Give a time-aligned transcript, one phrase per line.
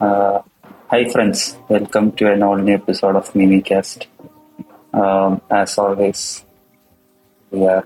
[0.00, 0.42] Uh,
[0.86, 1.56] hi, friends.
[1.68, 4.06] Welcome to an all new episode of Mimicast.
[4.92, 6.44] Um, as always,
[7.52, 7.84] we are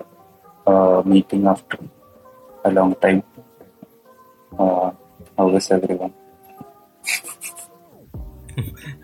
[0.66, 1.78] uh, meeting after
[2.64, 3.22] a long time.
[4.52, 4.92] Uh,
[5.38, 6.12] how is everyone?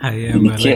[0.01, 0.73] എനിക്ക്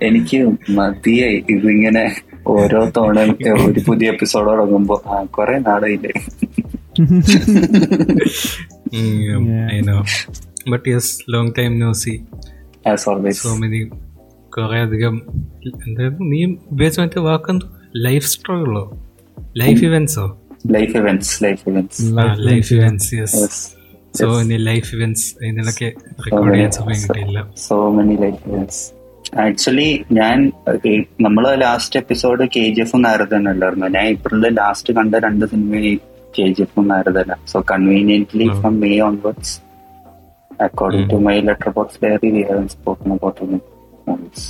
[0.00, 0.38] എനിക്ക്
[0.68, 2.04] മതിയായി ഇതിങ്ങനെ
[2.46, 3.18] ഓരോ തവണ
[3.66, 5.18] ഒരു പുതിയ episode തുടങ്ങുമ്പോ ആ
[5.68, 6.14] നാളായില്ലേ
[9.70, 9.96] I know
[10.70, 12.14] but yes long time no see
[12.86, 13.80] as always so many
[14.52, 15.14] കുറെ അധികം
[15.84, 16.24] എന്തായിരുന്നു?
[16.24, 16.38] നീ
[16.70, 17.66] ഉപയോഗിച്ച മറ്റേ വാക്കെന്തോ?
[17.98, 18.84] ലൈഫ് സ്ട്രഗിളോ
[19.56, 20.26] life ഇവന്റ്സോ
[20.70, 22.04] life events life events
[22.48, 23.42] life events yes
[24.14, 25.88] so ഇനി ലൈഫ് ഇവന്റ്സ് ഇതിനൊക്കെ
[26.24, 27.40] റെക്കോർഡ് ചെയ്യാൻ സമയം കിട്ടിയില്ല.
[27.58, 28.82] So many life events
[29.40, 30.36] actually ഞാൻ
[30.86, 35.74] ഏഹ്, നമ്മൾ last episode K G F Naradan അല്ലായിരുന്നു ഞാൻ ഏപ്രിലിൽ ലാസ്റ്റ് കണ്ട രണ്ട് cinema
[36.36, 39.54] K G F So so conveniently from May onwards
[40.62, 43.44] according to my letter box diary we have spoken about
[44.08, 44.46] movies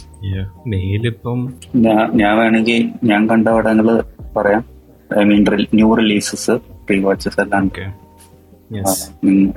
[0.69, 1.41] മെയിലിപ്പം
[2.15, 3.87] ഞാൻ വേണമെങ്കിൽ ഞാൻ കണ്ട പടങ്ങൾ
[4.37, 4.63] പറയാം.
[5.11, 5.43] I mean
[5.75, 6.55] new releases
[6.87, 7.65] pre watches എല്ലാം.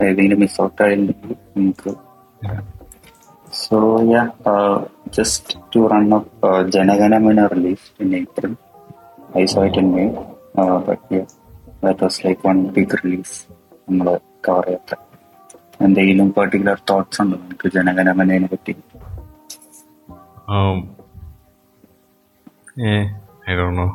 [0.04, 1.92] ഏതെങ്കിലും മിസ് ഔട്ട് ആയില്ലെങ്കിൽ നമുക്ക്
[3.54, 3.78] so
[4.12, 4.24] yeah
[5.18, 8.54] just to run up Jana Gana Mana release in April
[9.38, 10.06] I saw it in May
[10.88, 11.22] but
[11.84, 13.38] that was like one big release
[13.90, 14.08] നമ്മൾ
[14.48, 14.94] cover ചെയ്യാത്ത
[15.82, 18.76] എന്തെങ്കിലും particular thoughts ഉണ്ടോ നമുക്ക് ജനഗണമനയെ പറ്റി
[23.48, 23.90] I don't know.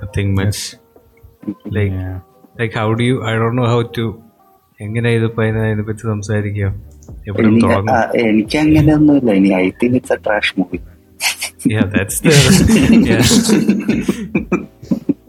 [0.00, 0.76] Nothing much.
[1.66, 1.92] Like,
[2.58, 3.16] like how do you?
[3.22, 4.04] I don't know how to.
[4.80, 6.68] എങ്ങനെ ഇതിപ്പോ അതിനെ പറ്റി സംസാരിക്കുക
[7.28, 10.80] എവിടെ എനിക്ക് എനിക്ക് അങ്ങനെയൊന്നുമില്ല ഇനി I think it's a trash movie
[11.64, 12.30] Yeah, that's the.
[13.08, 13.24] yeah.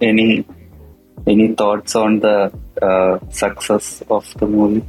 [0.00, 0.44] any
[1.28, 2.50] any thoughts on the
[2.82, 4.82] uh, success of the movie?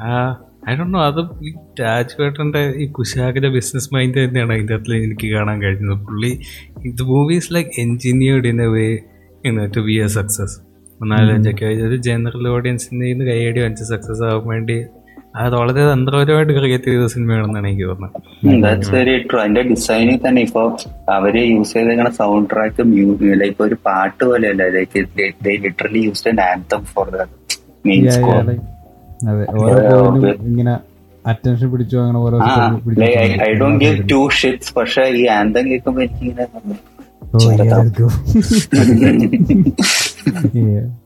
[0.00, 0.34] Uh,
[0.76, 1.00] don't know.
[1.00, 6.04] അത് ഈ രാജ്വേട്ടന്റെ ഈ കുശാഗര ബിസിനസ് മൈൻഡ് തന്നെയാണ് അതിന്റെ അകത്തിൽ എനിക്ക് കാണാൻ കഴിഞ്ഞത്.
[6.04, 6.40] പുള്ളി
[6.84, 8.98] ഇത് movies like engineered in a way
[9.76, 10.66] to be a success
[11.04, 14.84] നാലഞ്ചൊക്കെ ഒരു ജനറൽ ഓഡിയൻസിന്റെ നിന്ന് കൈയടി അഞ്ച് സക്സസ് ആവാൻ വേണ്ടി
[15.36, 18.22] അത് വളരെ തന്ത്രപരമായിട്ട് ക്രിയേറ്റ് ചെയ്ത സിനിമയാണെന്നാണ് എനിക്ക് തോന്നുന്നത്.
[19.40, 20.76] അതിന്റെ ഡിസൈനിൽ തന്നെ ഇപ്പൊ
[21.12, 22.82] അവർ യൂസ് ചെയ്തേക്കുന്ന സൗണ്ട് ട്രാക്ക്
[23.40, 24.68] ലൈക്ക് ഒരു പാട്ട് പോലെയല്ല.
[24.68, 24.98] Like
[25.64, 27.16] literally used an anthem for the
[27.86, 28.06] main
[30.46, 30.78] ഇങ്ങനെ
[31.26, 32.40] അറ്റൻഷൻ പിടിച്ചു അങ്ങനെ ഓരോ
[33.42, 36.46] I don't give two shits പക്ഷെ ഈ ആന്തം കേൾക്കുമ്പോ എനിക്കിങ്ങനെ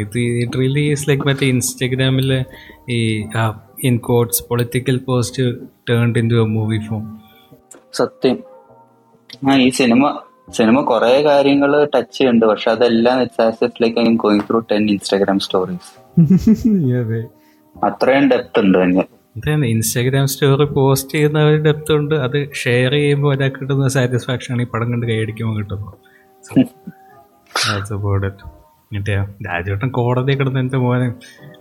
[0.00, 2.44] ഇത് ഇറ്റ് റിയലി ഈസ് ലൈക്ക് മറ്റേ ഇൻസ്റ്റഗ്രാമിലെ
[2.90, 3.28] ഈ
[3.84, 5.42] in quotes political post
[5.90, 7.20] turned into a movie form
[7.92, 8.38] സത്യം.
[9.50, 10.20] ആ ഈ സിനിമ
[10.50, 13.22] സിനിമ കുറെ കാര്യങ്ങൾ ടച്ച് ചെയ്യുന്നുണ്ട് പക്ഷെ അതെല്ലാം
[13.82, 15.90] like I going through ten Instagram stories.
[17.84, 19.04] അത്രയും ഡെപ്ത് ഉണ്ട് തന്നെ
[19.36, 22.14] അതാണ് ഇൻസ്റ്റാഗ്രാം സ്റ്റോറി പോസ്റ്റ് ചെയ്യുന്ന ഒരു ഡെപ്ത് ഉണ്ട്.
[22.14, 25.94] അത് ഷെയർ ചെയ്യുമ്പോൾ ഒരാൾക്ക് കിട്ടുന്ന സാറ്റിസ്ഫാക്ഷൻ ആണ് ഈ പടം കണ്ട് കൈയടിക്കുമ്പോൾ കിട്ടുന്നത്.
[28.90, 29.14] മറ്റേ
[29.46, 31.08] രാജേട്ടൻ കോടതി കിടന്ന് എന്റെ മോനെ.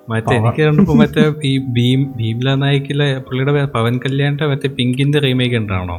[0.09, 5.97] മറ്റേ എനിക്ക് കണ്ടപ്പോ മറ്റേ ഈ ഭീം ഭീംല നായിക്കിലെ പുള്ളിയുടെ പവൻ കല്യാണിന്റെ മറ്റേ പിങ്കിന്റെ റീമേക്ക് ഉണ്ടാണോ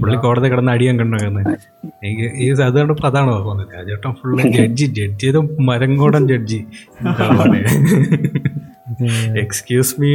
[0.00, 1.50] പുള്ളി കോടതി കിടന്ന് അടിയാൻ കണ്ടുവരുന്നത്
[2.02, 6.60] എനിക്ക് ഈ അത് കണ്ടപ്പോ അതാണ് തോന്നുന്നത് രാജേട്ടൻ ഫുള്ള് ജഡ്ജി ജഡ്ജി ചെയ്ത മരങ്കോടൻ judge
[9.44, 10.10] excuse me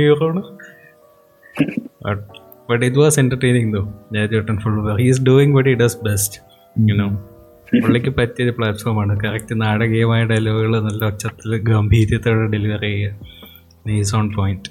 [2.70, 3.82] but it was entertaining though
[4.18, 6.38] രാജേട്ടൻ full he is doing what it does best
[6.76, 7.08] you know
[7.72, 9.14] പുള്ളിക്ക് പറ്റിയൊരു പ്ലാറ്റ്ഫോമാണ്.
[9.24, 13.14] കറക്റ്റ് നാടകീയമായ ഡയലോഗുകൾ നല്ല ഒച്ചത്തിൽ ഗംഭീര്യത്തോടെ ഡെലിവർ ചെയ്യുക.
[13.88, 14.70] Nice on point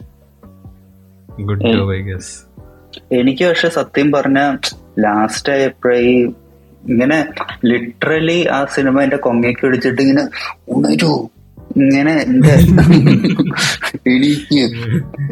[1.48, 2.34] good job I guess
[3.12, 4.38] എനിക്ക് പക്ഷെ സത്യം പറഞ്ഞ
[4.98, 5.98] ലാസ്റ്റ് ആയപ്പോഴേ
[6.84, 7.18] ഇങ്ങനെ
[7.64, 10.24] ലിറ്ററലി ആ സിനിമ എന്റെ കൊങ്ങയ്ക്ക് പിടിച്ചിട്ട് ഇങ്ങനെ
[10.74, 11.12] ഉണരൂ
[11.76, 12.54] ഇങ്ങനെ എന്റെ
[14.12, 14.62] എനിക്ക്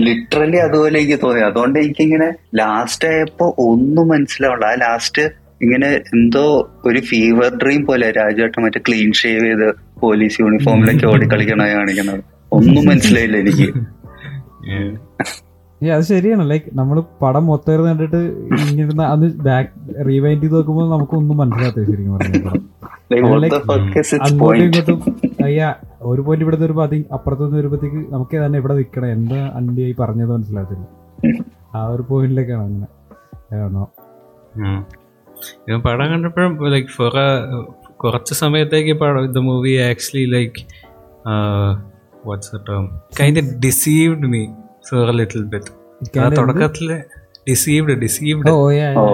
[0.07, 1.41] ലിറ്ററലി അതുപോലെ എനിക്ക് തോന്നി.
[1.41, 5.25] അതുകൊണ്ട് എനിക്കിങ്ങനെ ലാസ്റ്റ് ആയപ്പോ ഒന്നും മനസ്സിലാവില്ല ആ ലാസ്റ്റ്
[5.61, 6.45] ഇങ്ങനെ എന്തോ
[6.85, 9.69] ഒരു ഫീവർ ഡ്രീം പോലെ രാജുവേട്ടൻ മറ്റേ ക്ലീൻ ഷേവ് ചെയ്ത്
[10.01, 12.21] പോലീസ് യൂണിഫോമിലൊക്കെ ഓടിക്കളിക്കണ കാണിക്കുന്നത്.
[12.53, 13.69] ഒന്നും മനസ്സിലായില്ല എനിക്ക്.
[15.81, 16.45] അത് ശരിയാണ്.
[16.51, 18.21] ലൈക്ക് നമ്മൾ പടം മൊത്തം കണ്ടിട്ട്
[18.63, 19.71] ഇങ്ങനെ അത് ബാക്ക്
[20.09, 22.65] റീവൈൻഡ് ചെയ്ത് നോക്കുമ്പോൾ നമുക്കൊന്നും മനസ്സിലാത്ത ശരിക്കും അങ്ങോട്ടും?
[24.59, 24.99] ഇങ്ങോട്ടും
[25.47, 25.61] അയ്യ
[26.03, 29.41] ഒരു പോയിന്റ് ഇവിടെ പതി അപ്പുറത്ത് നിന്ന് വരുമ്പോഴത്തേക്ക് നമുക്ക് തന്നെ ഇവിടെ നിൽക്കണം എന്താ
[29.81, 30.87] ആയി പറഞ്ഞത് മനസ്സിലാത്തില്ല
[31.75, 32.89] ആ ഒരു പോയിന്റിലേക്കാണ് അങ്ങനെ.
[33.59, 33.85] ആണോ
[35.69, 37.15] ഞാൻ പടം കണ്ടപ്പോഴും ലൈക്ക് ഫോർ
[37.97, 40.61] കുറച്ച് സമയത്തേക്ക് പടം the movie actually like
[42.27, 42.85] what's term
[43.21, 44.43] kind deceived me
[44.91, 45.73] for little bit
[46.21, 46.91] ആ തുടക്കത്തിൽ
[47.51, 49.07] ഡിസീവ്ഡ് ഡിസീവ്ഡ് ഓ യാ ഓ.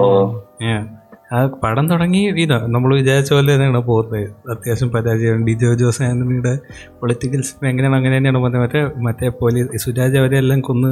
[1.33, 5.45] ആ പടം തുടങ്ങി ഇതാ നമ്മൾ വിചാരിച്ച പോലെ തന്നെയാണ് പോകുന്നത് അത്യാവശ്യം പരാജയം.
[5.45, 6.53] ഡിജോ ജോസ് ആന്റണിയുടെ
[6.99, 8.61] പൊളിറ്റിക്കൽസ് എങ്ങനെയാണ് അങ്ങനെ തന്നെയാണ് പോകുന്നത്.
[8.61, 10.91] മറ്റേ മറ്റേ പോലീസ് സുരാജ് അവരെല്ലാം കൊന്ന്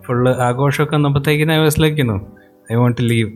[0.00, 1.80] ഫുള്ള് ആഘോഷമൊക്കെ വന്നപ്പോഴത്തേക്കിനും I was
[2.72, 3.30] I want to leave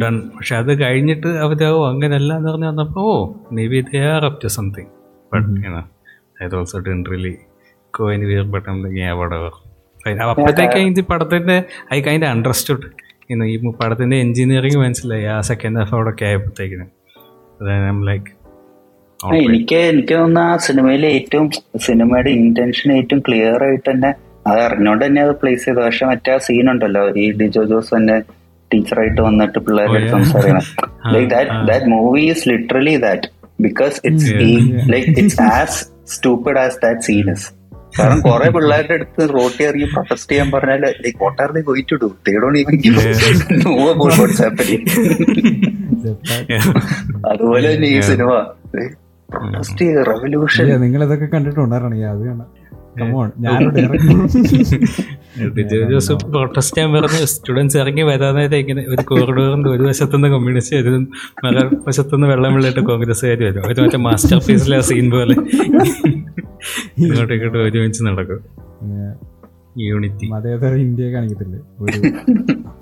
[0.00, 3.16] done പക്ഷെ അത് കഴിഞ്ഞിട്ട് അവരാവോ അങ്ങനെയല്ല എന്ന് പറഞ്ഞ് വന്നപ്പോൾ ഓ
[3.66, 4.90] maybe they are up to something
[5.32, 5.48] but
[6.42, 7.34] I also don't really
[7.94, 11.56] go in where but I'm like അപ്പോഴത്തേക്ക് ഇത്
[11.92, 12.88] ഐ കൈൻഡ് അണ്ടർസ്റ്റുഡ്
[13.30, 16.90] ഇന്ന് ഈ പടത്തിന്റെ എഞ്ചിനീയറിംഗ് മനസ്സിലായി ആ സെക്കൻഡ് ഹാഫ് അവിടെ ഒക്കെ ആയപ്പോഴത്തേക്കിനും
[18.04, 18.32] ലൈക്ക്
[19.40, 21.46] എനിക്ക് എനിക്ക് തോന്നുന്നു ആ സിനിമയിലെ ഏറ്റവും
[21.78, 24.10] സിനിമയുടെ ഇന്റൻഷൻ ഏറ്റവും ക്ലിയർ ആയിട്ട് തന്നെ
[24.46, 25.80] അത് അറിഞ്ഞോണ്ട് തന്നെ അത് പ്ലേസ് ചെയ്തു.
[25.80, 28.16] പക്ഷെ മറ്റേ ആ സീൻ ഉണ്ടല്ലോ ഈ ഡിജോ ജോസ് തന്നെ
[28.76, 30.64] ടീച്ചറായിട്ട് വന്നിട്ട് പിള്ളേരുടെ സംസാരിക്കണം.
[31.16, 33.28] Like that that movie is literally that
[33.66, 34.32] because it's
[34.94, 35.78] like it's as
[36.14, 37.46] stupid as that scenes
[37.98, 41.96] കാരണം കുറെ പിള്ളേരുടെ അടുത്ത് റോട്ടി ഇറങ്ങി പ്രൊട്ടസ്റ്റ് ചെയ്യാൻ പറഞ്ഞാൽ like what are they going to
[42.02, 42.74] do they don't even
[43.62, 44.84] know about what's happening
[47.32, 48.30] അതുപോലെ തന്നെ ഈ സിനിമ
[49.28, 51.96] പ്രൊട്ടസ്റ്റ് റെവല്യൂഷൻ നിങ്ങൾ ഇതൊക്കെ കണ്ടിട്ടുണ്ടായിരുന്നു.
[52.12, 52.48] അത് കാണാം.
[56.30, 61.08] പ്രൊട്ടസ്റ്റ് ഞാൻ പറഞ്ഞു സ്റ്റുഡൻസ് ഇറങ്ങി വരാനായിട്ട് ഇങ്ങനെ ഒരു കോറിഡോറിന്റെ ഒരു വശത്തുനിന്ന് കമ്മ്യൂണിസ്റ്റ് വരും.
[61.44, 63.64] മറ വശത്തുനിന്ന് വെള്ളം കോൺഗ്രസ് കോൺഗ്രസ്സുകാർ വരും.
[63.64, 65.34] അവർ മറ്റേ മാസ്റ്റർ പീസിലെ സീൻ പോലെ
[66.98, 68.40] ഇങ്ങോട്ടും ഇങ്ങോട്ടും ഒരുമിച്ച് നടക്കും.
[69.80, 71.58] യൂണിറ്റി മതേതര ഇന്ത്യ കാണിക്കത്തില്ലേ?
[71.80, 71.98] ഒരു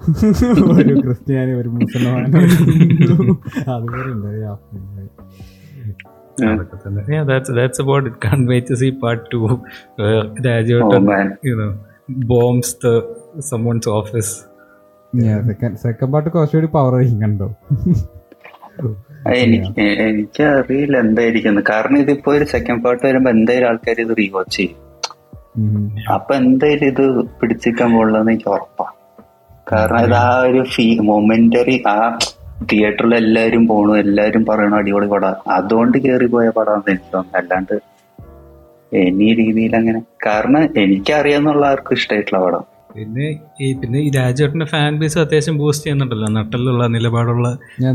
[0.82, 2.24] ഒരു ക്രിസ്ത്യാനി ഒരു മുസൽമാൻ.
[3.74, 5.13] അതുപോലെ.
[6.52, 8.14] അതൊക്കെ തന്നെ Yeah, that's that's about it.
[8.24, 9.42] Can't wait to see part two.
[9.98, 11.28] Where Oh Rajotan, man.
[11.48, 11.70] you know,
[12.30, 12.94] bombs the
[13.50, 14.30] someone's office.
[15.12, 16.94] Yeah, second- second part കുറച്ചുകൂടി പവർ
[17.24, 17.48] കണ്ടോ
[19.42, 24.80] എനിക്ക് എനിക്ക് അറിയില്ല എന്തായിരിക്കും കാരണം ഇതിപ്പോ ഒരു സെക്കൻഡ് പാർട്ട് വരുമ്പോ എന്തായാലും ആൾക്കാർ ഇത് റീവാച്ച് ചെയ്യും.
[26.16, 27.04] അപ്പൊ എന്തായാലും ഇത്
[27.40, 28.86] പിടിച്ചിരിക്കാൻ പോകുള്ളതെന്ന് എനിക്ക് ഉറപ്പാ
[29.72, 31.96] കാരണം ഇത് ആ ഒരു ഫീ മൊമെന്ററി ആ
[32.70, 35.34] തിയേറ്ററിൽ എല്ലാവരും പോണു എല്ലാവരും പറയണു അടിപൊളി പടം.
[35.56, 37.74] അതുകൊണ്ട് കയറി പോയ പടമാണെന്ന് എനിക്ക് തോന്നുന്നു അല്ലാണ്ട്
[38.92, 42.64] എനി രീതിയിൽ അങ്ങനെ കാരണം എനിക്കറിയാന്നുള്ള ആർക്കും ഇഷ്ടമായിട്ടുള്ള പടം.
[42.96, 43.26] പിന്നെ
[43.60, 46.28] ഈ പിന്നെ ഈ രാജേട്ടന്റെ ഫാൻ ബേസ് അത്യാവശ്യം ബൂസ്റ്റ് ചെയ്യുന്നുണ്ടല്ലോ.
[46.36, 47.48] നട്ടലുള്ള നിലപാടുള്ള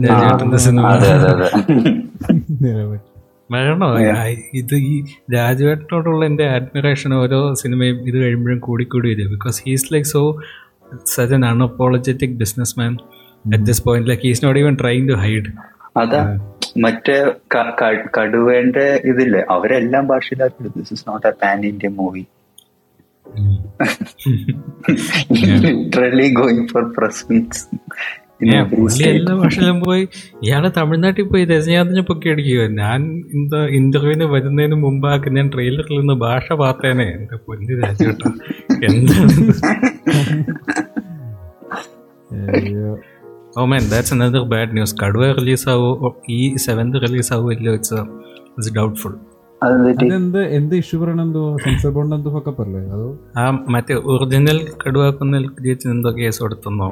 [0.07, 1.47] രാജേട്ടന്റെ സിനിമ അതെ അതെ അതെ.
[2.63, 3.05] നിരവധി
[3.53, 3.87] വേണോ
[4.59, 4.95] ഇത് ഈ
[5.35, 9.31] രാജുവേട്ടനോടുള്ള എന്റെ അഡ്മിറേഷൻ ഓരോ സിനിമയും ഇത് കഴിയുമ്പോഴും കൂടിക്കൂടി വരും.
[9.35, 10.21] Because he's like so
[11.15, 12.93] such an unapologetic business man
[13.49, 15.51] at this point like is not even trying to hide
[15.97, 16.21] അതാ
[16.77, 17.15] മറ്റേ
[17.53, 22.23] ക- ക- കടുവേന്റെ ഇതില്ലേ അവരെല്ലാം ഭാഷയിലാക്കി this is not a pan Indian movie
[25.63, 27.61] literally going for presence
[28.41, 28.59] എല്ലാ
[29.39, 30.03] ഭാഷയിലും പോയി.
[30.43, 32.99] ഇയാൾ തമിഴ്നാട്ടിൽ പോയി രജനീകാന്തിനെ പൊക്കി അടിക്കുക ഞാൻ
[33.35, 37.07] എന്താ ഇന്റർവ്യൂവിന് വരുന്നതിന് മുമ്പാക്കി ഞാൻ ട്രെയിലറിൽ നിന്ന് ഭാഷ പാത്തേനെ.
[37.17, 38.15] എന്റെ പൊന്നു രാജ്യം
[38.89, 39.53] എന്താണ്?
[43.57, 47.93] ഓ man that's another bad news Kaduva release ആവോ ഈ സെവൻത് റിലീസ് ആവോ ഇല്ല ഇറ്റ്സ്
[48.49, 49.19] ഇറ്റ്സ് ഡൗട്ട്ഫുൾ
[49.63, 53.19] അതെന്ത് എന്ത് ഇഷ്യൂ പറയണ എന്തോ സെൻസർ ബോർഡ് എന്തോ ഒക്കെ അല്ലേ അതോ?
[53.37, 56.89] ആ മറ്റേ ഒറിജിനൽ കടുവാക്കുന്ന ജയിച്ച് എന്തോ കേസ് കൊടുത്തെന്നോ?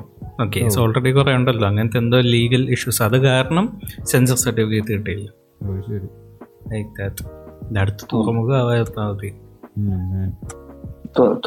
[0.56, 1.68] കേസ് ഓൾറെഡി കുറെ ഉണ്ടല്ലോ.
[1.68, 5.30] അങ്ങനത്തെ എന്തോ ലീഗൽ ഇഷ്യൂസ് അത് കാരണം സെൻസർ സർട്ടിഫിക്കറ്റ് കിട്ടിയില്ല.
[6.74, 7.24] ലൈക്ക് ദാറ്റ്
[7.80, 9.32] അടുത്ത തുറമുഖം ആവാത്താൽ മതി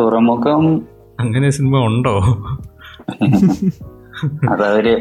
[0.01, 0.83] തുറമുഖം
[1.21, 2.17] അങ്ങനെ സിനിമ ഉണ്ടോ?
[4.51, 4.95] അതവര്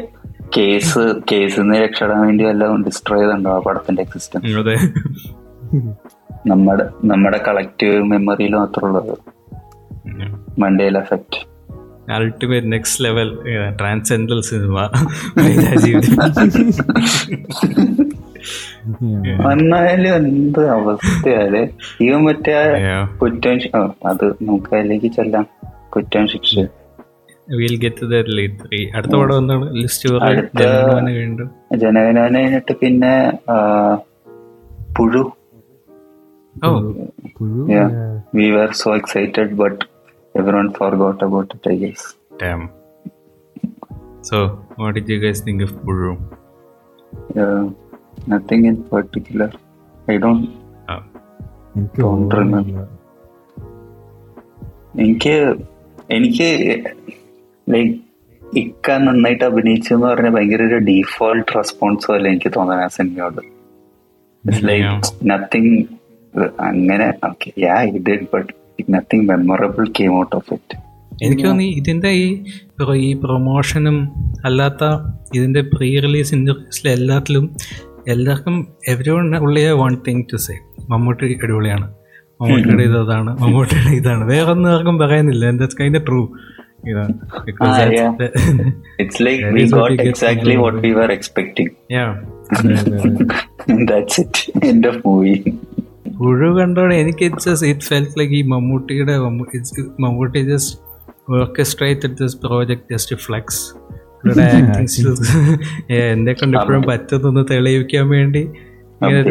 [0.56, 0.98] കേസ്
[1.32, 4.76] കേസിൽ നിന്ന് രക്ഷപ്പെടാൻ വേണ്ടി എല്ലാം ഡിസ്ട്രോയ് ചെയ്തുണ്ടോ ആ പടത്തിന്റെ എക്സിസ്റ്റൻസ് അതെ.
[6.46, 9.14] നമ്മുടെ നമ്മുടെ കളക്റ്റീവ് മെമ്മറിയിൽ മാത്രമുള്ളത്
[10.58, 11.50] Mandela effect
[12.12, 13.28] ultimate next level
[13.80, 14.78] transcendental cinema
[19.40, 21.54] വന്നാലും എന്നാലും എന്ത് അവസ്ഥയാൽ?
[22.00, 22.54] ഇവ മറ്റേ
[23.22, 23.56] കുറ്റം
[24.06, 25.44] അത് നമുക്ക് അതിലേക്ക് ചെല്ലാം.
[25.88, 26.54] കുറ്റം ശിക്ഷ.
[27.56, 29.74] വിൽ ഗെറ്റ് ദാറ്റ് ലേറ്റ് അടുത്ത പടം എന്താണ്?
[29.74, 33.30] ലിസ്റ്റ് അടുത്ത- കഴിഞ്ഞു ജനഗണന കഴിഞ്ഞിട്ട് പിന്നെ
[34.98, 35.32] Puzhu.
[37.38, 37.68] Puzhu.
[38.34, 39.84] We were so excited but
[40.56, 42.20] everyone forgot about it I guess
[44.30, 44.36] so
[44.82, 46.16] what did you guys think of Puru?
[48.28, 49.58] Nothing in particular
[50.10, 50.50] I don't.
[55.00, 55.56] എനിക്ക്
[56.10, 56.78] എനിക്ക്
[57.72, 57.94] like
[58.42, 63.40] ഇക്ക നന്നായിട്ട് അഭിനയിച്ചു എന്ന് പറഞ്ഞ ഭയങ്കര ഒരു ഡീഫോൾട്ട് റെസ്പോൺസ് പോലെ എനിക്ക് തോന്നുന്നത് ആ സിനിമയോട്.
[64.44, 64.86] ഇറ്റ്സ് ലൈക്ക്
[65.30, 65.72] നത്തിങ്
[66.68, 68.50] അങ്ങനെ okay yeah it but
[68.90, 70.76] nothing memorable came out of it
[71.24, 72.26] എനിക്ക് തോന്നി ഇതിന്റെ ഈ
[73.06, 73.96] ഈ പ്രൊമോഷനും
[74.48, 74.84] അല്ലാത്ത
[75.36, 77.46] ഇതിന്റെ പ്രീ റിലീസ് ഇന്റർവ്യൂസിലെ എല്ലാത്തിലും
[78.08, 78.56] എല്ലാവർക്കും
[78.88, 80.54] everyone ഉള്ളിയ one thing to say
[80.90, 81.86] Mammootty അടിപൊളിയാണ്.
[82.40, 84.22] മമ്മൂട്ടിയുടെ ഇതാണ് മമ്മൂട്ടിയുടെ ഇതാണ്.
[84.32, 86.20] വേറെ ഒന്നും ആർക്കും പറയുന്നില്ല that's kind true
[86.84, 87.08] You know,
[87.46, 88.12] because Ah, yeah.
[88.20, 88.28] the,
[88.98, 91.68] It's like we got what exactly what we were expecting.
[91.88, 92.12] yeah.
[93.90, 94.38] That's it.
[94.62, 95.40] End of movie.
[96.20, 99.14] പുഴു കണ്ടോടെ എനിക്ക് ഇറ്റ്സ് ഇറ്റ് ഫെൽറ്റ് ലൈക്ക് ഈ മമ്മൂട്ടിയുടെ
[100.04, 100.76] Mammootty just
[101.36, 103.62] orchestrate this project just flex
[104.46, 105.30] acting skills
[105.98, 108.42] എന്നെ കൊണ്ട് ഇപ്പോഴും പറ്റുന്നൊന്ന് തെളിയിക്കാൻ വേണ്ടി
[109.00, 109.22] ഇങ്ങനെ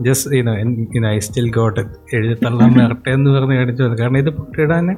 [0.00, 1.80] ജസ്റ്റ് ഇനോ ഐ സ്റ്റിൽ ഗോട്ട്
[2.14, 3.98] എഴുതി തള്ളാൻ വരട്ടെ എന്ന് പറഞ്ഞ് കാണിച്ചു വന്നു.
[3.98, 4.96] കാരണം ഇത് പുള്ളിയുടെ തന്നെ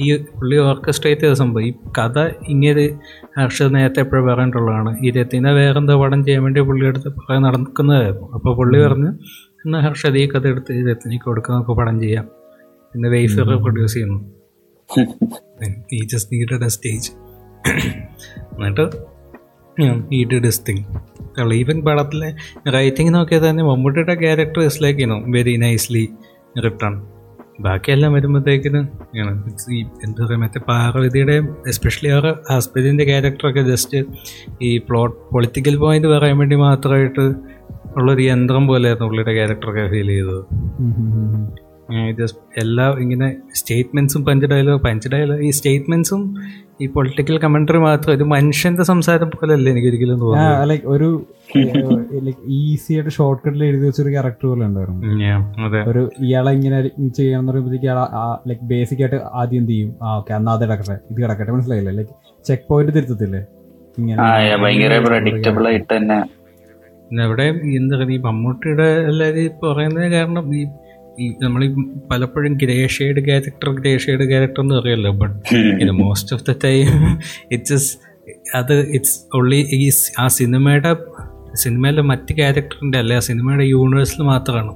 [0.00, 1.64] ഈ പുള്ളി ഓർക്കസ്ട്രേറ്റ് ചെയ്ത സംഭവം.
[1.66, 2.98] ഈ കഥ ഇങ്ങനെ
[3.40, 4.96] ഹർഷദ് നേരത്തെ എപ്പോഴും പറഞ്ഞിട്ടുള്ളതാണ്.
[5.04, 8.32] ഈ രത്തിനെ വേറെന്തോ പടം ചെയ്യാൻ വേണ്ടി പുള്ളി എടുത്ത് പറയാൻ നടക്കുന്നതായിരുന്നു.
[8.32, 9.10] അപ്പോൾ പുള്ളി പറഞ്ഞു
[9.64, 12.28] എന്നാൽ ഹർഷത് ഈ കഥ എടുത്ത് ഈ രത്തിനിക്ക് കൊടുക്കുക നമുക്ക് പടം ചെയ്യാം.
[12.92, 14.20] പിന്നെ വെയ്ഫർ പ്രൊഡ്യൂസ് ചെയ്യുന്നു.
[15.92, 17.12] ഈ ജസ്റ്റ് നീഡഡ് എ സ്റ്റേജ്
[18.58, 19.11] എന്നിട്ട്
[20.12, 20.84] ഈ ഡിഡ് തിങ്
[21.52, 22.34] ഈവൻ പടത്തിലെ
[22.70, 26.08] റൈറ്റിംഗ് നോക്കിയാൽ തന്നെ മമ്മൂട്ടിയുടെ character is like you know very nicely
[26.64, 27.02] return
[27.60, 28.78] ബാക്കിയെല്ലാം വരുമ്പോഴത്തേക്കിന്
[29.72, 31.36] ഈ എന്താ പറയുക മറ്റേ പാർവതിയുടെ
[31.68, 34.04] എസ്പെഷ്യലി അവർ ഹസ്ബൻഡിന്റെ ക്യാരക്ടറൊക്കെ ജസ്റ്റ്
[34.62, 37.20] ഈ പ്ലോട്ട് പൊളിറ്റിക്കൽ പോയിന്റ് പറയാൻ വേണ്ടി മാത്രമായിട്ട്
[37.96, 40.42] ഉള്ളൊരു യന്ത്രം പോലെയായിരുന്നു പുള്ളിയുടെ ക്യാരക്ടറൊക്കെ ഫീൽ ചെയ്തത്.
[42.10, 46.36] ജസ്റ്റ് എല്ലാ ഇങ്ങനെ സ്റ്റേറ്റ്മെൻസും പഞ്ച് ഡയലോഗ് പഞ്ച് ഡയലോഗ് ഈ സ്റ്റേറ്റ്മെന്റ്സും
[46.82, 51.08] ഈ പൊളിറ്റിക്കൽ കമന്ററി മാത്രം ഒരു മനുഷ്യന്റെ സംസാരം പോലല്ല എനിക്ക് ഒരിക്കലും തോന്നുന്നു ലൈക്ക് ഒരു
[52.26, 55.80] ലൈക്ക് ഈസി ആയിട്ട് ഷോർട്ട് കട്ടിൽ എഴുതി വെച്ചൊരു ക്യാരക്ടർ പോലെ ഉണ്ടായിരുന്നു.
[55.90, 56.78] ഒരു ഇയാളെ ഇങ്ങനെ
[57.18, 57.88] ചെയ്യാന്ന് പറയുമ്പോഴത്തേക്ക്
[58.50, 59.90] ലൈക്ക് ബേസിക് ആയിട്ട് ആദ്യം എന്ത് ചെയ്യും?
[60.02, 61.92] ആ ഓക്കെ അന്ന് അത് കിടക്കട്ടെ ഇത് കിടക്കട്ടെ മനസ്സിലായില്ല?
[61.98, 63.42] ലൈക്ക് ചെക്ക് പോയിന്റ് തിരുത്തത്തില്ലേ?
[63.98, 66.18] ഇങ്ങനെ yeah, ഭയങ്കര പ്രഡിക്റ്റബിൾ ആയിട്ട് തന്നെ.
[67.06, 67.46] പിന്നെ ഇവിടെ
[67.78, 70.62] എന്താ പറയുക ഈ മമ്മൂട്ടിയുടെ എല്ലാവരും പറയുന്നത് കാരണം ഈ
[71.18, 71.62] ഈ നമ്മൾ
[72.10, 75.34] പലപ്പോഴും grey shade character grey shade character എന്ന് പറയല്ലോ ബട്ട്
[75.80, 76.88] ഇത് most of the time
[77.50, 77.90] it's
[78.54, 80.92] അത് ഇറ്റ്സ് ഓൺലി ഈ ആ സിനിമയുടെ
[81.54, 84.72] സിനിമയിലെ മറ്റ് ക്യാരക്ടറിന്റെ അല്ല ആ സിനിമയുടെ യൂണിവേഴ്സിൽ മാത്രമാണ്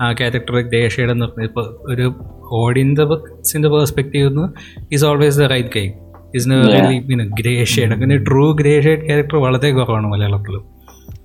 [0.00, 1.44] ആ ക്യാരക്ടർ ഗ്രേ ഷെയ്ഡ് എന്ന് പറഞ്ഞത്?
[1.44, 2.06] ഇപ്പോൾ ഒരു
[2.50, 4.46] ഓഡിയൻസിന്റെ പേഴ്സ്പെക്റ്റീവ് നിന്ന്
[4.94, 5.92] is always the right game
[6.34, 10.54] is really പിന്നെ ഗ്രേ ഷെയ്ഡ് അങ്ങനെ ട്രൂ ഗ്രേ ഷെയ്ഡ് ക്യാരക്ടർ വളരെ കുറവാണ് മലയാളത്തിൽ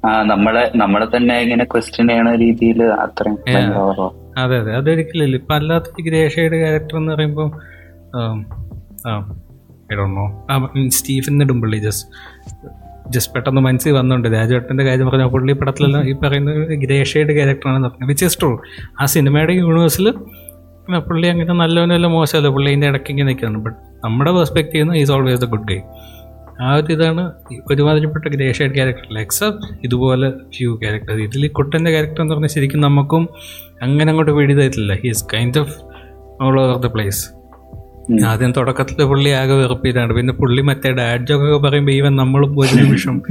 [0.06, 3.38] ആ നമ്മളെ നമ്മളെ തന്നെ ഇങ്ങനെ ക്വസ്റ്റ്യൻ ചെയ്യണ രീതിയിൽ അത്രയും.
[4.38, 4.72] അതെ അതെ.
[4.74, 7.48] അതൊരിക്കലില്ല ഇപ്പം അല്ലാത്ത ഗ്രേഷയുടെ ക്യാരക്ടർ എന്ന് പറയുമ്പോൾ
[9.92, 10.26] ഇടണോ
[10.90, 12.08] സ്റ്റീഫൻ നെടുമ്പള്ളി ജസ്റ്റ്
[13.10, 18.08] ജസ്റ്റ് പെട്ടെന്ന് മനസ്സിൽ വന്നുണ്ട് രാജേട്ടന്റെ കാര്യം പറഞ്ഞ പുള്ളി പടത്തിലെല്ലാം ഈ പറയുന്ന ഗ്രേഷയുടെ ക്യാരക്ടറാണ് ക്യാരക്ടറാണെന്ന് പറഞ്ഞത്
[18.08, 18.50] വിച്ച് ഇസ് ട്രൂ
[19.00, 20.08] ആ സിനിമയുടെ യൂണിവേഴ്സിൽ
[21.08, 22.50] പുള്ളി അങ്ങനെ നല്ലവനല്ല മോശമല്ല.
[22.50, 25.80] പുള്ളി അതിന്റെ ഇടയ്ക്ക് ഇങ്ങനെ നിൽക്കുന്നുണ്ട് ബട്ട് നമ്മുടെ perspective is always the good guy
[26.62, 27.32] ആ ഒരു ഇതാണ്
[27.72, 33.30] ഒരുമാതിരിപ്പെട്ട ഗ്രേ ഷെയ്ഡ് ക്യാരക്ടർ എക്സെപ്റ്റ് ഇതുപോലെ ഫ്യൂ ക്യാരക്ടർ ഇതിൽ കുട്ടന്റെ ക്യാരക്ടർ എന്ന് പറഞ്ഞാൽ ശരിക്കും നമുക്കും
[33.82, 35.76] അങ്ങനെ അങ്ങോട്ട് പിടിതായിട്ടില്ല he's kind of
[36.42, 37.38] all over the place.
[38.26, 40.14] ആദ്യം തുടക്കത്തിൽ പുള്ളി ആകെ വെറുപ്പിയതാണ്.
[40.14, 43.22] പിന്നെ പുള്ളി മറ്റേ ഡാഡ് ജോക്കൊക്കെ പറയുമ്പോൾ ഈവൻ നമ്മളും ഒരു നിമിഷം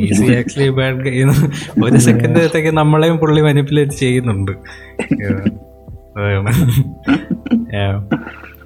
[0.00, 1.24] ഈസി ആക്ച്വലി ബാഡ് ഗൈ
[1.84, 4.52] ഒരു സെക്കൻഡത്തേക്ക് നമ്മളെയും പുള്ളി മാനിപ്പുലേറ്റ് ചെയ്യുന്നുണ്ട്.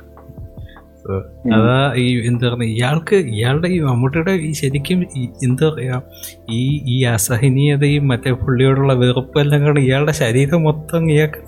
[1.52, 5.00] അതാ ഈ എന്താ പറയുക ഇയാൾക്ക് ഇയാളുടെ ഈ മമ്മൂട്ടിയുടെ ഈ ശരിക്കും
[5.42, 6.02] എന്താ പറയുക
[6.50, 11.40] ഈ ഈ അസഹനീയതയും മറ്റേ പുള്ളിയോടുള്ള വെറുപ്പെല്ലാം കാരണം ഇയാളുടെ ശരീരം മൊത്തം ഇയാൾക്ക്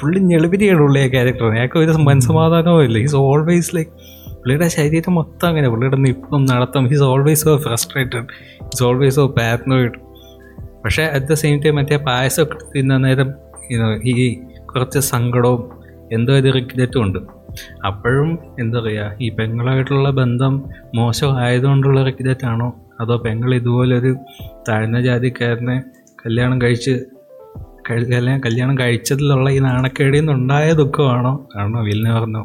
[0.00, 2.98] ഫുള്ളി ഞെളിപിരിയാണ് ഉള്ള ക്യാരക്ടർ അയാൾക്ക് ഒരു മനസ്സമാധാനവും ഇല്ല.
[2.98, 3.90] ഈസ് ഓൾവേസ് ലൈക്ക്
[4.36, 6.88] പുള്ളിയുടെ ശരീരം മൊത്തം അങ്ങനെ പുള്ളിയുടെ നിപ്പം നടത്തം.
[6.88, 8.26] He's always so frustrated
[8.60, 9.98] he's always so paranoid
[10.84, 13.34] പക്ഷേ അറ്റ് ദ സെയിം ടൈം മറ്റേ പായസമൊക്കെ തിന്ന നേരം
[14.04, 15.62] ഈ കുറച്ച് സങ്കടവും
[16.12, 17.41] എന്തോ ഒരു റിഗ്രറ്റും ഉണ്ട്.
[17.86, 24.16] അപ്പോഴും എന്താ പറയുക ഈ പെങ്ങളായിട്ടുള്ള ബന്ധം മോശമായതുകൊണ്ടുള്ള റിഗ്രറ്റ് ആണോ അതോ പെങ്ങൾ ഇതുപോലൊരു
[24.68, 25.82] താഴ്ന്ന ജാതിക്കാരനെ
[26.26, 27.04] കല്യാണം കഴിച്ച്
[27.90, 31.48] കഴി- കല്യാണം കല്യാണം കഴിച്ചതിലുള്ള ഈ നാണക്കേടിൽ നിന്നുണ്ടായ ദുഃഖമാണോ?
[31.56, 32.44] ആണോ വില്ലിന് പറഞ്ഞു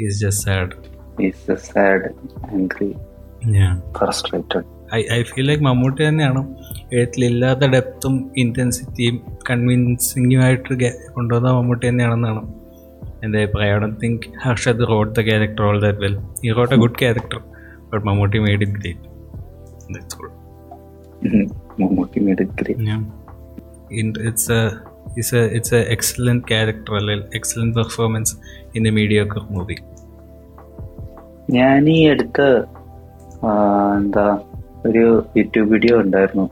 [0.00, 1.52] is just sad is
[4.00, 4.64] frustrated.
[4.94, 6.54] I I feel like Mammootty തന്നെയാണ്
[6.92, 9.20] എഴുത്തിലില്ലാത്ത ഡെപ്തും ഇന്റൻസിറ്റിയും
[9.50, 10.74] കൺവിൻസിങ്ങുമായിട്ട്
[11.12, 12.63] കൊണ്ടുവന്ന മമ്മൂട്ടി തന്നെയാണെന്നാണ്.
[13.34, 16.14] അഭിപ്രായം I don't think Harshad wrote the character all that well
[16.44, 17.40] he wrote a good character
[17.92, 19.04] but Mammootty made it great
[19.94, 20.30] that's all
[21.26, 21.44] Mhm.
[21.78, 22.78] Mammootty made it great.
[24.22, 24.58] It's a
[25.18, 28.34] it's a it's a excellent character അല്ലെങ്കിൽ excellent performance
[28.76, 29.76] in a mediocre movie
[31.50, 32.46] ഞാൻ ഈ അടുത്ത്
[33.98, 34.26] എന്താ
[34.86, 35.04] ഒരു
[35.36, 36.46] YouTube video ഉണ്ടായിരുന്നു.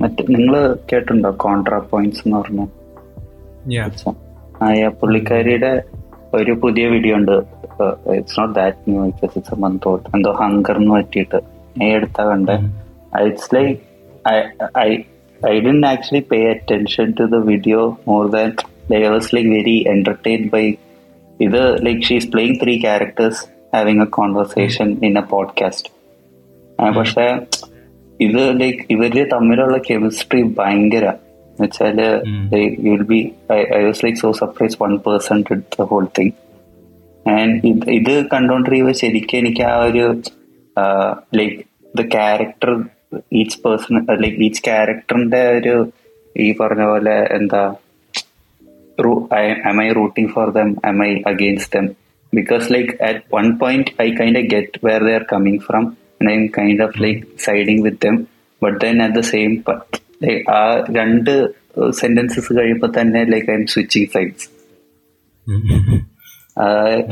[0.00, 0.54] മറ്റേ നിങ്ങൾ
[0.90, 1.30] കേട്ടിട്ടുണ്ടോ?
[1.44, 2.62] കോൺട്രാ പോയിന്റ്സ് എന്ന് പറഞ്ഞ?
[4.62, 5.82] ആയ പുള്ളിക്കാരിയുടെ
[6.34, 7.32] ഒരു പുതിയ വീഡിയോ ഉണ്ട്.
[8.12, 11.40] It's not that new it's a month old എന്തോ ഹങ്കർ എന്ന് പറ്റിയിട്ട്.
[11.78, 12.52] ഞാൻ എടുത്താ കണ്ടേ.
[13.24, 13.80] It's like
[14.78, 14.96] I
[15.60, 18.52] I'd actually pay attention to the video more than
[18.92, 20.74] like I was like very entertain by
[21.40, 23.46] ഇത് like she's playing three characters
[23.76, 25.96] having a conversation in a podcast
[26.96, 27.40] പക്ഷെ
[28.20, 31.12] ഇത് like ഇവർ തമ്മിലുള്ള chemistry ഭയങ്കര.
[31.58, 32.00] എന്നുവെച്ചാൽ.
[32.86, 33.20] Will be
[33.52, 36.34] I was like so surprise one person the whole thing
[37.36, 40.22] and ഇത് ഇത് കണ്ടോണ്ടിരിക്കുമ്പോ ശരിക്കും എനിക്ക് ആ ഒരു
[41.40, 41.58] like
[41.98, 42.72] the character
[43.32, 45.92] each person like each ക്യാരക്ടറിന്റെ ഒരു
[46.36, 47.64] ഈ പറഞ്ഞ പോലെ എന്താ
[48.98, 50.68] am I rooting for them?
[50.82, 51.86] Am I against them?
[52.32, 56.28] Because like at one point I kind of get where they are coming from and
[56.30, 58.16] I'm kind of like siding with them.
[58.62, 59.62] But then at the same
[60.20, 61.32] like ആ രണ്ട്
[61.90, 64.46] sentences കഴിയുമ്പോൾ തന്നെ like I am switching sides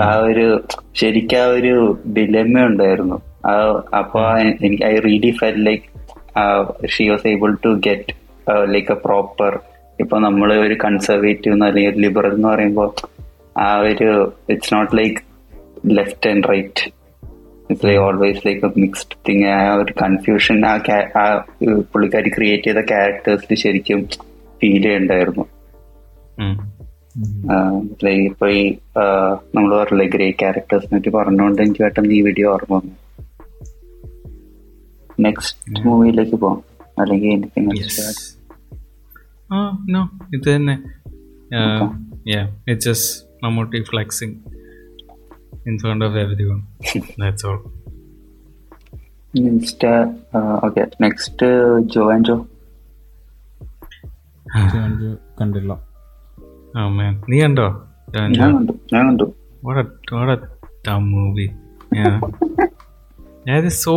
[0.02, 0.46] ആ ഒരു
[0.92, 1.74] ശരിക്കും ആ ഒരു
[2.16, 3.16] dilemma ഉണ്ടായിരുന്നു.
[3.94, 4.20] അപ്പൊ
[4.66, 5.84] എനിക്ക് I really felt like
[6.88, 8.14] she was able to get
[8.64, 9.52] like a proper
[9.98, 12.88] ഇപ്പൊ നമ്മൾ ഒരു കൺസർവേറ്റീവ് അല്ലെങ്കിൽ ലിബറൽ എന്ന് പറയുമ്പോൾ
[13.58, 14.08] ആ ഒരു
[14.48, 15.20] it's not like
[15.90, 16.84] left and right
[17.70, 20.72] it's like always like a mixed thing ആ ഒരു കൺഫ്യൂഷൻ ആ
[21.20, 21.24] ആ
[21.92, 24.00] പുള്ളിക്കാരി ക്രിയേറ്റ് ചെയ്ത ക്യാരക്ടേഴ്സിൽ ശരിക്കും
[24.58, 25.44] ഫീൽ ചെയ്യണ്ടായിരുന്നു.
[28.26, 28.62] ഇപ്പൊ ഈ
[29.54, 32.94] നമ്മൾ പറഞ്ഞില്ലേ ഗ്രേ ക്യാരക്ടേഴ്സിനെ പറ്റി പറഞ്ഞുകൊണ്ട് എനിക്ക് പെട്ടെന്ന് ഈ വീഡിയോ ഓർമ്മ വന്നു.
[35.20, 36.62] നെക്സ്റ്റ് മൂവിയിലേക്ക് പോവാം.
[37.00, 37.60] അല്ലെങ്കിൽ എനിക്ക്
[40.34, 40.76] ഇത് തന്നെ.
[42.70, 44.36] It's just Mammootty flexing
[45.66, 46.62] in front of everyone.
[47.16, 47.60] That's all.
[49.34, 50.06] Next, uh,
[50.62, 50.86] okay.
[51.00, 52.40] Next, uh, Joe and Joe.
[55.40, 55.72] കണ്ടില്ല
[56.74, 57.64] Oh man, നീ കണ്ടോ
[58.14, 59.26] ഞാൻ കണ്ടു ഞാൻ കണ്ടു
[59.66, 59.84] What a
[60.16, 60.38] what a
[60.86, 61.50] dumb movie.
[61.98, 62.16] Yeah.
[63.84, 63.92] So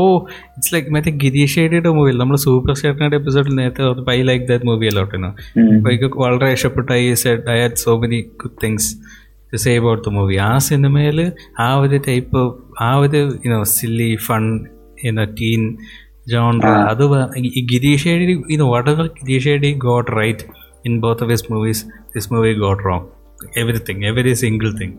[0.55, 3.83] it's like മറ്റേ ഗിരീഷ് ഷേഡിയുടെ മൂവി നമ്മൾ സൂപ്പർ സ്റ്റാറിന്റെ എപ്പിസോഡിൽ നേരത്തെ
[4.15, 5.29] ഐ ലൈക്ക് ദാറ്റ് മൂവി അല്ലോട്ടിന്
[5.91, 8.89] എനിക്ക് വളരെ ഇഷ്ടപ്പെട്ട I said I had so many good things
[9.53, 11.19] to say about the movie ആ സിനിമയിൽ
[11.59, 12.41] ആ ഒരു ടൈപ്പ്
[12.81, 14.45] ആ ഒരു you know silly fun
[15.05, 15.63] you know teen
[16.29, 17.03] genre അത്
[17.37, 20.45] ഈ ഗിരീഷ് ഷേഡി യുനോ വടകൾ Girish shady got right
[20.85, 21.83] in both of his movies
[22.15, 23.05] this movie got wrong
[23.57, 24.97] everything every single thing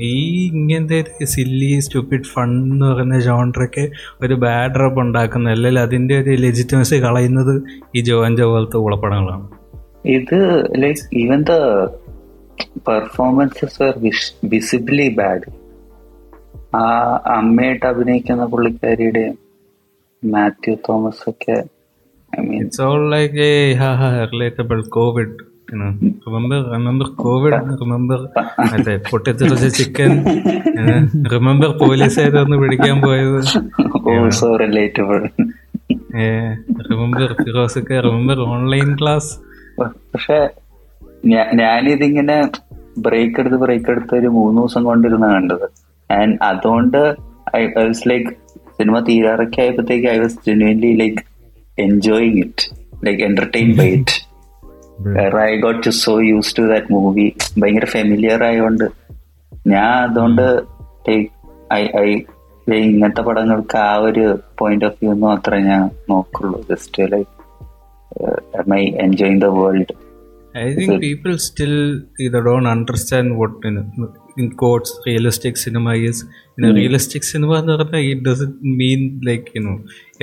[0.00, 0.14] ഈ
[0.46, 3.84] ഇങ്ങനത്തെ സില്ലി സ്റ്റുപ്പിഡ് ഫൺ എന്ന് പറയുന്ന ജോൺറൊക്കെ
[4.20, 7.54] ഒരു ബാഡ് റബ് ഉണ്ടാക്കുന്ന അല്ലെങ്കിൽ അതിന്റെ ഒരു ലെജിറ്റമസി കളയുന്നത്
[7.96, 9.46] ഈ ജോൻ ജോ പോലത്തെ ഉളപ്പടങ്ങളാണ്
[10.08, 10.36] ഇത്
[10.82, 11.54] like even the
[12.86, 13.88] performances
[14.44, 15.46] visibly bad
[16.76, 16.84] ആ
[17.36, 19.24] അമ്മയായിട്ട് അഭിനയിക്കുന്ന പുള്ളിക്കാരിയുടെ
[20.22, 21.56] മാത്യു തോമസ് ഒക്കെ
[22.56, 25.36] ഇറ്റ്സ് ഓൾ ലൈക്ക് ഏ ഹാ ഹാ relatable Covid
[26.26, 28.18] remember remember Covid remember
[28.74, 30.12] അതെ പൊട്ടിത്തെറിച്ച ചിക്കൻ
[31.32, 33.40] റിമെമ്പർ പോലീസുകാരൊന്ന് പിടിക്കാൻ പോയത്.
[34.30, 35.18] സോ റിലേറ്റബിൾ
[36.90, 39.30] റിമെമ്പർ ഫിറോസൊക്കെ റിമെമ്പർ ഓൺലൈൻ ക്ലാസ്
[40.12, 40.38] പക്ഷെ
[41.26, 42.50] ഞാനിതിങ്ങനെ
[42.98, 45.70] ബ്രേക്ക് എടുത്ത് ബ്രേക്ക് എടുത്ത് ഒരു മൂന്ന് ദിവസം കൊണ്ടിരുന്ന കണ്ടത്.
[46.12, 47.16] ആൻഡ് അതുകൊണ്ട്
[47.56, 48.30] ഐ വാസ് ലൈക്ക്
[48.78, 51.22] സിനിമ തീരാറൊക്കെ ആയപ്പോഴത്തേക്ക് I was genuinely like
[51.78, 52.76] enjoying it
[53.06, 54.28] like entertain by it.
[55.36, 58.84] I got to so use to that movie ഭയങ്കര ഫെമിലിയർ ആയതുകൊണ്ട്
[59.66, 60.62] ഞാൻ അതുകൊണ്ട്
[61.72, 62.22] ഐ ഐ
[62.68, 66.66] ഇങ്ങനത്തെ പടങ്ങൾക്ക് ആ ഒരു പോയിന്റ് ഓഫ് വ്യൂ മാത്രമേ ഞാൻ നോക്കുള്ളൂ.
[66.70, 70.07] Just like I enjoying the world
[70.54, 73.76] I think people still either don't understand what in,
[74.38, 76.24] in quotes realistic cinema is.
[76.58, 79.76] In a realistic cinema എന്ന് പറഞ്ഞാൽ it doesn't mean like you know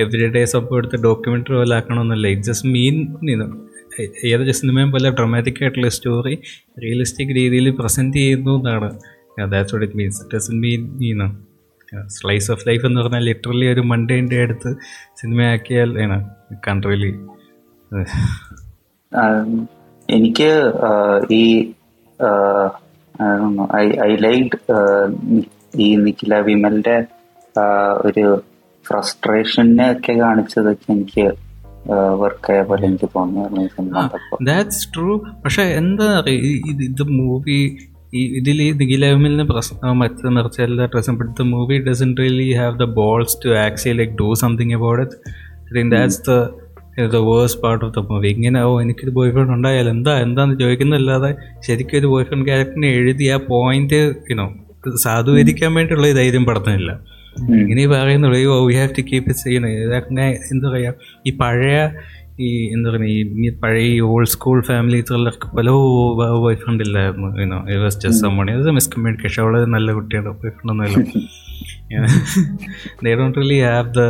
[0.04, 2.26] everyday സംഭവം എടുത്ത് documentary പോലെ ആക്കണമെന്നല്ല.
[2.34, 2.96] It just mean
[3.42, 3.50] know
[4.30, 6.34] ഏതൊരു സിനിമയും പോലെ dramatic ആയിട്ടുള്ള സ്റ്റോറി
[6.84, 8.90] റിയലിസ്റ്റിക് രീതിയിൽ പ്രസന്റ് ചെയ്യുന്നു എന്നാണ്.
[9.54, 11.28] That's what it means it doesn't mean you know
[12.16, 14.72] slice of life എന്ന് പറഞ്ഞാൽ ലിറ്ററലി ഒരു മണ്ടേന്റെ അടുത്ത്
[15.22, 16.18] സിനിമയാക്കിയാൽ ആണ്
[16.68, 17.12] കൺട്രിലി
[20.10, 20.50] എനിക്ക്
[21.30, 21.44] ഈ
[23.76, 24.58] ഐ ഐ ലൈക്ക്
[25.76, 27.06] ഈ നിഖില വിമലിന്റെ
[27.96, 28.42] ഒരു
[28.86, 31.32] ഫ്രസ്ട്രേഷനെ ഒക്കെ കാണിച്ചതൊക്കെ എനിക്ക്
[32.14, 36.24] വർക്കായ പോലെ എനിക്ക് തോന്നുന്നു ദാറ്റ്സ് ട്രൂ പക്ഷെ എന്താ
[36.82, 37.80] ഇത് മൂവി
[38.14, 42.78] ഈ ഇതിൽ ഈ നിഖില വിമലിന് പ്രശ്നം മറ്റു നിർച്ചെല്ലാം പ്രശ്നം but the movie doesn't really have
[42.78, 45.16] the balls to actually like do something about it
[45.72, 46.32] I think that's the
[47.08, 49.90] the worst part of the movie ഇങ്ങനെ ഓ എനിക്കൊരു ബോയ് ഫ്രണ്ട് ഉണ്ടായാലും?
[49.90, 51.30] എന്താ എന്താന്ന് ചോദിക്കുന്നല്ലാതെ
[51.60, 54.46] ശരിക്കും ഒരു ബോയ് ഫ്രണ്ട് ക്യാരക്ടറിനെ എഴുതി ആ പോയിന്റ് യുനോ
[55.04, 56.90] സാധൂകരിക്കാൻ വേണ്ടിയുള്ള ധൈര്യം പടത്തിനില്ല.
[57.62, 60.92] ഇങ്ങനെ പറയുന്നുള്ളൂ ഓ we have to keep it ചെയ്യുന്നത് ഇതൊക്കെ എന്താ പറയുക
[61.26, 61.74] ഈ പഴയ
[62.40, 65.68] ഈ എന്താ പറയുക ഈ പഴയ ഈ ഓൾഡ് സ്കൂൾ ഫാമിലി ത്രില്ലർക്ക് പല
[66.42, 70.72] ബോയ് ഫ്രണ്ട് ഇല്ലായിരുന്നു you know it was just സമ്മണി അത് കമ്മ്യൂണിക്കേഷൻ അവളെ നല്ല കുട്ടിയാണ് ബോയ് ഫ്രണ്ട്
[70.74, 70.98] ഒന്നുമില്ല
[73.04, 74.02] they don't really have the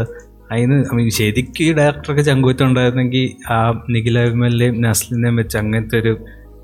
[0.53, 3.57] അതിന് ശരിക്കും ഈ ഡയറക്ടറൊക്കെ ചങ്കൂറ്റുണ്ടായിരുന്നെങ്കിൽ ആ
[3.91, 6.13] നിഖില അഭിമലിനെയും നസ്ലിനെയും വെച്ച് അങ്ങനത്തെ ഒരു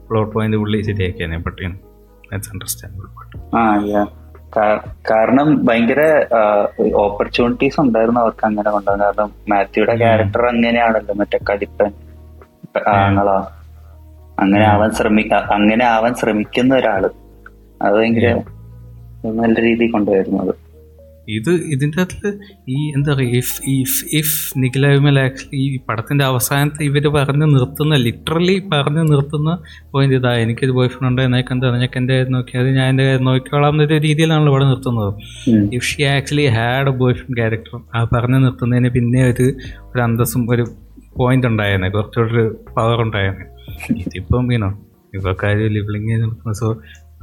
[0.09, 1.79] പ്ലോട്ട് പോയിന്റ് പുള്ളി ശരിയാക്കിയാണ് പട്ടിയാണ്
[2.31, 3.09] ദാറ്റ്സ് അണ്ടർസ്റ്റാൻഡബിൾ
[5.11, 6.01] കാരണം ഭയങ്കര
[6.95, 11.93] ഓപ്പർച്യൂണിറ്റീസ് ഉണ്ടായിരുന്നു അവർക്ക് അങ്ങനെ കൊണ്ടുവന്നത് കാരണം മാത്യുയുടെ ക്യാരക്ടർ അങ്ങനെയാണല്ലോ മറ്റേ കലിപ്പൻ
[12.87, 13.39] ആങ്ങളാ.
[14.39, 17.03] അങ്ങനെ ആവാൻ ശ്രമിക്ക അങ്ങനെ ആവാൻ ശ്രമിക്കുന്ന ഒരാൾ.
[17.83, 18.27] അത് ഭയങ്കര
[19.25, 20.55] നല്ല രീതിയിൽ കൊണ്ടുവരുന്നത്.
[21.35, 22.31] ഇത് ഇതിന്റെ അകത്ത്
[22.69, 27.97] ഈ എന്താ പറയുക if if if Nikhila Vimal actually ഈ പടത്തിന്റെ അവസാനത്ത് ഇവർ പറഞ്ഞ് നിർത്തുന്ന
[28.07, 29.51] ലിറ്ററലി പറഞ്ഞ് നിർത്തുന്ന
[29.93, 30.33] പോയിന്റ് ഇതാ.
[30.45, 34.67] എനിക്കൊരു ബോയ് ഫ്രണ്ട് ഉണ്ട് എന്നൊക്കെ എന്താ ഞാൻ എന്റെ നോക്കിയത് ഞാൻ എന്റെ നോക്കിക്കോളാം എന്നൊരു രീതിയിലാണ് ഇവിടെ
[34.73, 35.11] നിർത്തുന്നത്.
[35.79, 39.47] If she actually had a boyfriend character ആ പറഞ്ഞ് നിർത്തുന്നതിന് പിന്നെ ഒരു
[39.91, 40.67] ഒരു അന്തസ്സും ഒരു
[41.17, 41.89] പോയിന്റ് ഉണ്ടായേനെ.
[41.91, 43.45] കുറച്ചുകൂടി ഒരു പവർ ഉണ്ടായേനെ.
[44.07, 44.69] ഇതിപ്പം മീനോ
[45.13, 46.15] ഇവക്കാര് കാര്യം ലിവിളിങ്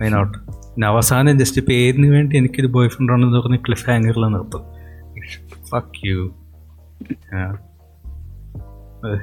[0.02, 4.62] നിർത്തുന്നത് നോട്ട് പിന്നെ അവസാനം ജസ്റ്റ് പേരിന് വേണ്ടി എനിക്കൊരു ബോയ് ഫ്രണ്ട് ഉണ്ടെന്ന് പറഞ്ഞ് ക്ലിഫ് ഹാങ്ങറിൽ നിർത്തും.
[5.70, 6.36] ഫക്ക് യു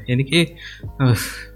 [0.08, 0.48] എനിക്ക്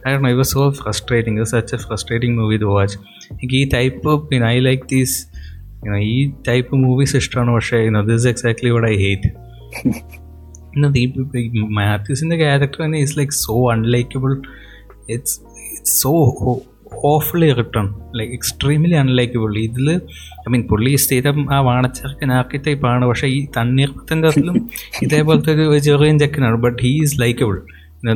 [0.09, 2.99] I was so frustrating such a frustrating movie to watch
[3.33, 5.27] എനിക്ക് ഈ ടൈപ്പ് പിന്നെ ഐ ലൈക്ക് ദീസ്
[5.99, 9.31] ഈ ടൈപ്പ് മൂവീസ് ഇഷ്ടമാണ് പക്ഷേ this exactly what I hate
[11.55, 14.43] മാത്യൂസിന്റെ character തന്നെ is like so unlikeable
[15.11, 16.13] it's it's so
[17.11, 17.87] awfully written
[18.18, 19.88] like extremely unlikeable ഇതിൽ
[20.44, 24.57] I mean പുള്ളി സ്ഥിരം ആ വാണച്ചർക്കൻ ആർക്കിടൈപ്പാണ് പക്ഷേ ഈ തണ്ണീർപ്പത്തിന്റെ അതിലും
[25.05, 26.57] ഇതേപോലത്തെ ഒരു ചെറിയ ചെക്കനാണ്.
[26.57, 27.57] But he is likeable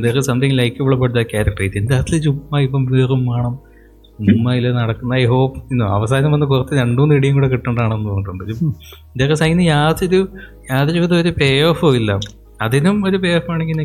[0.04, 3.54] there is something likeable about the character ഇതിന്റെ അതിൽ ചുമ്മാ ഇപ്പം വേറും വേണം.
[4.18, 8.44] ചുമ്മാ ഇതിൽ നടക്കുന്ന ഐ ഹോപ്പ് ഇന്നോ അവസാനം വന്ന് കുറച്ച് രണ്ടും ഇടിയും കൂടെ കിട്ടേണ്ടതാണെന്ന് തോന്നുന്നുണ്ട്.
[9.16, 10.20] ഇതൊക്കെ സൈന് യാതൊരു
[10.70, 12.10] യാതൊരു വിധ ഒരു പേ ഓഫോ ഇല്ല.
[12.62, 13.78] അതിനും ഒരു പേ ഓഫ് ആണെങ്കിൽ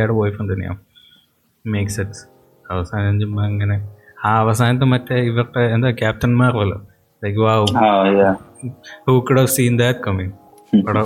[0.00, 0.80] ഹാഡ് ബോയ് ഫ്രണ്ട് തന്നെയാണ്
[1.64, 2.22] മേക്ക് സെൻസ്
[2.70, 3.76] അവസാനം ചുമ്മാ അങ്ങനെ
[4.24, 6.80] ആ അവസാനത്തെ മറ്റേ ഇവരുടെ എന്താ ക്യാപ്റ്റന്മാരല്ലോ
[7.24, 7.66] like wow.
[9.08, 10.32] Who could have seen that coming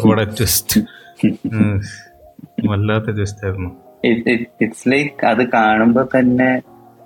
[0.04, 0.80] what a twist
[2.68, 3.70] വല്ലാത്ത ട്വിസ്റ്റ് ആയിരുന്നു.
[4.04, 6.62] It- it- it's like അത് കാണുമ്പോ തന്നെ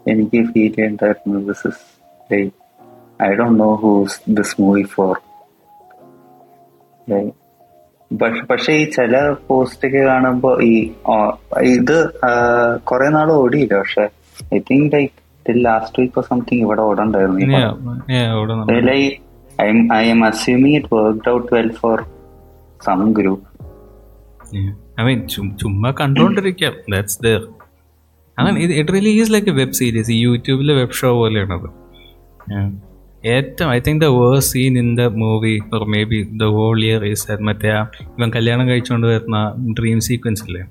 [0.06, 1.82] എനിക്ക് feel ചെയ്യണ്ടായിരുന്നു this is
[2.32, 2.52] like
[3.22, 5.14] I don't know who's this movie for
[8.48, 11.96] പക്ഷെ ഈ ചില പോസ്റ്റ് ഒക്കെ കാണുമ്പോ ഈ ആ, ഇത്
[12.84, 14.04] കുറെ നാൾ ഓടിയില്ല പക്ഷെ.
[14.54, 15.12] I think like
[15.48, 16.82] till last week or something ഇവിടെ
[18.82, 19.20] like
[19.62, 21.96] I'm I am assuming it worked out well for
[22.86, 23.40] some group.
[24.98, 26.72] I mean, ചും- ചുമ്മാ കണ്ടോണ്ടിരിക്കാം.
[26.90, 27.40] ദാറ്റ്സ് ദർ
[28.38, 31.68] അങ്ങനെ ഇത് it really is like a web series യൂട്യൂബിലെ web show പോലെയാണത്.
[33.24, 37.42] ഏറ്റവും I think the worst scene in the movie or maybe the whole year is
[37.42, 37.68] മറ്റേ
[38.18, 40.62] ഇവൻ കല്യാണം കഴിച്ചുകൊണ്ട് വരുന്ന ഡ്രീം സീക്വൻസ് ഇല്ലേ?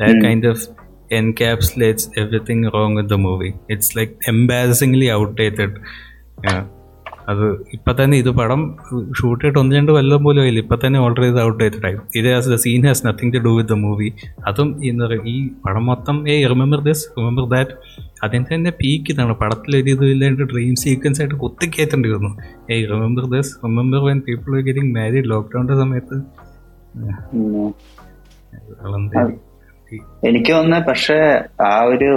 [0.00, 5.74] That kind of encapsulates everything wrong with the movie it's like embarrassingly outdated
[7.28, 8.60] അത് ഇപ്പം തന്നെ ഇത് പടം
[9.18, 10.60] ഷൂട്ട് ചെയ്തിട്ട് ഒന്ന് രണ്ട് വല്ലതും പോലും ആയില്ല.
[10.60, 11.96] ഇപ്പം തന്നെ ഓൾറെഡി ഇത് ഔട്ട്ഡേറ്റഡ് ആയി.
[12.20, 14.08] ഇത് as the scene has nothing to do with the movie
[14.48, 17.70] അതും എന്താ പറയുക ഈ പടം മൊത്തം ഏ റിമെമ്പർ ദിസ് റിമെമ്പർ ദാറ്റ്
[18.24, 19.36] അതിന്റെ തന്നെ പീക്ക് ഇതാണ്.
[19.94, 22.30] ഇത് ഇല്ലാണ്ട് ഡ്രീം സീക്വൻസ് ആയിട്ട് കുത്തിക്കയറ്റേണ്ടി വന്നു
[22.72, 26.18] ഏ remember this remember when people getting married ലോക്ക്ഡൗണിന്റെ സമയത്ത്?
[27.34, 27.74] ഉം.
[30.24, 31.18] എനിക്ക് തോന്നുന്നത് പക്ഷെ
[31.62, 32.10] ആ ഒരു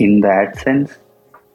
[0.00, 0.94] ഇൻ ദാറ്റ് സെൻസ്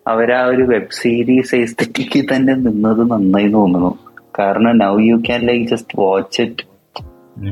[0.08, 3.92] അവരാ ഒരു വെബ് സീരീസ് എസ്തറ്റിക്കിൽ തന്നെ നിന്നത് നന്നായി തോന്നുന്നു.
[4.40, 6.64] കാരണം now you can like just watch it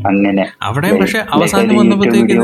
[0.08, 0.46] അങ്ങനെ.
[0.62, 2.42] അവിടെ പക്ഷെ അവസാനം വന്നപ്പോഴത്തേക്കും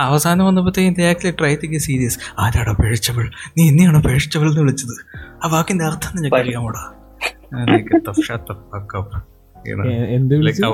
[0.00, 4.96] അവസാനം വന്നപ്പോഴത്തേക്കും ആക്ച്വലി ട്രൈ തിങ്ക് സീരിയസ് ആരാടോ പേഴ്ചവൾ നീ എന്നെയാണോ പേഴ്ചവൾ എന്ന് വിളിച്ചത്?
[5.44, 6.84] ആ വാക്കിന്റെ അർത്ഥം നിനക്ക് അറിയാമോടാ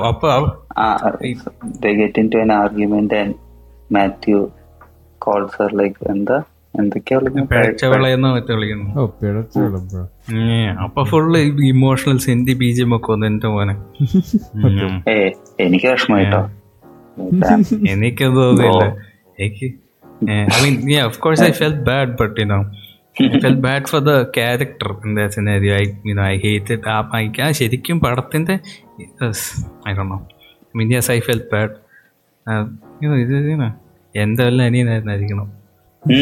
[0.03, 0.51] അപ്പൊ അവ-
[1.81, 3.33] they get into an argument and
[3.89, 4.39] Matthew
[5.21, 6.37] calls her like എന്താ?
[6.79, 7.49] എന്തൊക്കെയാ വിളിക്കുന്നത്?
[7.49, 8.99] പിഴച്ചവളെന്നോ മറ്റോ വിളിക്കുന്നു.
[8.99, 9.99] ഓ പിഴച്ചു വിളമ്പോ
[10.33, 13.75] ഉം, അപ്പൊ ഫുള്ള് ഇമോഷണൽ സെന്റി ബീജം ഒക്കെ വന്നു എന്റെ മോനെ.
[15.09, 16.41] ഏ എനിക്ക് വിഷമായിട്ടോ
[17.87, 18.83] എനിക്ക് തോന്നിയില്ല
[19.39, 19.67] എനിക്ക്
[20.31, 22.82] I mean of course I felt bad but you know know
[23.21, 26.97] I felt bad for the character in that scenario I you know I hated ആ
[27.45, 28.55] ആ ശരിക്കും പടത്തിന്റെ
[29.89, 30.21] I don't know
[30.71, 31.71] I mean yes I felt bad
[32.47, 32.63] uh,
[33.01, 33.71] you know ഇത് know
[34.23, 35.49] എന്തെല്ലാം അനിയനായിരുന്നായിരിക്കണം
[36.05, 36.15] I.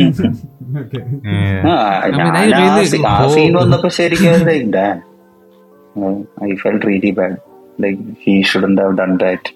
[5.95, 7.41] Uh, felt really bad.
[7.77, 9.49] Like he shouldn't have done that.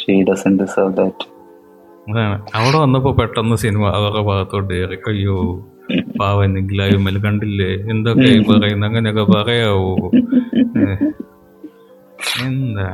[0.00, 1.18] She doesn't deserve that.
[2.58, 5.36] അവിടെ വന്നപ്പോ പെട്ടെന്ന് cinema അവരുടെ ഭാഗത്തോട്ട് കയറി അയ്യോ
[6.22, 7.70] പാവൻ ലൈവ് കണ്ടില്ലേ?
[7.90, 8.86] എന്തൊക്കെ പറയുന്ന?
[8.86, 10.10] അങ്ങനെയൊക്കെ പറയാവോ.
[12.46, 12.86] എന്താ.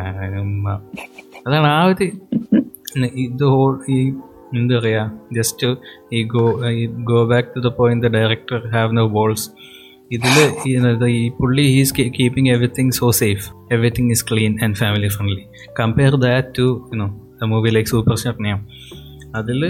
[1.46, 2.04] അതാണ് ആ ഒരു
[3.26, 3.98] ഇത് ഹോൾ ഈ
[4.56, 5.66] എന്താ പറയാ just
[6.12, 9.48] uh go uh go back to the point the director have no balls
[10.12, 15.44] ഇതിൽ ഈ പുള്ളി he's keeping everything so safe everything is clean and family friendly
[15.80, 17.08] compare that to you know
[17.42, 18.62] the movie like super സ്റ്റാർനെയാണ്
[19.34, 19.60] അതിൽ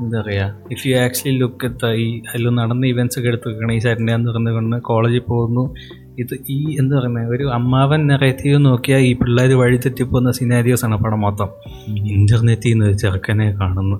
[0.00, 3.78] എന്താ പറയുക if you actually look എത്ത ഈ അതിൽ നടന്ന ഇവൻസ് ഒക്കെ എടുത്ത് വെക്കണം ഈ
[3.78, 5.74] സരണ്യ എന്ന് കൊണ്ട് കോളേജിൽ പോകുന്നു.
[6.18, 11.48] ഇത് ഈ എന്താ പറയുന്നത് ഒരു അമ്മാവൻ നെറേറ്റീവ് നോക്കിയാൽ ഈ പിള്ളേർ വഴിതെറ്റിപ്പോകുന്ന സിനാരിയോസ് ആണ് പടം മൊത്തം.
[11.88, 13.96] ഇന്റർനെറ്റിൽ നിന്ന് ചെറുക്കനെ കാണുന്നു.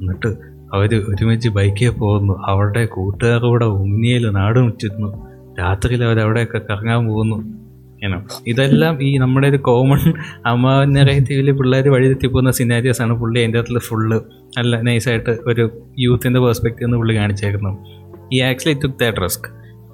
[0.00, 0.28] എന്നിട്ട്
[0.74, 2.42] അവർ ഒരുമിച്ച് ബൈക്കിൽ പോകുന്നു.
[2.46, 5.26] അവരുടെ കൂട്ടുകാരുടെ ഉമ്മിയിൽ നാട് മുറ്റുന്നു.
[5.60, 7.59] രാത്രിയിൽ അവരവിടെയൊക്കെ കറങ്ങാൻ പോകുന്നു.
[8.04, 9.98] ഏനോ ഇതെല്ലാം ഈ നമ്മുടെ ഒരു കോമൺ
[10.46, 14.20] അമ്മ നെറേറ്റീവിൽ പിള്ളേർ വഴിതെറ്റി പോകുന്ന സിനാരിയസ് ആണ് പുള്ളി അതിന്റെ അകത്തുള്ള ഫുള്ള്
[14.58, 17.86] നല്ല നൈസായിട്ട് ഒരു യൂത്തിന്റെ പെർസ്പെക്റ്റീവ് നിന്ന് പുള്ളി കാണിച്ചേക്കുന്നു.
[18.32, 19.48] ഈ ആക്ച്വലി ടുക്ക് ദാറ്റ് റിസ്ക്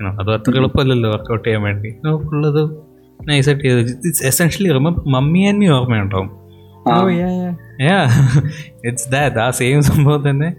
[0.06, 1.90] അത് അത്ര എളുപ്പമല്ലല്ലോ വർക്കൗട്ട് ചെയ്യാൻ വേണ്ടി.
[2.16, 2.70] ഫുള്ളത്
[3.28, 3.78] നൈസായിട്ട് ചെയ്ത്.
[3.78, 6.46] It's essentially mummy and me ഓർമ്മയുണ്ടാവും.
[6.92, 8.52] ആ, Oh, yeah, yeah.
[8.86, 10.54] It's that ആ സെയിം സംഭവം തന്നെ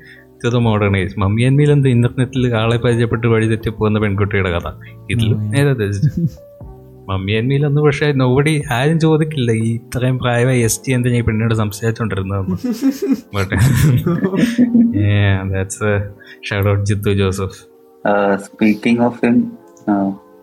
[0.46, 4.72] to the modern age mummy അന്മിയിൽ എന്ത് ഇന്റർനെറ്റിൽ ആളെ പരിചയപ്പെട്ട് വഴി തെറ്റി പോകുന്ന പെൺകുട്ടിയുടെ കഥ.
[5.12, 5.52] ഇതിലും
[7.10, 9.52] മമ്മി അന്മിയിൽ അന്ന് പക്ഷേ നോബടി ആരും ചോദിക്കില്ല.
[9.66, 12.42] ഈ ഇത്രയും പ്രായമായി എസ് ടി എന്തിനാ ഈ പെണ്ണിനോട് സംസാരിച്ചോണ്ടിരുന്നത്
[13.36, 13.56] but
[15.54, 15.92] that's
[16.50, 17.60] shout out Jeethu Joseph.
[18.46, 19.38] Speaking of him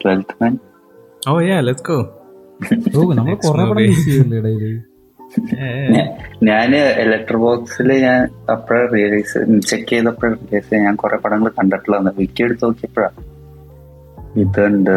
[0.03, 0.55] twelfth man
[1.29, 1.99] oh yeah let's go
[3.19, 3.83] നമ്മൾ കുറേ പടം.
[3.93, 4.17] മിസ്
[6.49, 6.71] ഞാൻ
[7.05, 8.21] ഇലക്ട്രിക് ബോക്സിൽ ഞാൻ
[8.55, 12.11] അപ്പോഴേ റിയലൈസ് ചെക്ക് ചെയ്തപ്പോഴേ റിയലൈസ് ഞാൻ കുറെ പടങ്ങൾ കണ്ടിട്ടുള്ളതാണ്.
[12.19, 13.11] വിക്കി എടുത്ത് നോക്കിയപ്പോഴാ.
[14.37, 14.97] ഇതുണ്ട്.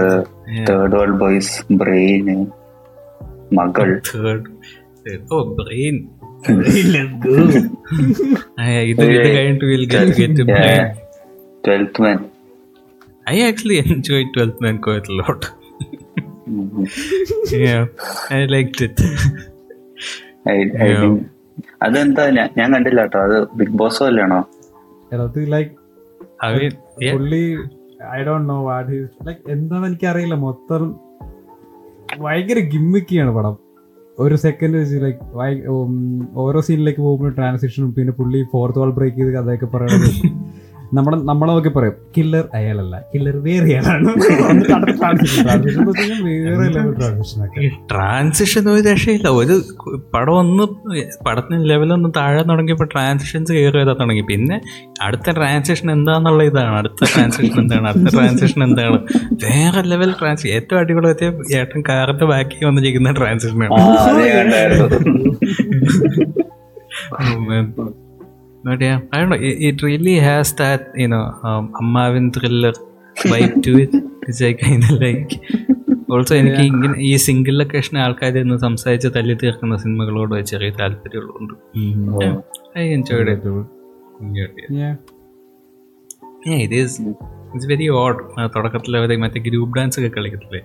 [0.70, 2.38] തേർഡ് വേൾഡ് ബോയ്സ് ബ്രെയിന്
[3.54, 3.90] മകൾ.
[5.32, 5.96] ഓ ബ്രെയിൻ
[8.92, 10.84] ഇത് ഇത് കഴിഞ്ഞിട്ട് will get brain
[11.68, 12.18] twelfth man
[13.28, 15.42] I actually enjoyed 12th Man quite a lot.
[17.64, 17.82] yeah,
[18.32, 19.00] I liked it.
[20.46, 21.04] Yeah.
[21.82, 24.40] അതെന്താ ഞാൻ- കണ്ടില്ല കേട്ടോ അത് ബിഗ് ബോസ് പോലെയാണോ
[25.26, 25.74] അത് ലൈക്ക്
[26.46, 26.74] I mean,
[27.04, 27.44] yeah, പുള്ളി
[28.16, 30.36] I don't know what like എന്താണെന്ന് എനിക്കറിയില്ല.
[30.36, 30.96] മൊത്തം
[32.18, 33.56] ഭയങ്കര ഗിമ്മിക്കിയാണ് പടം.
[34.20, 35.20] ഒരു സെക്കൻഡ് വെച്ച് ലൈക്ക്
[36.44, 40.10] ഓരോ സീനിലേക്ക് പോകുമ്പോൾ ട്രാൻസിഷനും പിന്നെ പുള്ളി ഫോർത്ത് വാൾ ബ്രേക്ക് ചെയ്ത് കഥയൊക്കെ പറയണത്.
[40.94, 43.80] നമ്മുടെ നമ്മളെ നോക്കി പറയും കില്ലർ അയാളല്ല കില്ലർ വേറെ
[47.92, 49.28] ട്രാൻസിഷൻ ഒരു രക്ഷയില്ല.
[49.28, 49.56] ഒരു
[50.14, 50.64] പടം ഒന്ന്
[51.26, 54.22] പടത്തിന് ലെവലൊന്ന് താഴെ തുടങ്ങിയപ്പോൾ ട്രാൻസിഷൻസ് കയറി വരാൻ തുടങ്ങി.
[54.22, 54.62] പിന്നെ
[55.02, 56.76] അടുത്ത ട്രാൻസിഷൻ എന്താന്നുള്ള ഇതാണ്.
[56.78, 57.88] അടുത്ത ട്രാൻസിഷൻ എന്താണ്?
[57.88, 59.00] അടുത്ത ട്രാൻസിഷൻ എന്താണ്?
[59.46, 63.74] വേറെ ലെവൽ ട്രാൻസ് ഏറ്റവും അടിപൊളി എത്തിയ ഏട്ടൻ കാറിന്റെ ബാക്കി വന്നിരിക്കുന്ന ട്രാൻസിഷനാണ്
[68.68, 69.42] But yeah, I don't know.
[69.50, 72.74] It, it really has that, you know, um, Ammavin thriller
[73.32, 73.94] vibe to it,
[74.26, 75.32] which I kind of like.
[76.12, 81.54] Also എനിക്ക് ഇങ്ങനെ ഈ സിംഗിൾ ലൊക്കേഷൻ ആൾക്കാർ ഇന്ന് സംസാരിച്ച് തല്ലി തീർക്കുന്ന സിനിമകളോട് ചെറിയ താല്പര്യമുള്ളതുകൊണ്ട്.
[82.78, 83.30] I enjoyed.
[86.66, 88.18] ഇത് ഈസ് ഇറ്റ്സ് വെരി ഓഡ്
[88.56, 90.62] തുടക്കത്തിൽ അവർ മറ്റേ ഗ്രൂപ്പ് ഡാൻസ് ഒക്കെ കളിക്കത്തില്ലേ?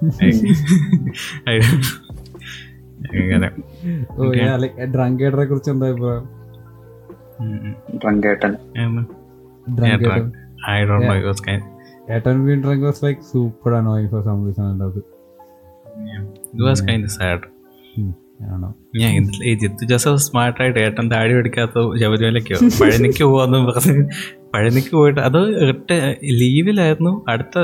[3.20, 3.50] അങ്ങനെ
[4.94, 6.45] ഡ്രങ്കേഡറെ കുറിച്ച് എന്താ അഭിപ്രായം.
[8.00, 8.56] ഡ്രങ്കേട്ടൻ.
[12.14, 15.02] ഏട്ടൻ drunk was like super annoying for some reason അത്.
[18.42, 19.24] ആണോ ഞാൻ
[19.58, 24.08] ജിത്തു ജോസഫ് സ്മാർട്ടായിട്ട് ഏട്ടൻ താടി പിടിക്കാത്ത ശബരിമലയ്ക്കോ പഴനിക്ക് പോവാന്ന് പറഞ്ഞ്
[24.54, 27.58] പഴനിക്ക് പോയിട്ട് അത് എട്ട് ലീവിലായിരുന്നു അടുത്ത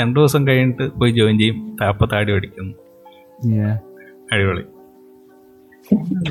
[0.00, 1.76] രണ്ടു ദിവസം കഴിഞ്ഞിട്ട് പോയി ജോയിൻ ചെയ്യും.
[1.88, 2.74] അപ്പൊ താടി പിടിക്കുന്നു.
[3.46, 3.74] Yeah.
[4.32, 4.62] അടിപൊളി.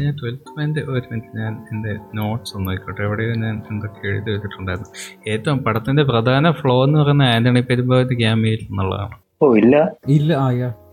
[0.02, 3.04] ഞാൻ ട്വൽത്ത് ഒരു മിനിറ്റ് ഞാൻ എന്റെ നോട്ട്സ് ഒന്ന് നോക്കട്ടെ.
[3.04, 4.90] എവിടെയോ ഞാൻ എന്തൊക്കെ എഴുതി വെച്ചിട്ടുണ്ടായിരുന്നു.
[5.28, 9.76] ഏറ്റവും പടത്തിന്റെ പ്രധാന ഫ്ലോ എന്ന് പറയുന്ന ആന്റണി പെരുമ്പാവത്ത് ക്യാമയിൽ എന്നുള്ളതാണ് ഓ ഇല്ല?
[10.08, 10.48] ഇല്ല ആ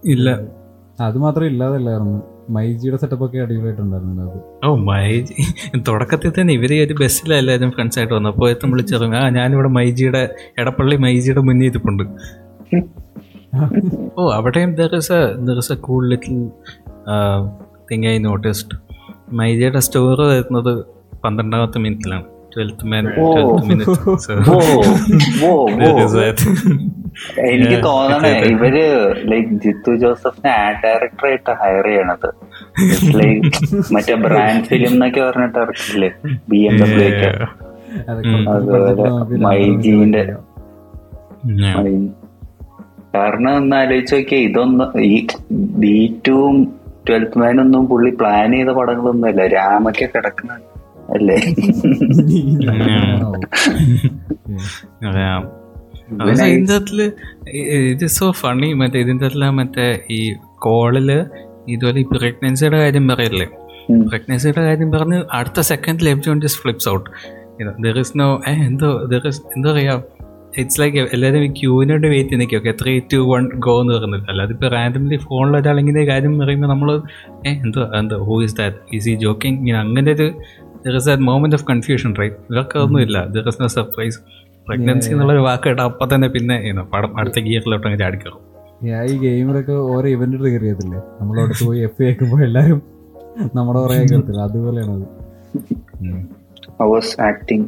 [0.05, 0.29] ഇല്ല.
[1.01, 2.17] അത് മാത്രം ഇല്ലാതല്ലായിരുന്നു.
[2.51, 5.35] മൈജിയുടെ സെറ്റപ്പ് ഒക്കെ അടിപൊളിയായിട്ടുണ്ടായിരുന്നു അത് ഓ മൈജി.
[5.89, 10.97] തുടക്കത്തിൽ തന്നെ ഇവർ ഒരു ബസ്സിലെല്ലാരും ഫ്രണ്ട്സ് ആയിട്ട് വന്നു അപ്പോൾ എത്തും വിളിച്ചിറങ്ങി ആ ഞാനിവിടെ മൈജിയുടെ എടപ്പള്ളി
[10.97, 12.05] മൈജിയുടെ മുന്നിൽ ഇരിപ്പുണ്ട്.
[14.19, 16.39] ഓ അവിടെയും there is a there is a cool little
[17.91, 18.77] thing I noticed
[19.67, 20.73] test store വരുന്നത്
[21.25, 22.85] പന്ത്രണ്ടാമത്തെ മിനിറ്റിലാണ് ട്വൽത്ത്
[27.49, 28.77] എനിക്ക് തോന്നണേ ഇവർ
[29.25, 32.29] ലൈക്ക് ജിത്തു ജോസഫിനെ ആഡ് ഡയറക്ടർ ആയിട്ട് ഹയർ ചെയ്യണത്.
[33.17, 33.51] ലൈക്ക്
[33.95, 36.11] മറ്റേ ബ്രാൻഡ് ഫിലിം എന്നൊക്കെ പറഞ്ഞിട്ട് ഇറക്കില്ലേ?
[36.49, 37.31] ബി എം ഡബ്ല്യു ഒക്കെ.
[38.49, 40.25] അതുപോലെ മൈജീന്റെ.
[43.15, 45.15] കാരണം ഒന്ന് ആലോചിച്ച് നോക്കിയാ ഇതൊന്നും ഈ
[45.81, 45.95] ബി
[46.29, 46.57] ടുവും
[47.09, 50.53] ട്വൽത്ത് മാനൊന്നും പുള്ളി പ്ലാൻ ചെയ്ത പടങ്ങളൊന്നും അല്ല രാമയ്ക്ക് കിടക്കുന്ന
[51.15, 51.37] അല്ലേ?
[56.47, 56.99] അകത്തിൽ
[57.91, 60.21] ഇത് സോ ഫണ്ണി മറ്റേ ഇതിന്റെ അകത്തിൽ മറ്റേ ഈ
[60.59, 61.11] കോളിൽ
[61.69, 63.47] ഇതുപോലെ ഈ പ്രഗ്നൻസിയുടെ കാര്യം പറയല്ലേ.
[64.09, 67.09] പ്രഗ്നൻസിയുടെ കാര്യം പറഞ്ഞ് അടുത്ത സെക്കൻഡിൽ everyone just flips out
[67.85, 68.29] there is no
[68.65, 69.95] എന്തോ ദർ ഇസ് എന്താ പറയാ
[70.59, 74.25] ഇറ്റ്സ് ലൈക്ക് എല്ലാവരും ഈ ക്യൂവിനോട് വെയിറ്റ് നിൽക്കുക okay three two one go എന്ന് പറയുന്നത്.
[74.31, 76.89] അല്ലാതെ ഇപ്പോൾ റാൻഡംലി ഫോണിൽ ഒരാളിങ്ങനെ കാര്യം പറയുമ്പോൾ നമ്മൾ
[77.47, 78.19] ഏ എന്തോ എന്തോ?
[78.29, 80.27] ഹൂ ഇസ് ദാറ്റ് ഈസ് ഈ ജോക്കിംഗ് ഇങ്ങനെ അങ്ങനെ ഒരു
[80.85, 84.19] there is a moment of confusion right ഇവർക്ക് ഒന്നുമില്ല there is no surprise
[84.67, 88.45] pregnancy എന്നുള്ളൊരു വാക്ക് കേട്ടാൽ അപ്പം തന്നെ പിന്നെ you പടം അടുത്ത ഗിയറിലോട്ട് അങ്ങനെ ചാടിക്കറും
[88.83, 92.79] Yeah, ഈ ഗെയിമിലൊക്കെ ഓരോ ഇവന്റ് ട്രിഗർ ചെയ്യത്തില്ലേ നമ്മളവിടെ പോയി എഫ് കേൾക്കുമ്പോൾ എല്ലാരും
[93.57, 95.07] നമ്മുടെ പറയാൻ കേൾത്തില്ല അതുപോലെയാണ് അത്.
[96.81, 97.63] I was acting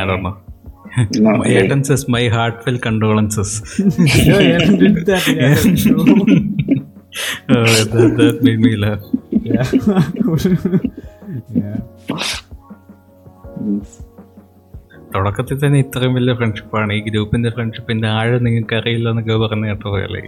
[0.00, 0.36] I don't know.
[1.24, 3.50] No, ഏട്ടൻ says my heartfelt condolences.
[4.28, 5.54] Yo, Aaron did that, yeah.
[7.92, 9.04] that, that made me laugh.
[9.50, 9.66] Yeah.
[11.60, 11.78] yeah.
[13.60, 13.80] mm,
[15.14, 20.22] തുടക്കത്തിൽ തന്നെ ഇത്രയും വലിയ ഫ്രണ്ട്ഷിപ്പാണ് ഈ ഗ്രൂപ്പിന്റെ ഫ്രണ്ട്ഷിപ്പിന്റെ ആഴം നിങ്ങൾക്ക് അറിയില്ല എന്നൊക്കെ പറഞ്ഞു കേട്ടോ പോലെ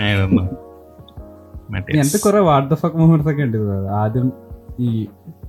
[0.00, 0.46] അങ്ങനൊന്നും
[1.72, 3.58] മറ്റേ എന്റെ കുറെ വാട്ട് ഫക്ക് മൂമെന്റ്സ് ഒക്കെ ഉണ്ട്.
[4.02, 4.28] ആദ്യം
[4.80, 4.90] ഈ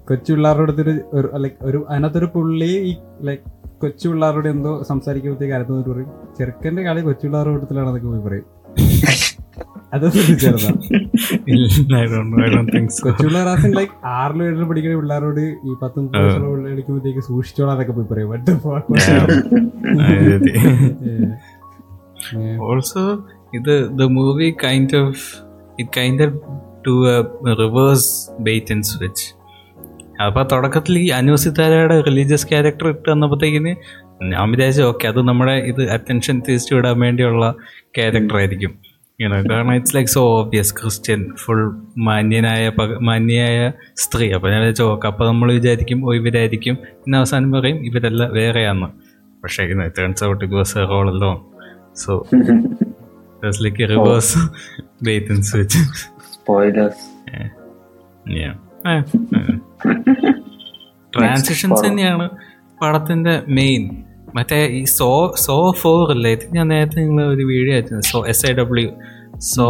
[0.10, 3.44] കൊച്ചു പിള്ളേരുടെ അടുത്തൊരു ഒരു ലൈക്ക് ഒരു അതിനകത്തൊരു പുള്ളി ഈ ലൈക്ക്
[3.82, 6.12] കൊച്ചു പിള്ളേരോട് എന്തോ സംസാരിക്കുമ്പോഴത്തേക്ക് അടുത്ത് പറയും.
[6.40, 8.46] ചെറുക്കന്റെ കളി കൊച്ചു പിള്ളേരുടെ കൂട്ടത്തിലാണെന്നൊക്കെ പോയി പറയും.
[9.94, 10.72] അത് ശ്രദ്ധിച്ചായിരുന്നോ.
[13.04, 18.08] കൊച്ചു പിള്ളേർ ലൈക്ക് ആറിലും ഏഴിലും പഠിക്കുന്ന പിള്ളേരോട് ഈ പത്ത് മുപ്പത് വയസ്സുള്ള പിള്ളേർ അടിക്കുമ്പോഴത്തേക്ക് സൂക്ഷിച്ചോളാന്നൊക്കെ പോയി
[18.14, 18.30] പറയും.
[22.62, 25.24] ഓൾസോ ഇത് the movie kind of
[25.80, 26.36] it kind of
[26.88, 26.94] to
[27.54, 29.43] reverse bait and switch
[30.22, 33.76] അപ്പൊ തുടക്കത്തിൽ ഈ അനുസിതാരയുടെ റിലീജിയസ് ക്യാരക്ടർ ഇട്ട് വന്നപ്പോഴത്തേക്കിന്
[34.24, 37.56] ഞാൻ വിചാരിച്ചു ഓക്കെ അത് നമ്മുടെ ഇത് അറ്റൻഷൻ തിരിച്ചു വിടാൻ വേണ്ടിയുള്ള
[37.98, 38.80] ക്യാരക്ടർ ആയിരിക്കും.
[39.50, 44.32] കാരണം it's like so obvious Christian full മാന്യനായ പക- മാന്യയായ സ്ത്രീ.
[44.32, 46.76] അപ്പോൾ ഞാൻ വിചാരിച്ചു ഓക്കെ അപ്പോൾ നമ്മൾ വിചാരിക്കും ഓ ഇവരായിരിക്കും.
[46.76, 48.88] പിന്നെ അവസാനം പറയും ഇവരല്ല വേറെയാന്ന്.
[49.44, 51.52] പക്ഷേ turns out it was a role അല്ലോ
[51.96, 52.28] so
[53.62, 54.38] like reverse
[55.08, 55.78] and switch.
[56.36, 57.00] spoilers.
[58.38, 59.63] Yeah.
[61.14, 62.30] Transitions തന്നെയാണ്
[62.82, 64.04] പടത്തിന്റെ മെയിൻ
[64.36, 68.52] മറ്റേ ഈ സോ സോ ഫോർ അല്ലേ ഇത് ഞാൻ നേരത്തെ നിങ്ങൾ ഒരു വീഡിയോ അയച്ചു so S
[68.52, 68.90] I W
[69.38, 69.68] so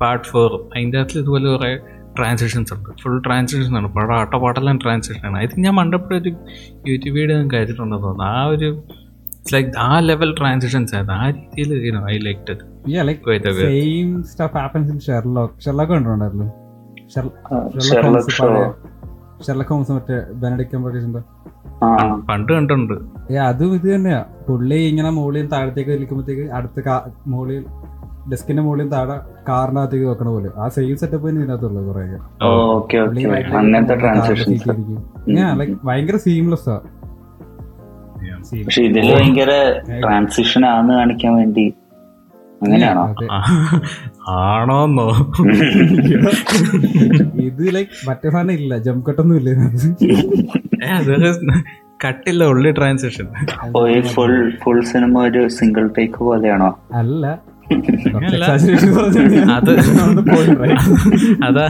[0.00, 1.78] part four അതിന്റെ അകത്ത് ഇതുപോലെ കുറേ
[2.18, 2.88] ട്രാൻസിഷൻസ് ഉണ്ട്.
[3.02, 3.94] ഫുൾ ട്രാൻസിഷൻസ് ആണ്.
[3.94, 5.42] പടം ആട്ടപ്പാടെല്ലാം ട്രാൻസിഷൻ ആണ്.
[5.42, 6.28] ഇത് ഞാൻ മണ്ടപ്പോഴൊരു
[6.86, 8.24] യൂട്യൂബ് വീഡിയോ ഞാൻ കഴിച്ചിട്ടുണ്ടെന്ന് തോന്നുന്നു.
[8.24, 8.82] ആ ഒരു
[9.52, 11.14] ലൈക്ക് ആ ലെവൽ ട്രാൻസിഷൻസ് ആയിരുന്നു.
[11.14, 13.66] ആ രീതിയിൽ I like it Sherlock like a bit.
[13.68, 15.50] same stuff happens in Sherlock.
[15.64, 16.48] Sherlock കണ്ടിട്ടുണ്ടായിരുന്നു.
[19.46, 20.66] ഷെർലക് ഹോംസ് മറ്റേ ബെനഡിക്
[21.84, 22.94] ആ, പണ്ട് കണ്ടിട്ടുണ്ട്.
[23.32, 24.24] ഏ അതും ഇത് തന്നെയാ.
[24.48, 27.64] പുള്ളി ഇങ്ങനെ മുകളിൽ താഴത്തേക്ക് വലിക്കുമ്പോഴത്തേക്ക് അടുത്ത മുകളിൽ
[28.30, 29.16] ഡെസ്കിന്റെ മുകളിൽ താഴെ
[29.48, 30.50] കാറിനകത്തേക്ക് വെക്കണ പോലെ.
[30.56, 32.00] ആ സെയിം സെറ്റപ്പ് തന്നെ ഇതിനകത്തുള്ളത് കുറെ.
[35.84, 36.80] ഭയങ്കര സീംലെസ് ആ.
[38.66, 41.74] പക്ഷെ ഇതിൽ ഭയങ്കര ട്രാൻസിഷൻ ആന്ന് കാണിക്കാൻ വേണ്ടി.
[42.66, 43.04] അങ്ങനെയാണോ.
[44.42, 45.08] ആണോന്നോ
[47.46, 49.50] ഇത് ലൈക് മറ്റേ സാധനം ഇല്ല ജംകട്ടൊന്നും കട്ടൊന്നും ഇല്ല.
[52.04, 53.26] കട്ടില്ല ഉള്ളി ട്രാൻസാക്ഷൻ
[54.14, 57.24] ഫുൾ ഫുൾ സിനിമ ഒരു സിംഗിൾ ടേക്ക് പോലെയാണോ അല്ല.
[59.54, 59.70] അത്?
[61.46, 61.64] അതാ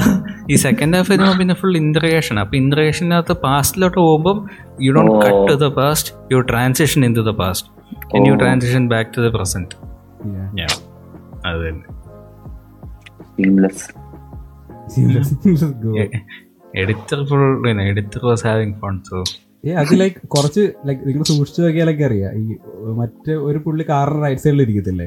[0.51, 4.37] ഈ സെക്കൻഡ് ഹാഫ് വരുമ്പോൾ പിന്നെ ഫുൾ ഇന്റഗ്രേഷൻ അപ്പൊ ഇന്റഗ്രേഷനകത്ത് പാസ്റ്റിലോട്ട് പോകുമ്പോൾ
[4.83, 7.69] you don't cut to the past you transition into the past
[8.29, 8.35] you.
[8.43, 9.75] Transition back to the present.
[11.47, 11.87] അത് തന്നെ
[13.37, 13.85] seamless
[14.89, 15.29] Seamless.
[15.37, 15.63] Seamless.
[15.85, 15.93] Go.
[16.77, 17.43] Editor full
[17.89, 19.19] editor was having fun so
[19.65, 22.33] uh അത് like കുറച്ച് like നിങ്ങൾ സൂക്ഷിച്ചു നോക്കിയാലൊക്കെ അറിയാം.
[22.41, 22.57] ഈ
[22.99, 25.07] മറ്റേ ഒരു പുള്ളി കാറിന് റൈറ്റ് സൈഡിൽ ഇരിക്കത്തില്ലേ?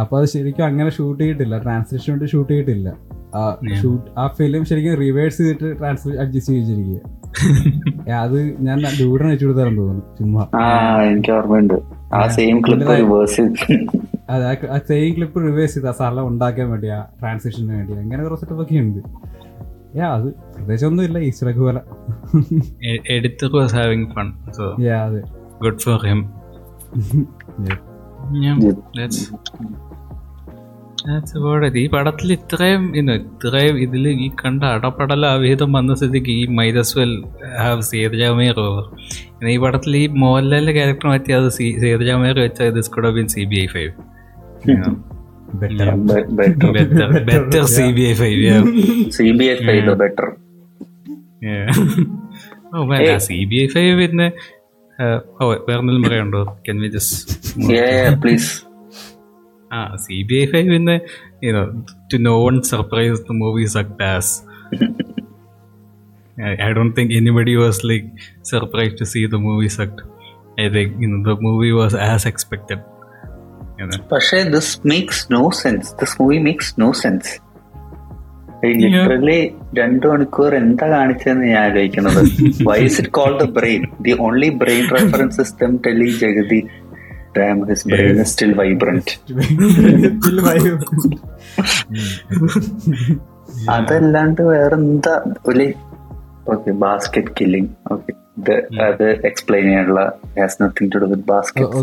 [0.00, 1.58] അപ്പൊ അത് ശരിക്കും അങ്ങനെ ഷൂട്ട് ചെയ്തിട്ടില്ല.
[1.62, 2.88] ട്രാൻസ്ലേഷൻ വേണ്ടി ഷൂട്ട് ചെയ്തിട്ടില്ല.
[3.34, 3.76] ആ Yeah.
[3.82, 7.00] ഷൂട്ട് ആ ഫിലിം ശരിക്കും റിവേഴ്സ് ചെയ്തിട്ട് ട്രാൻസ്ലേഷൻ അഡ്ജസ്റ്റ് ചെയ്തിരിക്കുക
[8.20, 10.42] അത് ഞാൻ ഡൂഡിന് അയച്ചു കൊടുത്താലും തോന്നുന്നു ചുമ്മാ.
[11.10, 11.76] എനിക്ക് ഓർമ്മയുണ്ട്.
[12.14, 13.44] ആ സെയിം ക്ലിപ്പ് റിവേഴ്സ്
[14.30, 17.96] ആ- ചെയിൻ ക്ലിപ്പ് റിവേഴ്സ് ചെയ്ത് സ്ഥലം ഉണ്ടാക്കാൻ വേണ്ടിയാ ട്രാൻസിഷന് വേണ്ടിയാ.
[17.96, 19.00] വേണ്ടി അങ്ങനെ കുറച്ച് സെറ്റപ്പൊക്കെ ഉണ്ട്.
[19.96, 21.80] ഏ അത് പ്രത്യേകിച്ച് ഒന്നും ഇല്ല ഈശ്വരക്ക് പോലെ.
[23.10, 25.22] Editor was having fun so yeah അതെ.
[25.62, 26.22] Good for him
[28.34, 28.58] Yeah.
[28.94, 29.18] That's
[31.04, 31.74] that's about it.
[31.76, 32.82] ഈ പടത്തിൽ ഇത്രയും
[33.14, 37.12] ഇത്രയും ഇതിൽ ഈ കണ്ട അടപടല അവിഹിതം വന്ന സ്ഥിതിക്ക് ഈ മൈദസ് വെൽ
[37.58, 38.84] ഹാവ് സേതുജാമേർ ഓവർ
[39.48, 41.48] ഈ പടത്തിൽ ഈ മോഹൻലാലിന്റെ ക്യാരക്ടർ മാറ്റി അത്
[41.80, 43.92] സേതുജാമേർ വെച്ചാൽ this could been C B I five
[47.28, 48.40] better C B I five
[49.16, 50.28] C B I five better
[53.28, 54.28] C B I five പിന്നെ
[55.68, 58.50] വേറെന്തെങ്കിലും പറയണ്ടോ കെൻ വി ജസ്റ്റ് പ്ലീസ്
[59.70, 60.96] ആ സി ബി ഐ ഫൈവ് പിന്നെ
[62.12, 64.34] to no one surprise the movie sucked as
[66.36, 68.06] I don't think anybody was like
[68.42, 70.00] surprised to see the movie sucked.
[70.58, 72.80] I think you know the movie was as expected.
[74.12, 77.32] പക്ഷേ this makes no sense this movie makes no sense
[78.82, 79.38] literally
[79.74, 82.20] രണ്ടു മണിക്കൂർ എന്താ കാണിച്ചതെന്ന് ഞാൻ ആലോചിക്കുന്നത്.
[82.68, 86.60] Why is it call the brain the only brain reference system tele Jagathy
[87.38, 89.12] damn his brain is still vibrant
[93.70, 95.14] അതല്ലാണ്ട് വേറെ എന്താ
[95.46, 95.66] ഒരു
[96.48, 98.12] ഓക്കെ ബാസ്കറ്റ് കില്ലിംഗ് ഓക്കെ
[98.82, 100.00] അത് എക്സ്പ്ലെയിൻ ചെയ്യാനുള്ള
[100.38, 101.82] has nothing to do with basket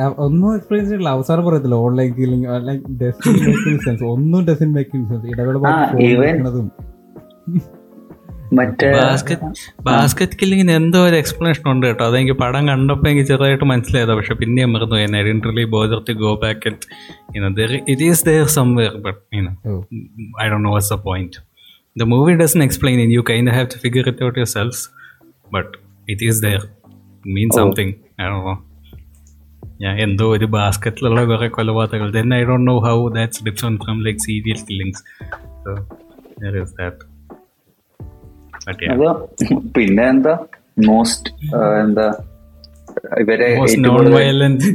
[0.00, 2.46] ഒന്നും എക്സ്പ്ലെയിൻ ചെയ്യില്ല അവസാനം പറയത്തില്ല online killing
[3.02, 6.70] doesn't making sense ഒന്നും ഡസൻ മേക്കിംഗ് സെൻസ് ഇടവേളതും
[8.58, 8.88] മറ്റേ
[9.82, 14.64] ബാസ്കറ്റ് കില്ലിങ്ങിന് എന്തോ ഒരു എക്സ്പ്ലനേഷൻ ഉണ്ട് കേട്ടോ അതെനിക്ക് പടം കണ്ടപ്പോൾ എനിക്ക് ചെറുതായിട്ട് മനസ്സിലായതാ പക്ഷെ പിന്നെ
[14.64, 15.04] മറന്നു പോയി
[15.58, 19.20] I'd bother to go back and it is there somewhere but
[20.64, 21.40] know what's the point.
[21.96, 23.06] The movie doesn't explain it.
[23.06, 24.90] You kind of have to figure it out yourselves.
[25.50, 25.76] But
[26.08, 26.62] it is there.
[27.24, 28.02] It means something.
[28.18, 28.71] I don't know.
[29.82, 32.08] ഞാൻ എന്തോ ഒരു ബാസ്ക്കറ്റിലുള്ള കുറെ കൊലപാതകങ്ങൾ.
[32.16, 35.02] Then I don't know how that's different from like serial killings
[35.64, 35.72] so
[36.42, 37.08] that
[39.76, 40.34] പിന്നെ എന്താ?
[40.88, 41.30] Most
[41.84, 42.06] എന്താ?
[43.22, 43.48] ഇവരെ
[43.86, 44.68] നോൺ വയലന്റ്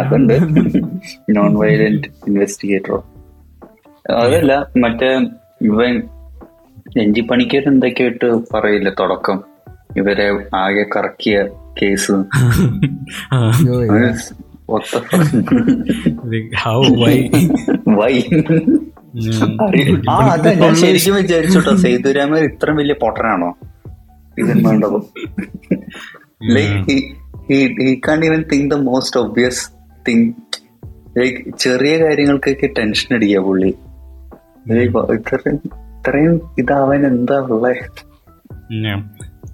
[0.00, 0.34] അതുണ്ട്.
[1.36, 2.98] നോൺ വയലന്റ് ഇൻവെസ്റ്റിഗേറ്ററോ
[4.22, 4.52] അതല്ല
[4.84, 5.10] മറ്റേ
[5.68, 5.94] ഇവൻ
[6.98, 9.38] രഞ്ജി പണിക്കർ എന്തൊക്കെയായിട്ട് പറയില്ല തുടക്കം.
[10.00, 10.26] ഇവരെ
[10.62, 11.36] ആകെ കറക്കിയ
[11.82, 12.12] കേസ്
[16.64, 17.16] ഹൗ വൈ
[17.98, 18.14] വൈ
[20.10, 21.72] ആ അതെ ഞാൻ ശരിക്കും വിചാരിച്ചോട്ടോ.
[21.76, 23.50] സേതുരാമൻ ഇത്ര വലിയ പൊട്ടനാണോ?
[24.38, 25.00] ഇതിന് വേണ്ടപ്പോ
[26.56, 26.96] like
[27.48, 27.58] he
[28.08, 29.64] can't even think the most obvious
[30.08, 30.26] thing
[31.18, 33.70] like ചെറിയ കാര്യങ്ങൾക്കൊക്കെ ടെൻഷൻ അടിക്കുക പുള്ളി.
[35.18, 35.56] ഇത്രയും
[35.98, 37.74] ഇത്രയും ഇതാവാൻ എന്താ ഉള്ളേ?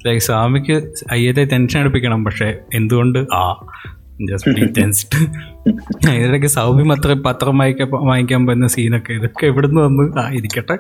[0.07, 2.25] ലൈക്ക് സ്വാമിക്ക് അയ്യത്തെ ടെൻഷൻ അടുപ്പിക്കണം.
[2.25, 3.19] പക്ഷെ എന്തുകൊണ്ട്?
[3.19, 3.65] ആ
[6.13, 10.19] ഇതിടയ്ക്ക് സൗമ്യം അത്ര പത്രം വായിക്കാൻ വാങ്ങിക്കാൻ പറ്റുന്ന സീനൊക്കെ ഇതൊക്കെ എവിടുന്ന് വന്ന്?
[10.19, 10.77] ആ ഇരിക്കട്ടെ.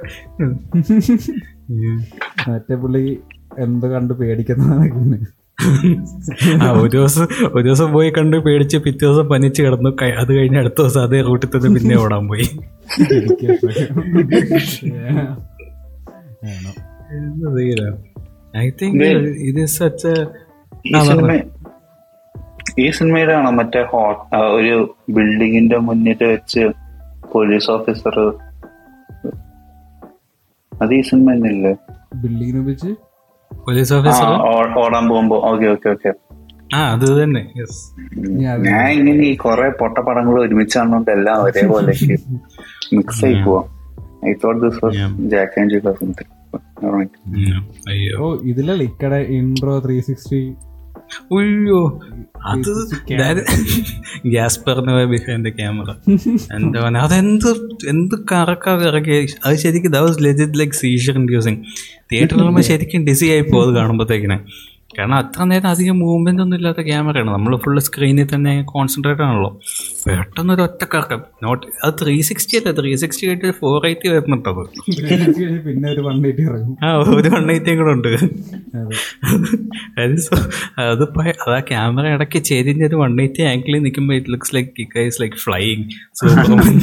[2.49, 3.19] മറ്റേ പുള്ളി
[3.59, 5.27] എന്ത് കണ്ട് പേടിക്കുന്നതാണ്
[6.63, 9.91] ആ ഒരു ദിവസം ഒരു ദിവസം പോയി കണ്ട് പേടിച്ച് പിറ്റേ ദിവസം പനിച്ച് കിടന്നു.
[10.19, 12.49] അത് കഴിഞ്ഞ് അടുത്ത ദിവസം അതേ റൂട്ടിൽ തന്നെ പിന്നെ ഓടാൻ പോയി.
[18.55, 19.05] ഐ തിങ്ക്
[19.49, 20.13] ഇത് സച്ച്
[22.79, 24.21] ഈ സിനിമയിലാണ് മറ്റേ ഹോട്ട
[24.57, 24.77] ഒരു
[25.11, 26.65] ബിൽഡിങ്ങിന്റെ മുന്നിൽ വെച്ച്
[27.33, 28.17] പോലീസ് ഓഫീസർ
[30.73, 31.73] അത് ഈ സിനിമ തന്നെയല്ലേ?
[32.23, 32.91] ബിൽഡിങ്ങിനെ വെച്ച്?
[33.51, 34.31] പോലീസ് ഓഫീസർ
[34.79, 35.37] ഓടാൻ പോകുമ്പോ.
[35.51, 36.11] Okay okay okay.
[36.75, 37.43] ആ അത് തന്നെ.
[38.65, 41.93] ഞാൻ ഇങ്ങനെ ഈ കൊറേ പൊട്ട പടങ്ങൾ ഒരുമിച്ച് കാണുന്നോണ്ട് എല്ലാം ഒരേപോലെ
[42.97, 43.67] മിക്സ് ആയി പോവാം.
[44.25, 45.03] I thought this was.
[45.33, 46.31] Jack and something
[47.89, 48.21] അയ്യോ.
[48.45, 50.41] ഇതിലല്ലേ ഇക്കടെ ഇൻട്രോ ത്രീ സിക്സ്റ്റി
[51.33, 51.81] ഉയ്യോ.
[52.51, 52.71] അത്
[54.27, 55.91] ഗ്യാസ് പറഞ്ഞ ബിഹൈൻഡ് ക്യാമറ
[56.57, 57.49] എന്താ മോനെ അതെന്ത്
[57.89, 61.61] എന്ത് കറക്കാ കറക്കി അത് ശരിക്കും the was legit like seizure inducing
[62.13, 64.39] തിയേറ്ററിൽ ശരിക്കും ഡിസി ആയി പോകും അത് കാണുമ്പോഴത്തേക്കിനെ
[64.99, 69.51] കാരണം അത്ര നേരം അധികം മൂവ്മെന്റ് ഒന്നും ഇല്ലാത്ത ക്യാമറയാണ് നമ്മൾ ഫുള്ള് സ്ക്രീനിൽ തന്നെ കോൺസെൻട്രേറ്റ് ആണല്ലോ.
[70.07, 72.71] പെട്ടെന്ന് ഒരു ഒറ്റ കറക്കം നോട്ട് അത് ത്രീ സിക്സ്റ്റി അല്ല?
[72.81, 74.63] ത്രീ സിക്സ്റ്റി കഴിഞ്ഞിട്ട് ഫോർ എയ്റ്റി വരുന്നുണ്ടത്.
[75.67, 76.77] പിന്നെ ഒരു വൺ എയ്റ്റി ഇറങ്ങും.
[76.85, 78.11] ആ ഒരു വൺ എയ്റ്റിയും കൂടെ ഉണ്ട്.
[78.77, 78.97] അതെ.
[79.99, 80.17] അത്
[80.85, 85.37] അത് അത് ആ ക്യാമറ ഇടയ്ക്ക് ചെരിഞ്ഞൊരു വൺ എയ്റ്റി ആംഗിളിൽ നിൽക്കുമ്പോൾ it looks like is like
[85.45, 85.85] flying
[86.21, 86.79] Superman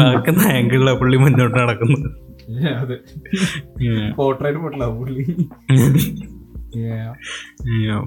[0.00, 2.08] പറക്കുന്ന ആംഗിളിലാണ് പുള്ളി മുന്നോട്ട് നടക്കുന്നത്.
[2.76, 2.96] അതെ.
[4.16, 5.24] പോർട്രേറ്റ് പോട്ടില്ല പുള്ളി.
[6.72, 7.14] Yeah.
[7.64, 8.04] Yeah.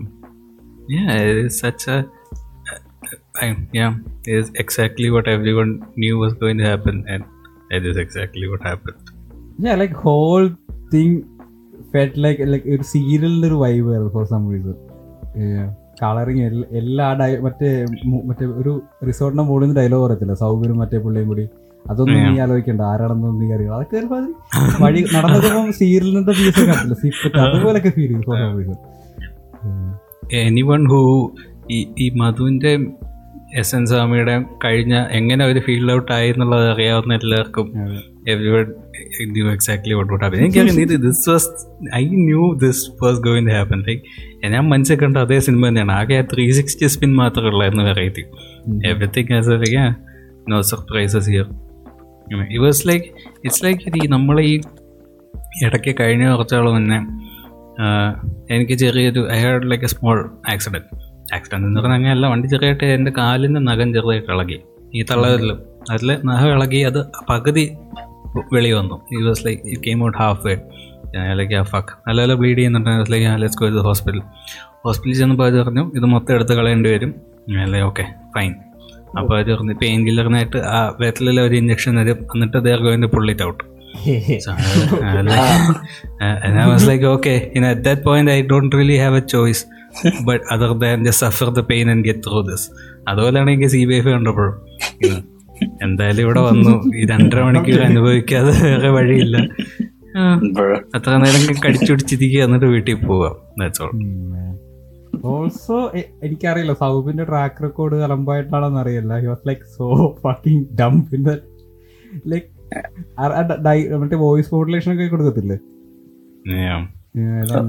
[0.88, 2.06] Yeah, it is such a.
[3.36, 3.96] I, yeah,
[4.26, 7.24] it is exactly what everyone knew was going to happen, and
[7.72, 8.98] it is exactly what happened.
[9.60, 10.50] Yeah, like whole
[10.92, 11.12] thing
[11.92, 14.76] felt like like ഒരു serial ഒരു vibe ആയിരുന്നു for some reason
[16.02, 16.44] colouring
[16.80, 17.70] എല്ലാ ഡയ മറ്റേ
[18.30, 18.72] മറ്റേ ഒരു
[19.10, 21.46] റിസോർട്ടിന്റെ മുകളിൽ നിന്ന് ഡയലോഗ് പറയത്തില്ല സൗകര്യം മറ്റേ പുള്ളിയും കൂടി
[21.86, 22.82] അതൊന്നും നീ ആലോചിക്കണ്ട.
[22.82, 23.98] ആരാണെന്നൊന്നും നീ അറിയാം അതൊക്കെ
[24.84, 28.76] വഴി നടന്നപ്പോ സീരിയലിന്റെ ഫീസ് കണ്ടില്ല സിപ്പറ്റ് അതുപോലൊക്കെ ഫീൽ എനി
[30.44, 31.02] എനിവൺ ഹൂ
[31.72, 32.72] ഈ ഈ മധുവിന്റെ
[33.56, 37.68] എസ് എൻ സ്വാമിയുടെ കഴിഞ്ഞ എങ്ങനെ ഒരു ഫീൽഡ് ഔട്ട് ആയി എന്നുള്ളത് അറിയാവുന്ന എല്ലാവർക്കും
[38.32, 38.70] everyone
[39.34, 40.40] knew exactly what out happen.
[40.40, 41.50] എനിക്കറിയാം this was
[41.96, 44.04] I knew this was going to happen like
[44.54, 45.92] ഞാൻ മനസ്സിൽ കണ്ട അതേ സിനിമ തന്നെയാണ്.
[45.92, 48.24] ആകെ ത്രീ സിക്സ്റ്റി സ്പിൻ മാത്രമേ ഉള്ളായിരുന്നു variety
[48.92, 49.86] everything as a
[50.50, 51.48] no surprises here
[52.66, 53.08] was like
[53.46, 54.62] it's like ഈ നമ്മൾ ഈ
[55.66, 57.00] ഇടയ്ക്ക് കഴിഞ്ഞ കുറച്ചാൾ മുന്നേ
[58.56, 60.18] എനിക്ക് ചെറിയൊരു I had like a small
[60.54, 60.88] accident
[61.36, 64.58] accident എന്ന് പറഞ്ഞാൽ അങ്ങനെയല്ല വണ്ടി ചെറിയായിട്ട് എന്റെ കാലിന്റെ നഖം ചെറുതായിട്ട് ഇളകി.
[64.96, 65.60] ഈ തള്ളവരിലും
[65.94, 67.00] അതിൽ നഖം ഇളകി അത്
[67.30, 67.78] പകുതി
[68.54, 68.96] വെളി വന്നു.
[69.28, 70.56] Was like it came out half way
[71.40, 73.12] like ആ ഫക്ക് നല്ല ബ്ലീഡ് ചെയ്യുന്നുണ്ട്.
[73.14, 74.22] Like let's go to hospital
[74.86, 77.14] ഹോസ്പിറ്റലിൽ ചെന്നപ്പോൾ അത് പറഞ്ഞു ഇത് മൊത്തം എടുത്ത് കളയേണ്ടി വരും.
[77.66, 78.04] അല്ലേ ഓക്കെ
[78.36, 78.54] ഫൈൻ
[79.20, 82.20] അപ്പോൾ അവർ പറഞ്ഞു പെയിൻ കില്ലറിനായിട്ട് ആ വെറ്റിലെ ഒരു ഇഞ്ചക്ഷൻ തരും.
[82.36, 83.64] എന്നിട്ട് ദർ പുള്ളി pull it out
[84.44, 84.52] So,
[85.08, 85.42] uh, like,
[86.22, 89.64] uh, and at that point I don't really have a choice
[90.28, 92.44] but don't than have suffer the pain and get just suffer the pain and get
[92.44, 92.64] through this.
[93.10, 94.54] അതുപോലെയാണ് എനിക്ക് C B F കണ്ടപ്പോഴും
[95.86, 96.74] എന്തായാലും ഇവിടെ വന്നു.
[97.00, 99.38] ഈ രണ്ടര മണിക്കൂർ അനുഭവിക്കാതെ വേറെ വഴിയില്ല.
[100.98, 103.36] അത്ര നേരം കടിച്ചുടിച്ചിരിക്കുക എന്നിട്ട് വീട്ടിൽ പോവാം.
[103.60, 103.92] ദാറ്റ്സ് ഓൾ
[105.32, 105.78] ഓൾസോ
[106.24, 109.14] എനിക്കറിയില്ല സൗബിന്റെ ട്രാക്ക് റെക്കോർഡ് അലമ്പായിട്ടാണെന്ന് അറിയില്ല.
[109.24, 109.86] He was like so
[110.24, 111.36] fucking dumb പിന്നെ
[112.34, 112.50] ലൈക്ക്
[114.02, 115.60] മറ്റേ വോയിസ് മോഡുലേഷൻ ഒക്കെ കൊടുക്കത്തില്ലേ?
[116.46, 116.80] Yeah.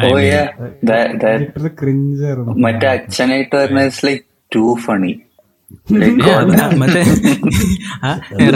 [0.06, 0.46] Oh yeah,
[0.88, 5.12] that that literal ക്രിഞ്ചായിരുന്നു മറ്റേ അച്ഛനായിട്ട് വരുന്ന ലൈക്ക് ടു ഫണി
[6.80, 7.02] മറ്റേ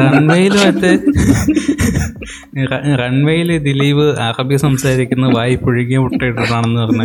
[0.00, 0.90] റൺവേയിൽ മറ്റേ
[3.00, 7.04] റൺവേയിൽ ദിലീപ് അറബി സംസാരിക്കുന്ന വായി പുഴുകിയ മുട്ടയിട്ടാണെന്ന് പറഞ്ഞു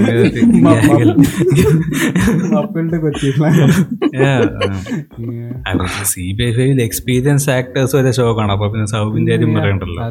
[6.06, 10.02] സി ബി ഐ ഫൈവിൽ എക്സ്പീരിയൻസ് ആക്ടേഴ്സ് വരെ ഷോക്കാണ് കാണാം അപ്പൊ പിന്നെ സൗബിന്റെ കാര്യം പറയണ്ടല്ലോ.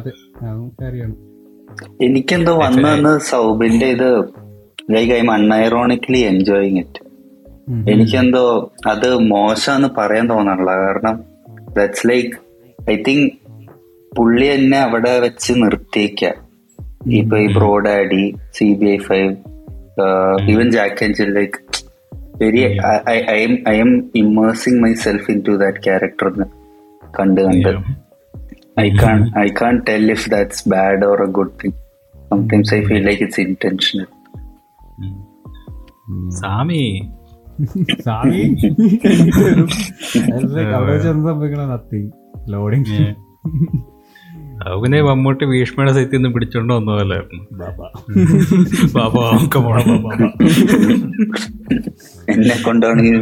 [2.03, 4.09] എനിക്കെന്തോ വന്ന് വന്ന് സൗബിന്റെ ഇത്
[4.91, 7.02] like I am unironically enjoying it
[7.69, 10.71] എനിക്കെന്തോ അത് മോശമെന്ന് പറയാൻ തോന്നാറില്ല.
[10.71, 11.23] കാരണം
[11.75, 12.31] ദാറ്റ്സ് ലൈക്ക്
[12.91, 13.33] ഐ തിങ്ക്
[14.17, 16.23] പുള്ളി എന്നെ അവിടെ വെച്ച് നിർത്തിയേക്ക.
[17.19, 19.35] ഇപ്പൊ ഈ Bro Daddy C B I five
[20.51, 21.59] even Jack and Jill like
[22.43, 22.63] very
[23.29, 26.29] I'm I'm immersing myself into that character
[27.19, 27.69] കണ്ട് കണ്ട്.
[28.79, 31.73] I can't I can't tell if that's bad or a good thing
[32.51, 34.07] സംസ് I feel like it's intentional.
[36.29, 37.11] സാമി
[40.73, 42.09] അവിടെ ചെന്ന് സംഭവിക്കണ nothing
[42.53, 42.85] loading
[44.63, 47.17] സൗബിനെ Mammootty ഭീഷ്മയുടെ സൈറ്റിൽ നിന്ന് പിടിച്ചോണ്ട് വന്ന പോലെ
[48.93, 49.25] ബാബാ
[52.29, 53.17] എന്നെ കൊണ്ടാണെങ്കിൽ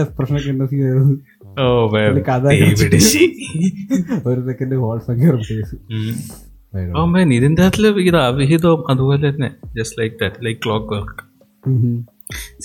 [0.00, 1.12] എക്സ്പ്രഷൻ ഒക്കെ ചെയ്തത്
[1.60, 1.64] ഓ
[2.28, 2.46] കഥ
[4.26, 5.28] ഒരു സെക്കൻഡ് ഹോൾ സംഖ്യ
[6.72, 10.60] ഓ man, ഇതിന്റെ അകത്തിൽ ഇത് അവിഹിതവും അതുപോലെ തന്നെ just like that like
[10.94, 11.22] clockwork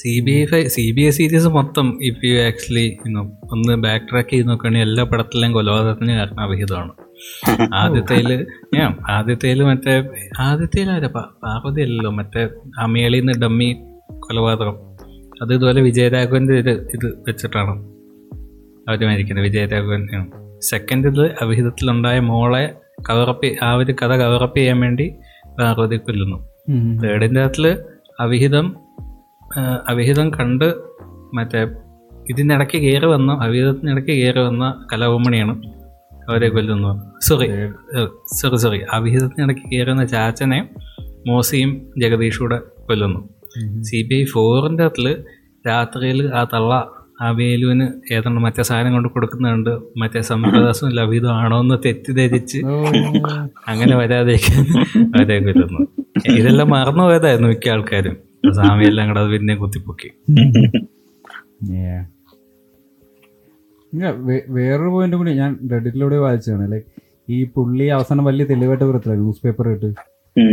[0.02, 2.86] C B I C B I series മൊത്തം ഇഫ് യു ആക്ച്വലി
[3.52, 6.94] ഒന്ന് ബാക്ക് ട്രാക്ക് ചെയ്ത് നോക്കുകയാണെങ്കിൽ എല്ലാ പടത്തിലെയും കൊലപാതകത്തിന് കാരണം അവിഹിതമാണ്.
[7.82, 8.28] ആദ്യത്തേൽ
[8.76, 9.94] ഞാൻ ആദ്യത്തേൽ മറ്റേ
[10.40, 11.06] ആദ്യത്തേലാര
[11.44, 12.44] പാർവതി അല്ലല്ലോ മറ്റേ
[12.78, 13.70] അമേളിൽ നിന്ന് ഡമ്മി
[14.20, 14.76] കൊലപാതകം.
[15.42, 17.74] അത് ഇതുപോലെ വിജയരാഘവന്റെ ഒരു ഇത് വെച്ചിട്ടാണ്
[18.88, 20.04] അവർ മരിക്കുന്നത് വിജയരാഘവൻ
[20.64, 22.66] സെക്കൻഡ് ഇത് അവിഹിതത്തിലുണ്ടായ മോളെ
[22.98, 25.06] കവറപ്പ് ആ ഒരു കഥ കവറപ്പ് ചെയ്യാൻ വേണ്ടി
[25.60, 26.38] പാർവതി കൊല്ലുന്നു.
[27.04, 27.66] തേർഡിന്റെ അകത്തിൽ
[28.20, 28.76] അവിഹിതം
[29.90, 30.74] അവിഹിതം കണ്ട്
[31.34, 31.62] മറ്റേ
[32.30, 35.54] ഇതിനിടയ്ക്ക് കയറി വന്ന അവിഹിതത്തിനിടയ്ക്ക് കയറി വന്ന കലാഭൂമണിയാണ്
[36.30, 37.48] അവരെ കൊല്ലുന്നു സോറി
[38.36, 40.70] സോറി സോറി അവിഹിതത്തിനിടയ്ക്ക് കയറി വന്ന ചാച്ചനെ
[41.28, 43.22] മോസിയും ജഗദീഷൂടെ കൊല്ലുന്നു.
[43.82, 45.08] സി ബി ഐ ഫോറിന്റെ അകത്തിൽ
[45.68, 46.74] രാത്രിയിൽ ആ തള്ള
[47.22, 49.72] ആ വേലുവിന് ഏതാണ്ട് മറ്റേ സാധനം കൊണ്ട് കൊടുക്കുന്നുണ്ട്.
[50.02, 52.60] മറ്റേ സമ്പ്രദാസം ലഭിതം ആണോ എന്ന് തെറ്റിദ്ധരിച്ച്
[53.72, 54.60] അങ്ങനെ വരാതിരിക്കാൻ
[55.06, 55.82] അവരെ കൊല്ലുന്നു
[56.38, 58.16] ഇതെല്ലാം മറന്നു പോയതായിരുന്നു മിക്ക ആൾക്കാരും.
[58.58, 60.10] സ്വാമിയെല്ലാം കൂടെ അത് പിന്നെ കുത്തിപ്പൊക്കി.
[64.58, 66.66] വേറൊരു പോയിന്റ് കൂടി ഞാൻ റെഡിറ്റിലൂടെ വായിച്ചതാണ്.
[66.72, 66.88] ലൈക്ക്
[67.36, 69.90] ഈ പുള്ളി അവസാനം വലിയ തെളിവായിട്ട് വരത്തില്ല ന്യൂസ് പേപ്പർ ഇട്ട്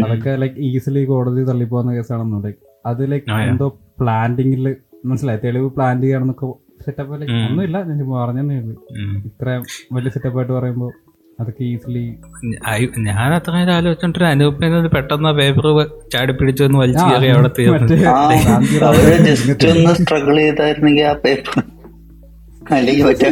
[0.05, 2.63] അതൊക്കെ ലൈക്ക് ഈസിലി കോടതി തള്ളിപ്പോകുന്ന കേസാണെന്നുണ്ടെങ്കിൽ.
[2.91, 3.27] അത് ലൈക്ക്.
[3.51, 3.67] എന്തോ
[4.01, 4.65] പ്ലാന്റിങ്ങിൽ
[5.05, 5.39] മനസ്സിലായി.
[5.45, 6.47] തെളിവ് പ്ലാൻ ചെയ്യാണെന്നൊക്കെ
[6.85, 7.27] സെറ്റപ്പ് അല്ലെ.
[7.41, 7.77] ഒന്നുമില്ല.
[7.91, 8.77] ഞാൻ പറഞ്ഞേ ഉള്ളൂ.
[8.97, 9.17] ഉം.
[9.27, 9.49] ഇത്ര
[9.93, 10.93] വലിയ സെറ്റപ്പ് ആയിട്ട് പറയുമ്പോൾ
[11.41, 12.03] അതൊക്കെ ഈസിലി
[12.99, 15.67] ഞാൻ അത്ര നേരം ആലോചിച്ചോണ്ടൊരു അനൂപിനത് പെട്ടെന്ന് പേപ്പർ
[16.13, 17.97] ചാടി പിടിച്ചൊന്ന് വലിച്ചു കയറി അവിടെ തീർന്നു.
[18.09, 18.19] ആ
[18.89, 21.57] അവർ ജസ്റ്റ് ഒന്ന് സ്ട്രഗിൾ ചെയ്തായിരുന്നെങ്കിൽ ആ പേപ്പർ
[22.73, 23.31] അല്ലെങ്കിൽ മറ്റേ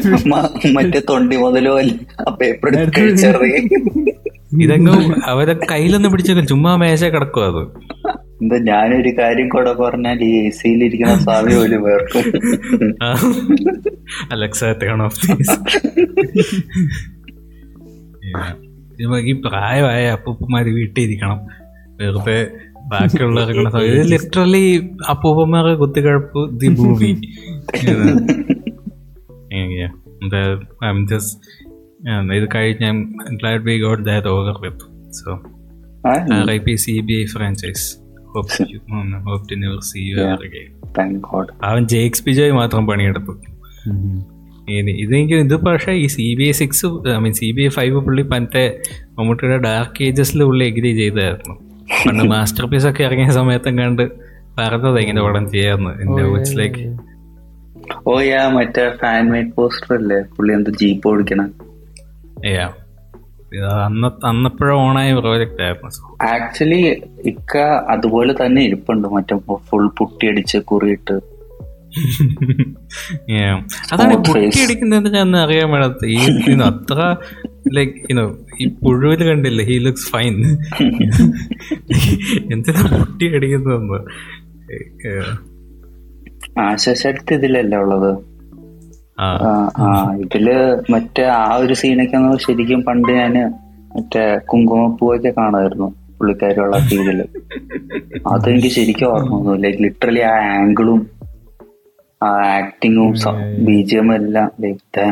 [0.72, 1.74] മറ്റേ തൊണ്ടി മുതലോ
[2.20, 3.68] ആ പേപ്പർ എടുത്ത് കഴിച്ചറിയും.
[4.62, 6.46] ഇതെങ്ങും അവരെ കയ്യിലൊന്നും പിടിച്ചേക്കും.
[6.46, 7.62] ചുമ്മാ മേശ കിടക്കും അത്.
[8.42, 11.54] എന്താ ഞാനൊരു കാര്യം കൂടെ പറഞ്ഞാൽ ഈ എ സിയിലിരിക്കുന്ന സ്വാമി
[14.32, 14.64] അലക്സ
[15.00, 15.56] ഓഫ് ദീസ്
[19.26, 21.38] ഈ പ്രായമായ അപ്പൂപ്പന്മാര് വീട്ടിൽ ഇരിക്കണം
[21.96, 22.38] വെറുതെ
[22.86, 23.40] ബാക്കിയുള്ള
[23.82, 24.64] ഇത് ലിറ്ററലി
[25.10, 27.10] അപ്പൂപ്പന്മാരെ കുത്തിക്കഴപ്പ് ദി മൂവി
[27.84, 28.06] ഇത്.
[32.54, 32.86] കഴിഞ്ഞ
[33.32, 35.32] glad be got that over with so
[36.34, 37.86] R I P C B I franchise
[41.64, 43.32] അവൻ ജേക്സ് ബിജോയ് മാത്രം പണിയെടുത്തു.
[45.02, 48.22] ഇതെങ്കിലും ഇത് പക്ഷേ ഈ C B I six I mean C B I five പുള്ളി
[48.22, 48.78] മറ്റേ
[49.18, 51.54] മമ്മൂട്ടിയുടെ ഡാർക്ക് ഏജസിൽ പുള്ളി എഗ്രി ചെയ്തായിരുന്നു.
[52.06, 54.02] പണ്ട് മാസ്റ്റർ പീസ് ഒക്കെ ഇറങ്ങിയ സമയത്തും കണ്ട്
[54.58, 56.84] പറഞ്ഞത് എങ്ങനെ പടം ചെയ്യാന്ന് എന്റെ ഇറ്റ്സ് ലൈക്ക്.
[58.06, 60.20] ഓ യാ മറ്റേ ഫാൻ മേഡ് പോസ്റ്റർ അല്ലേ?
[60.36, 61.54] പുള്ളി എന്ത് ജീപ്പ് ഓടിക്കണം.
[64.24, 66.80] അന്നപ്പോഴും ഓണായ പ്രോജക്റ്റ് ആയിരുന്നു ആക്ച്വലി
[67.26, 67.54] ഇക്ക
[67.90, 69.36] അതുപോലെ തന്നെ ഇരിപ്പുണ്ട് മറ്റേ
[69.68, 71.16] ഫുൾ പുട്ടിയടിച്ച് കുറിയിട്ട്.
[73.92, 74.14] അതാണ്.
[74.18, 74.74] കുട്ടി
[75.16, 76.18] ഞാൻ അറിയാൻ വേണ്ടത് ഈ
[76.68, 76.98] അത്ര
[77.72, 78.24] ലൈക്ക് യുനോ
[78.60, 80.36] ഈ പുഴുവിൽ കണ്ടില്ലേ ഹി ലുക്സ് ഫൈൻ
[82.52, 84.00] എന്തിനാ പുട്ടി അടിക്കുന്നതെന്ന്
[85.04, 85.30] Yeah.
[86.62, 88.10] ആശാശക്തി ഇതിലല്ല ഉള്ളത്
[89.22, 90.46] ആ ഇതിൽ
[90.90, 93.36] മറ്റേ ആ ഒരു സീനൊക്കെ ശരിക്കും പണ്ട് ഞാൻ
[93.96, 97.20] മറ്റേ കുങ്കുമപ്പൂവൊക്കെ കാണുമായിരുന്നു പുള്ളിക്കാരിയുള്ള സീരിയൽ
[98.26, 101.00] അതെനിക്ക് ശരിക്കും ഓർമ്മ ലൈക്ക് ലിറ്ററലി ആ ആംഗിളും
[102.22, 103.12] ആ ആക്ടിങ്ങും
[103.64, 105.06] ബി ജി എം എല്ലാം like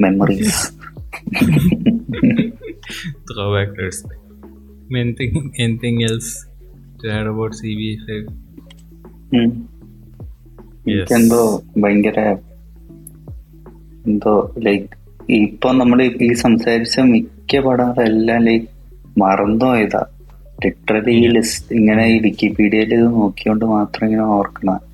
[0.00, 0.62] memories
[3.26, 4.16] throwback Thursday.
[4.92, 6.30] Anything, anything else
[6.98, 8.08] to add about CBA5?
[9.32, 9.50] ഉം.
[10.86, 11.42] എനിക്കെന്തോ
[11.80, 12.18] ഭയങ്കര
[14.06, 14.86] എന്തോ ലൈക്ക്
[15.30, 18.66] ഇപ്പൊ നമ്മൾ ഈ സംസാരിച്ച മിക്ക പടങ്ങളെല്ലാം ലൈക്ക്
[19.18, 20.04] മറന്നുപോയതാ
[20.64, 24.92] ലിറ്ററലി ഈ ലിസ്റ്റ് ഇങ്ങനെ ഈ വിക്കിപീഡിയയിൽ ഇത് നോക്കിയോണ്ട് മാത്രം ഇങ്ങനെ ഓർക്കണം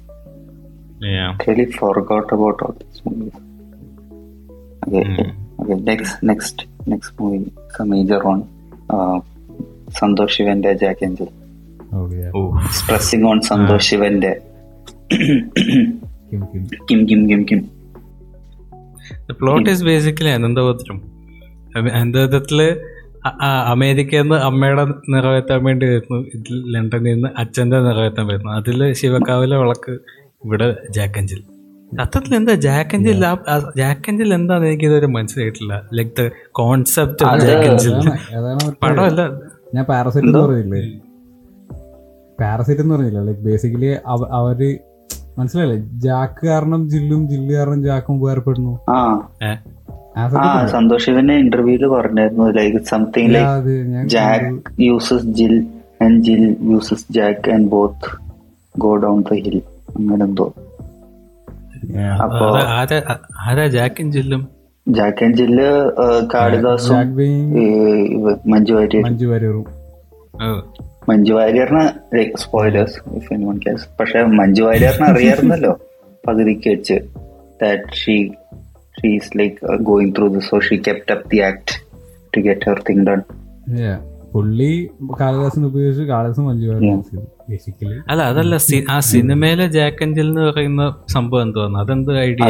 [1.79, 2.73] forgot about all
[5.59, 7.39] about all next next movie
[7.83, 8.43] major on.
[8.95, 9.21] Uh,
[9.99, 11.27] Santhosh ശിവന്റെ Jack.
[12.37, 12.71] Oh.
[12.71, 14.41] Stressing on Santhosh ശിവന്റെ.
[16.33, 16.77] Kim, Kim.
[16.91, 17.78] Kim Kim Kim Kim
[19.29, 20.99] The plot is basically Ananthabhadram.
[21.99, 22.61] അനന്തപത്രത്തിൽ
[23.75, 24.85] അമേരിക്കയിൽ നിന്ന് അമ്മയുടെ
[25.15, 26.19] നിറവേറ്റാൻ വേണ്ടി വരുന്നു.
[26.37, 28.51] ഇതിൽ ലണ്ടനിൽ നിന്ന് അച്ഛന്റെ നിറവേറ്റാൻ വരുന്നു.
[28.59, 29.95] അതിൽ ശിവക്കാവിലെ വിളക്ക്
[30.47, 31.41] ഇവിടെ ജാക്കഞ്ചിൽ
[32.03, 33.21] അത്തത്തിൽ എന്താ ജാക്കഞ്ചിൽ
[33.81, 36.25] ജാക്കഞ്ചിൽ എന്താന്ന് എനിക്ക് ഇതുവരെ മനസ്സിലായിട്ടില്ല ലൈക്ക് ദ
[36.61, 37.95] കോൺസെപ്റ്റ് ഓഫ് ജാക്കഞ്ചിൽ
[38.85, 39.23] പടമല്ല.
[39.77, 40.83] ഞാൻ പാരസൈറ്റ് എന്ന് പറഞ്ഞില്ലേ?
[42.43, 43.21] പാരസൈറ്റ് എന്ന് പറഞ്ഞില്ല?
[43.29, 43.91] ലൈക്ക് ബേസിക്കലി
[44.39, 44.61] അവർ
[45.39, 46.01] മനസ്സിലായില്ലേ?
[46.01, 48.79] ജാക്ക് കാരണം ജില്ലും ജില്ല് കാരണം ജാക്കും ഉപകാരപ്പെടുന്നു.
[48.91, 49.29] ആ.
[50.49, 55.67] ആ a- സന്തോഷ് ഇവന്റെ ഇന്റർവ്യൂൽ പറഞ്ഞായിരുന്നു like something like Jack uses Jill
[56.03, 58.19] and Jill uses Jack and both
[58.79, 59.63] go down the hill
[59.99, 60.55] അങ്ങനെ എന്തോ.
[62.23, 64.49] അപ്പോ ജാക്കും ജില്ലും?
[64.89, 65.91] ജാക്ക് ആൻഡ് ജില്ല്
[66.35, 66.97] കാളിദാസും
[68.47, 69.65] മഞ്ജു വാര്യറും
[71.09, 71.85] മഞ്ജു വാര്യറിന്
[72.37, 75.75] spoilers if anyone cares പക്ഷെ മഞ്ജു വാര്യറിന് അറിയാറുണ്ടല്ലോ
[76.25, 76.97] പകുതിക്ക് വെച്ച്
[77.61, 78.17] that she
[78.97, 81.75] she's like going through the so she kept up the act
[82.33, 83.23] to get her thing done
[83.71, 83.97] Yeah.
[84.39, 84.73] പുള്ളി
[85.21, 86.67] കാളിദാസിനെ ഉപയോഗിച്ച് കാളിദാസ് മഞ്ജു
[87.51, 88.55] ബേസിക്കലി അല്ല അതല്ല
[88.93, 90.83] ആ സിനിമയിലെ ജാക്കഞ്ചിൽ എന്ന് പറയുന്ന
[91.15, 91.77] സംഭവം എന്തോന്നു?
[91.83, 92.49] അതെന്ത് ഐഡിയ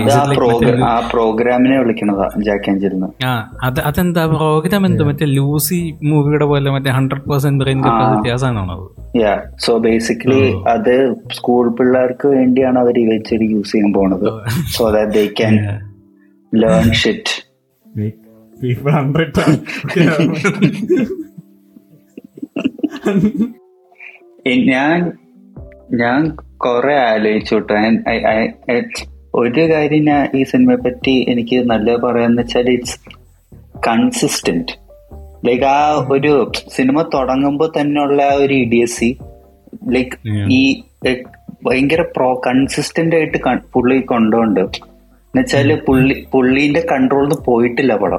[0.89, 2.95] ആ പ്രോഗ്രാമിനെ വിളിക്കണതാ ജാക്ക് അഞ്ചൽ
[3.28, 3.32] ആ
[3.68, 4.22] അത് അതെന്താ?
[4.34, 5.78] പ്രോഗ്രാം എന്ത് മറ്റേ ലൂസി
[6.11, 8.86] മൂവിയുടെ പോലെ മറ്റേ ഹൺഡ്രഡ് പെർസെന്റ് ബ്രെയിൻ കപ്പാസിറ്റി അത്?
[9.22, 9.34] യാ
[9.66, 10.43] സോ ബേസിക്കലി
[10.74, 10.95] അത്
[11.36, 14.28] സ്കൂൾ പിള്ളേർക്ക് വേണ്ടിയാണ് അവർ ഇവച്ചിട്ട് യൂസ് ചെയ്യാൻ പോണത്.
[14.76, 15.55] So that they can
[16.53, 17.34] learn shit
[18.57, 19.32] people hundred
[24.47, 25.12] ഞാൻ
[25.93, 27.74] ഞാൻ കുറെ ആലോചിച്ചു കേട്ടോ
[29.34, 32.99] ഒരു കാര്യം ഞാൻ ഈ സിനിമയെ പറ്റി എനിക്ക് നല്ലത് പറയാന്ന് വെച്ചാൽ ഇറ്റ്സ്
[33.89, 34.72] കൺസിസ്റ്റന്റ്
[35.49, 39.18] ലൈക്ക് ആ ഒരു സിനിമ തുടങ്ങുമ്പോ തന്നെ ഉള്ള ആ ഒരു ഇഡിയസി
[39.89, 41.28] ലൈക്ക് ഈ like,
[41.64, 43.39] ഭയങ്കര പ്രോ കൺസിസ്റ്റന്റ് ആയിട്ട്
[43.74, 44.61] പുള്ളി കൊണ്ടുണ്ട്.
[44.61, 48.18] എന്നുവെച്ചാൽ പുള്ളി പുള്ളിന്റെ കൺട്രോളിൽ നിന്ന് പോയിട്ടില്ല പടം.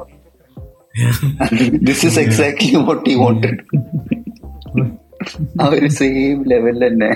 [1.72, 3.58] ദിസ് ഇസ് എക്സാക്ട്ലി വോട്ട് ഈ വോണ്ടഡ്
[5.60, 7.10] ആ സെയിം ലെവൽ തന്നെ.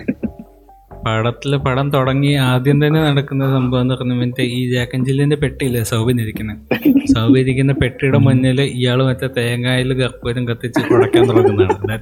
[1.07, 7.39] പടത്തിൽ പടം തുടങ്ങി ആദ്യം തന്നെ നടക്കുന്ന സംഭവം എന്ന് പറഞ്ഞ മറ്റേ ഈ ജാക്കഞ്ചില്ലിന്റെ പെട്ടിയില്ലേ സൗബിൻ ഇരിക്കുന്നത്
[7.39, 11.99] ഇരിക്കുന്ന പെട്ടിയുടെ മുന്നിൽ ഇയാൾ മറ്റേ തേങ്ങായിൽ കർപ്പൂരം കത്തിച്ച് കുടക്കാൻ തുടങ്ങുന്നതാണ്.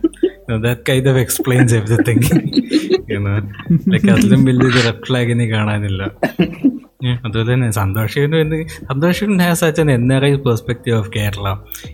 [1.21, 2.29] എക്സ്പ്ലെയിൻസ് എവറിത്തിങ്
[4.13, 6.03] അതിലും വലിയൊരു റെഡ് ഫ്ലാഗ് ഇനി കാണാനില്ല.
[7.23, 10.05] അതുപോലെ തന്നെ സന്തോഷിക്കുന്നു സന്തോഷിൻ has such an
[10.45, 11.47] perspective of Kerala.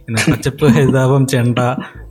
[0.03, 1.59] പിന്നെ പച്ചപ്പ് ഹരിതാപം ചെണ്ട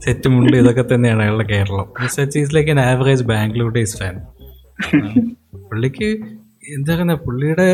[0.04, 1.86] സെറ്റ് മുണ്ട് ഇതൊക്കെ തന്നെയാണ് അയാളുടെ Keralam.
[2.16, 4.16] Such is like an average Bangalore Days fan
[5.68, 6.10] പുള്ളിക്ക്
[6.74, 7.68] എന്താ പറയുക പുള്ളിയുടെ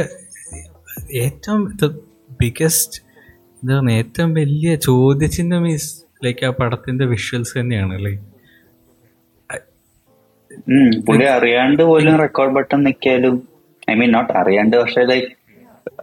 [1.23, 1.63] ഏറ്റവും
[2.41, 2.99] ബിഗസ്റ്റ്
[3.63, 5.91] എന്താ പറയുക ഏറ്റവും വലിയ ചോദ്യചിഹ്നം ഈസ്
[6.23, 8.13] ലൈക്ക് ആ പടത്തിന്റെ വിഷ്വൽസ് തന്നെയാണ് അല്ലേ?
[10.69, 13.35] ഉം, പുള്ളി അറിയാണ്ട് പോലും റെക്കോർഡ് ബട്ടൺ നിക്കാലും
[13.91, 15.31] ഐ മീൻ നോട്ട് അറിയാണ്ട് പക്ഷെ ലൈക്ക്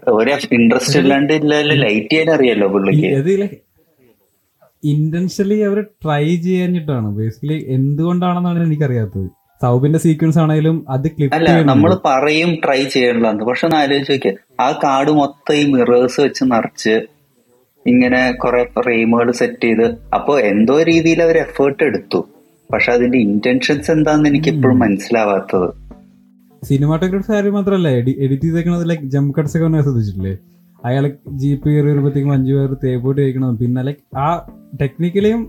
[0.08, 3.60] ഒരു ഇൻട്രസ്റ്റ് ഇല്ലാണ്ട് ഇല്ലാലും ലൈറ്റ് ചെയ്യാൻ അറിയാലോ പുള്ളിക്ക്.
[4.84, 7.08] ഇന്റൻഷ്യലി അവർ ട്രൈ ചെയ്യാഞ്ഞിട്ടാണ്.
[7.18, 9.28] ബേസിക്കലി എന്തുകൊണ്ടാണെന്നാണ് എനിക്കറിയാത്തത്.
[9.62, 14.32] സൗബിന്റെ സീക്വൻസ് ആണെങ്കിലും അത് ക്ലിപ്പ് അല്ല നമ്മൾ പറയും ട്രൈ ചെയ്യണമെന്ന് പക്ഷെ ഒന്ന് ആലോചിച്ച് നോക്കിയ.
[14.60, 17.02] ആ കാർഡ് മൊത്തം ഈ മിറേഴ്സ് വെച്ച് നിറച്ച്
[17.88, 22.28] ഇങ്ങനെ കുറെ ഫ്രെയിമുകൾ സെറ്റ് ചെയ്ത് അപ്പൊ എന്തോ രീതിയിൽ അവർ എഫേർട്ട് എടുത്തു.
[22.74, 25.81] പക്ഷെ അതിന്റെ ഇന്റൻഷൻസ് എന്താന്ന് എനിക്ക് ഇപ്പോഴും മനസ്സിലാവാത്തത്.
[26.64, 27.90] സിനിമാറ്റോഗ്രാഫി കാര്യം മാത്രമല്ല
[28.24, 30.34] എഡിറ്റ് ചെയ്തേക്കണത് ലൈക്ക് ജംപ് കട്ട്സ് ഒക്കെ ഒന്ന് ശ്രദ്ധിച്ചിട്ടില്ലേ?
[30.80, 31.04] അയാൾ
[31.42, 34.28] ജീപ്പ് കയറി വരുമ്പോഴത്തേക്കും അഞ്ചു പേർ തേപ്പോട്ട് കഴിക്കണം പിന്നെ ലൈക്ക് ആ
[34.82, 35.42] ടെക്നിക്കലിയും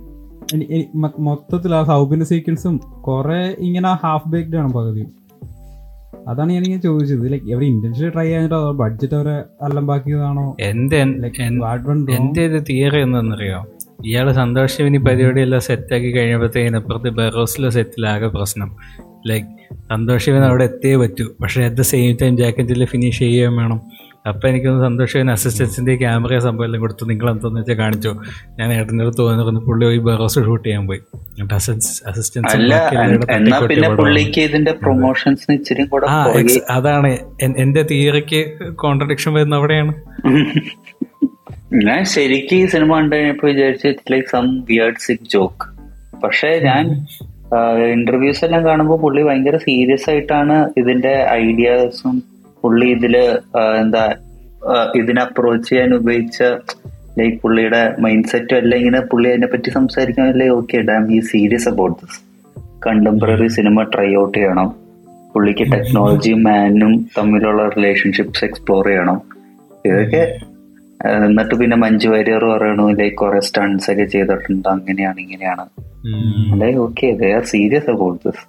[1.26, 2.74] മൊത്തത്തിൽ ആ സൗബിന്റെ സീക്വൻസും
[3.06, 5.04] കുറെ ഇങ്ങനെ ഹാഫ് ബേക്ഡ് ആണ് പകുതി.
[6.30, 7.24] അതാണ് ഞാൻ ഇങ്ങനെ ചോദിച്ചത്.
[7.32, 9.36] ലൈക്ക് എവിടെ ഇന്റൻഷ്യലി ട്രൈ ചെയ്യാനിട്ടോ അതോ ബഡ്ജറ്റ് അവരെ
[9.66, 10.98] അല്ലമ്പാക്കിയതാണോ എന്റെ
[12.18, 13.60] എന്റെ ഒരു തിയറി എന്താണെന്നറിയോ
[14.10, 18.70] ഇയാൾ സന്തോഷം ഇനി പരിപാടിയെല്ലാം സെറ്റാക്കി കഴിഞ്ഞപ്പോഴത്തേക്കിന് അപ്പുറത്ത് ബെറോസിലെ സെറ്റിലാകെ പ്രശ്നം.
[19.26, 19.48] ലൈക്ക്
[19.90, 21.26] സന്തോഷവൻ അവിടെ എത്തേ പറ്റൂ.
[21.42, 23.80] പക്ഷേ അറ്റ് ദ സെയിം ടൈം ജാക്കറ്റിൽ ഫിനിഷ് ചെയ്യുകയും വേണം.
[24.28, 27.04] അപ്പം എനിക്കൊന്ന് സന്തോഷവൻ അസിസ്റ്റൻസിന്റെ ക്യാമറ സംഭവം എല്ലാം കൊടുത്തു.
[27.04, 28.08] നിങ്ങൾ എന്താന്ന് വെച്ചാൽ കാണിച്ചു.
[28.58, 31.00] ഞാൻ ഏട്ടന്റെ അടുത്ത് പറഞ്ഞു പുള്ളി പോയി ബറോസ് ഷൂട്ട് ചെയ്യാൻ പോയി.
[31.42, 32.62] അസിസ്റ്റൻസ്
[36.70, 37.18] അതാണ്.
[37.42, 39.94] എന്റെ തിയറിക്ക് കോൺട്രഡിക്ഷൻ വരുന്ന അവിടെയാണ്.
[41.84, 45.64] ഞാൻ ശരിക്കും ഈ സിനിമ കണ്ടു കഴിഞ്ഞപ്പോ വിചാരിച്ചു like some weird sick joke
[46.20, 47.06] പക്ഷേ ഞാൻ
[47.92, 52.22] ഇന്റർവ്യൂസ് എല്ലാം കാണുമ്പോൾ പുള്ളി ഭയങ്കര സീരിയസ് ആയിട്ടാണ് ഇതിന്റെ ഐഡിയാസും
[52.62, 53.16] പുള്ളി ഇതിൽ
[53.80, 54.04] എന്താ
[54.94, 56.42] ഇതിനെ അപ്രോച്ച് ചെയ്യാൻ ഉപയോഗിച്ച
[57.18, 61.96] ലൈക്ക് പുള്ളിയുടെ മൈൻഡ് സെറ്റും അല്ല ഇങ്ങനെ പുള്ളി അതിനെ പറ്റി സംസാരിക്കാനല്ലേ ഓക്കെ ഡാം ഈ serious about
[62.00, 62.20] this
[62.86, 64.74] contemporary cinema try out ചെയ്യണം.
[65.34, 69.18] പുള്ളിക്ക് ടെക്നോളജിയും മാനും തമ്മിലുള്ള റിലേഷൻഷിപ്സ് എക്സ്പ്ലോർ ചെയ്യണം.
[69.86, 70.22] ഇതൊക്കെ
[71.10, 75.64] എന്നിട്ട് പിന്നെ മഞ്ജു വാര്യർ പറയണു ലൈക്ക് കുറെ സ്റ്റൺസ് ഒക്കെ ചെയ്തിട്ടുണ്ട് അങ്ങനെയാണ് ഇങ്ങനെയാണ്.
[76.62, 78.44] Like okay they are serious about this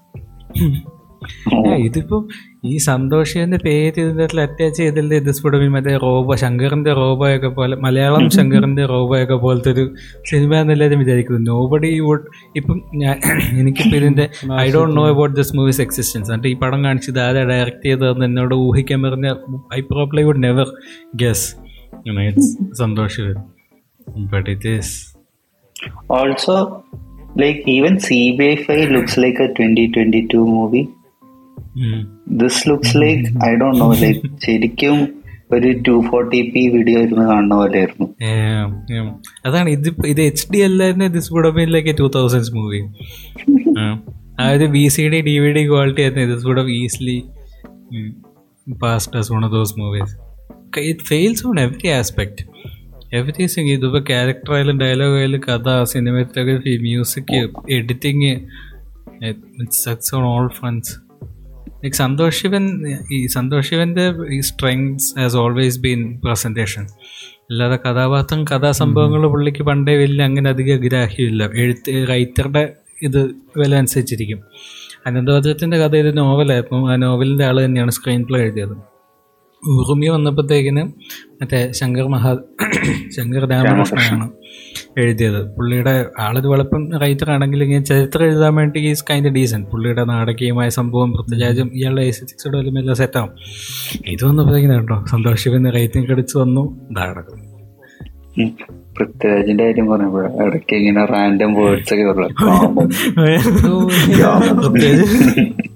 [1.85, 2.17] ഇതിപ്പോ
[2.65, 5.15] ഈ സന്തോഷിന്റെ പേര് ഇതിന്റെ അറ്റാച്ച് ചെയ്തില്ലേ?
[5.17, 9.85] ഇത് സ്ഫുടമി മറ്റേ റോബോ ശങ്കറിന്റെ റോബോയൊക്കെ പോലെ മലയാളം ശങ്കറിന്റെ റോബോയൊക്കെ പോലത്തെ ഒരു
[10.23, 13.15] സിനിമ എന്നെല്ലാവരും വിചാരിക്കുന്നു നോബഡി വുഡ് ഇപ്പം ഞാൻ
[13.61, 14.25] എനിക്കിപ്പോൾ ഇതിന്റെ
[14.59, 18.55] I don't know about this movie's existence എന്നിട്ട് ഈ പടം കാണിച്ചത് ആരാ ഡയറക്റ്റ് ചെയ്തതെന്ന് എന്നോട്
[18.61, 19.29] ഊഹിക്കാൻ പറഞ്ഞ
[19.73, 20.69] I probably would never
[21.15, 21.47] guess
[22.81, 25.09] Santhosh know it's
[27.41, 30.87] like even C B I five looks like a twenty twenty two movie
[32.41, 35.23] this looks like I don't know like ശരിക്കും
[35.53, 38.07] ഒരു ടു ഫോർട്ടി പി വീഡിയോ ഇരുന്ന് കാണുന്ന പോലെയായിരുന്നു.
[39.45, 42.81] അതാണ് ഇത് ഇത് H D അല്ലായിരുന്നു this would been like two thousands movie
[44.39, 46.33] ആ ഒരു V C D D V D quality ആയിരുന്നു.
[46.33, 47.23] This would easily
[48.83, 50.32] passed as one of those movies
[50.79, 52.45] it fails on every aspect
[53.13, 58.39] everything ഇതിപ്പോൾ character ആയാലും dialogue ആയാലും കഥ cinematography music editing
[59.71, 60.95] sucks on all fronts
[61.69, 66.87] like Santhosh Sivan ഈ സന്തോഷ് ശിവന്റെ ഈ strengths has always been presentation
[67.49, 71.49] അല്ലാതെ കഥാപാത്രം കഥാസംഭവങ്ങൾ പുള്ളിക്ക് പണ്ടേ വലിയ അങ്ങനെ അധികം ഗ്രാഹ്യമില്ല.
[71.55, 74.43] എഴുത്ത് റൈറ്ററുടെ ഇത് വില അനുസരിച്ചിരിക്കും.
[75.05, 78.92] അനന്തഭദ്രത്തിന്റെ കഥ ഇത് നോവലായിരുന്നു ആ നോവലിന്റെ ആൾ തന്നെയാണ് സ്ക്രീൻ പ്ലേ എഴുതിയത്.
[79.67, 80.83] ഉറുമി വന്നപ്പോഴത്തേക്കിന്
[81.31, 82.37] മറ്റേ ശങ്കർ മഹാ
[83.17, 84.29] ശങ്കർ രാമകൃഷ്ണനാണ്
[84.97, 85.55] എഴുതിയത്.
[85.55, 91.11] പുള്ളിയുടെ ആളൊരു വളപ്പം റൈറ്റർ ആണെങ്കിൽ ഇങ്ങനെ ചരിത്രം എഴുതാൻ വേണ്ടി ഈസ് കൈൻഡ് ഡീസന്റ് പുള്ളിയുടെ നാടകീയമായ സംഭവം
[91.11, 93.29] പൃഥ്വിരാജും ഇയാളുടെ എസ്റ്റിക്സോടെ വലിയ എല്ലാം സെറ്റാവും
[94.07, 96.87] ഇത് വന്നപ്പോഴത്തേക്കിനും കേട്ടോ സന്തോഷ് ശിവന് റൈറ്റിംഗ് കടിച്ച് വന്നു.
[96.91, 97.23] ഇതാണ്.
[98.97, 100.47] പൃഥ്വിരാജിന്റെ കാര്യം പറഞ്ഞപ്പോഴ.
[100.47, 102.03] ഇടയ്ക്ക് ഇങ്ങനെ റാൻഡം വേർഡ്സ് ഒക്കെ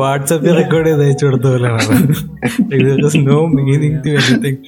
[0.00, 1.96] വാട്സപ്പിൽ റെക്കോർഡ് ചെയ്ത് അയച്ചു കൊടുത്ത പോലെയാണ്
[3.28, 4.58] നോ മീനിങ് ടു എനിത്തിങ്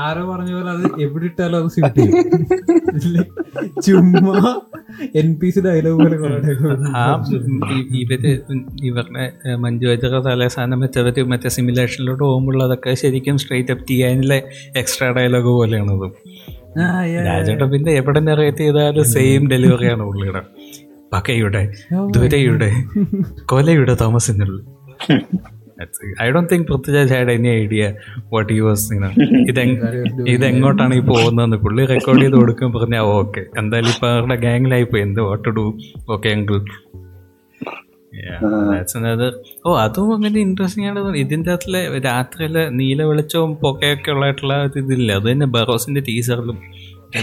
[0.00, 3.24] ആരോ പറഞ്ഞ പോലെ അത് എവിടെ ഇട്ടാലും അത് സ്യൂട്ട് ചെയ്യും.
[3.84, 4.36] ചുമ്മാ
[5.20, 6.16] എൻ പി സി ഡയലോഗ് പോലെ
[7.02, 7.04] ആ
[8.02, 8.20] ഇവർ
[8.90, 9.24] ഇവരുടെ
[9.64, 14.34] മഞ്ജു വാര്യർ തലേസാനം വെച്ചവര് മറ്റേ സിമുലേഷനിലോട്ട് പോകുമ്പോൾ അതൊക്കെ ശരിക്കും സ്ട്രേറ്റ് അപ്പ് ചെയ്യാനുള്ള
[14.82, 16.08] എക്സ്ട്രാ ഡയലോഗ് പോലെയാണത്.
[17.28, 20.42] രാജേട്ടൻ പിന്നെ എവിടെ നെറേറ്റ് ചെയ്താലും സെയിം ഡെലിവറിയാണ് പുള്ളിയുടെ.
[21.14, 21.62] പകയുടെ
[22.14, 22.70] ദുരയുടെ
[23.46, 24.62] കൊലയുടെ താമസത്തിനുള്ളിൽ
[26.22, 27.84] I don't think Prithviraj had any idea
[28.32, 28.84] what you was
[29.48, 29.60] ഇത്
[30.34, 33.42] ഇതെങ്ങോട്ടാണ് ഈ പോകുന്നതെന്ന് പുള്ളി റെക്കോർഡ് ചെയ്ത് കൊടുക്കും പറഞ്ഞാൽ ഓക്കെ.
[33.58, 35.64] എന്തായാലും ഇപ്പൊ അവരുടെ ഗാങ്ങിലായി പോയി എന്ത് വാട്ട് ഡു
[36.08, 36.60] ഓക്കെ എങ്കിൽ
[39.66, 41.00] ഓ അതും അങ്ങനെ ഇൻട്രസ്റ്റിംഗ് ആണ്.
[41.16, 45.10] ഇതിന്റെ അകത്തിലെ രാത്രിയിലെ നീല വെളിച്ചവും പൊക്കയൊക്കെ ഉള്ളതായിട്ടുള്ള ഇതില്ല?
[45.12, 46.58] അത് തന്നെ ബറോസിന്റെ ടീസറിലും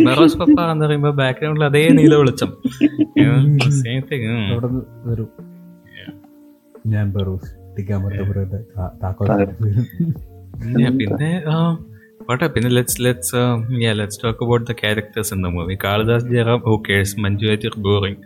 [0.06, 2.50] ബറോസ് പപ്പ എന്ന് പറയുമ്പോ ബാക്ക്ഗ്രൗണ്ടിൽ അതേ നീല വെളിച്ചം.
[10.80, 11.56] ഞാൻ പിന്നെ ആ,
[12.28, 13.36] പോട്ടെ പിന്നെ let's let's
[13.94, 18.20] let's talk about the characters in the movie Kalidas Jayaram occurs Manju Warrier boring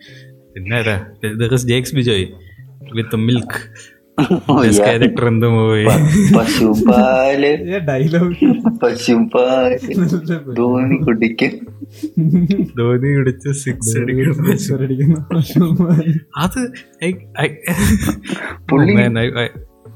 [0.55, 0.97] പിന്നെ ആരാ
[1.65, 2.25] Jakes Bejoy
[2.93, 3.59] with milk
[4.17, 5.81] character in the movie
[6.37, 7.41] Pashupal
[7.87, 8.47] dialogue
[8.83, 9.73] പശുപാൽ
[10.53, 11.53] ധോണി കുടിക്കും
[12.77, 15.25] ധോണി കുടിച്ച് സിക്സ് അടിക്കണം.
[16.37, 16.61] അത്
[18.69, 19.47] പുള്ളി- Oh,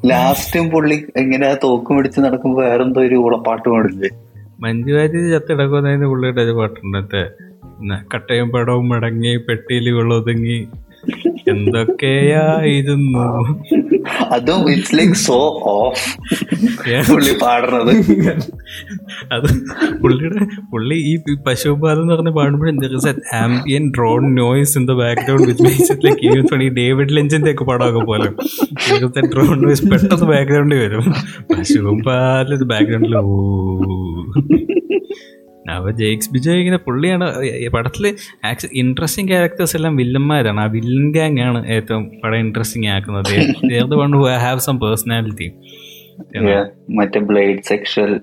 [0.06, 4.10] ലാസ്റ്റും പുള്ളി എങ്ങനെ തോക്കും പിടിച്ച് നടക്കുമ്പോ വേറെന്തോ ഒരു ഉളപ്പാട്ട് പാടില്ലേ
[4.60, 7.22] മഞ്ജു വാര്യർ ചത്തിടക്കുന്നതിന് പുള്ളിയുടെ ഒരു പാട്ടുണ്ട്.
[8.14, 10.58] കട്ടയും പടവും മടങ്ങി പെട്ടിയിൽ ഒതുങ്ങി
[11.48, 13.26] എന്തൊക്കെയായിരുന്നു?
[14.32, 15.38] അതും ഇറ്റ്സ് ലൈക്ക് സോ
[15.74, 16.04] ഓഫ്
[17.12, 17.94] പുള്ളി പാടുന്നത്.
[19.32, 19.48] അത്
[20.02, 21.14] പുള്ളിയുടെ പുള്ളി ഈ
[21.48, 22.78] പശുപാലം എന്ന് പറഞ്ഞ പാടുമ്പോഴും
[23.42, 27.64] ambient drone noise in the background which makes it like even funny David ലെഞ്ചിന്റെ ഒക്കെ
[27.64, 28.30] പടമൊക്കെ പോലെ.
[29.34, 31.06] ഡ്രോൺ നോയ്സ് പെട്ടെന്ന് ബാക്ക്ഗ്രൗണ്ടിൽ വരും.
[31.52, 33.24] പശുപാലം ബാക്ക്ഗ്രൗണ്ടിൽ ഓ
[35.70, 37.28] അവ ജെയ്ക്സ് ബിജോയ് ഇങ്ങനെ പുള്ളിയാണ്.
[37.44, 38.06] ഈ പടത്തിൽ
[38.46, 40.62] ആക്ച്വലി ഇൻട്രസ്റ്റിംഗ് ക്യാരക്ടേഴ്സ് എല്ലാം വില്ലന്മാരാണ്.
[40.62, 43.36] ആ വില്ലൻ ഗാങ് ആണ് ഏറ്റവും പടം ഇൻട്രസ്റ്റിംഗ് ആക്കുന്നത്.
[44.02, 45.50] One who have some personality
[46.90, 48.20] മറ്റേ ബ്ലേഡ് സെക്ഷൽ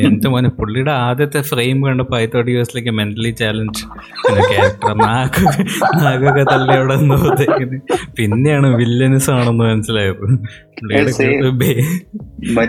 [0.00, 3.82] എന്റെ മോനെ പുള്ളിയുടെ ആദ്യത്തെ ഫ്രെയിം കണ്ടപ്പോ I thought use mentally challenge
[4.52, 5.64] character നാക്കൊക്കെ
[6.04, 7.44] നാക്കൊക്കെ തള്ളി അവിടെ നോക്കുന്നത്
[8.18, 10.24] പിന്നെയാണ് വില്ലനസ് ആണെന്ന് മനസ്സിലായത്.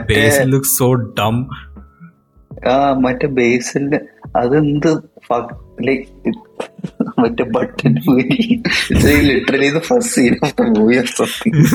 [0.10, 1.38] പുള്ളിയുടെ ലുക്ക് സോ ഡം
[2.66, 3.98] ആ മറ്റേ ബേസിന്റെ
[4.36, 4.90] അതെന്ത്
[5.84, 6.32] ലൈക്ക്
[7.20, 7.94] മറ്റേ button
[9.28, 11.66] literally first scene of the movie of something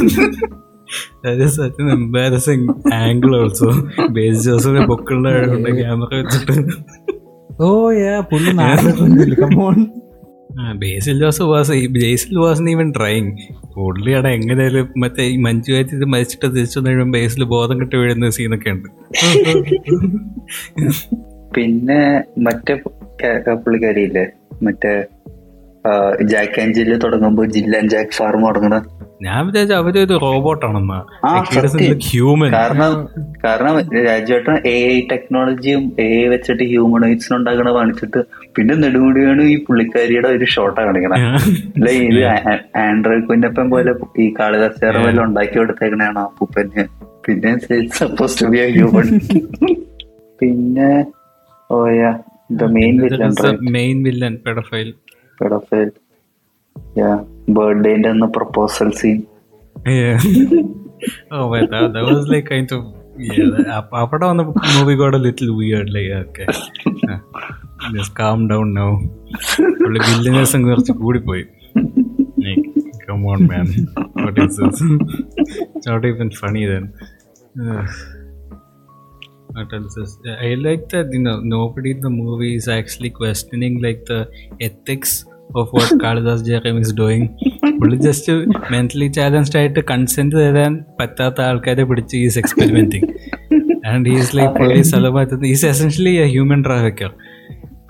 [1.22, 2.62] That is such an embarrassing
[2.98, 3.66] angle also.
[4.12, 6.54] ബേസ് ജോസഫിനെ പൊക്കുള്ള കൊണ്ട് ക്യാമറ വെച്ചിട്ട്.
[7.60, 7.68] ഓ
[7.98, 8.52] യാ പുള്ളി
[9.42, 9.76] come on
[10.56, 13.30] Basil Jose was Basil was even trying
[13.74, 18.88] പുള്ളിയുടെ എങ്ങനെയാലും മറ്റേ ഈ വാര്യർ ഇത് മരിച്ചിട്ട് തിരിച്ചു കഴിയുമ്പോൾ ബേസിൽ ബോധം കെട്ടി വീഴുന്ന സീനൊക്കെ ഉണ്ട്.
[21.54, 22.74] പിന്നെ മറ്റേ
[23.54, 24.26] പുള്ളിക്കാരിയില്ലേ?
[24.62, 25.04] മറ്റേ
[26.22, 28.74] ജാക്ക് ആൻഡ് ജില്ല് തുടങ്ങുമ്പോൾ ജില്ല ആൻഡ് ജാക്ക് ഫാർമ് തുടങ്ങണ
[29.26, 30.98] ഞാൻ വിചാരിച്ച അവരൊരു ഒരു റോബോട്ടാണെന്ന്.
[32.08, 32.92] ഹ്യൂമൻ കാരണം
[33.44, 33.74] കാരണം
[34.06, 38.20] രാജുവേട്ടൻ എ ഐ ടെക്നോളജിയും എ ഐ വെച്ചിട്ട് ഹ്യൂമനൈറ്റ്സിന് ഉണ്ടാക്കണ കാണിച്ചിട്ട്
[38.56, 41.18] പിന്നെ നെടുമുടിയാണ് ഈ പുള്ളിക്കാരിയുടെ ഒരു ഷോട്ടാ കാണിക്കണം.
[41.76, 42.22] അല്ലെ ഇത്
[42.86, 43.94] ആൻഡ്രോയിഡ് കുഞ്ഞപ്പൻ പോലെ
[44.24, 46.88] ഈ കാളിദാസ് വല്ല ഉണ്ടാക്കി കൊടുത്തേക്കണാണ് അപ്പൂപ്പന് പൂപ്പന്?
[47.26, 47.52] പിന്നെ
[48.00, 49.08] സപ്പോസ് ടു ബി ഹ്യൂമൻ
[50.40, 50.90] പിന്നെ
[51.70, 52.10] oh yeah
[52.60, 53.32] the main villain
[53.78, 54.90] main villain paedophile
[55.38, 55.88] paedophile
[57.01, 57.11] യാ
[57.57, 59.19] ബർത്ത്ഡേന്റെ അന്ന് proposal scene
[59.93, 60.17] Yeah.
[61.31, 62.81] oh man, that, that was like kind of
[63.23, 63.39] yeah.
[63.53, 64.43] that- അപ്പ- അവിടെ വന്ന
[64.75, 66.43] movie got little weird like okay
[67.95, 68.87] just calm down now
[69.81, 71.43] പുള്ളി വില്ലനേഴ്സും കുറച്ച് കൂടിപ്പോയി
[73.03, 73.67] come on man
[74.21, 74.87] what is this
[75.89, 76.85] not even funny then
[79.55, 80.11] What else is
[80.45, 84.21] I like that you know nobody in the movie is actually questioning like the
[84.61, 85.11] ethics
[85.54, 87.24] of what Kalidas Jayaram is doing.
[87.80, 88.32] പുള്ളി just
[88.70, 93.08] mentally challenged ആയിട്ട് consent തരാൻ പറ്റാത്ത ആൾക്കാരെ പിടിച്ച് is experimenting
[93.86, 97.10] and is like പുള്ളി സ്ഥലമാറ്റത് is essentially a human trafficker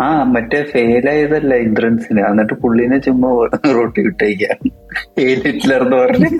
[0.03, 3.31] ആ മറ്റേ fail ആയതല്ല ഇന്ദ്രൻസിന് എന്നിട്ട് പുള്ളിനെ ചുമ്മാ
[3.75, 4.59] റോട്ടി വിട്ടേക്കാം.
[5.19, 6.31] ഏ ഹിറ്റ്ലർ എന്ന് പറഞ്ഞു.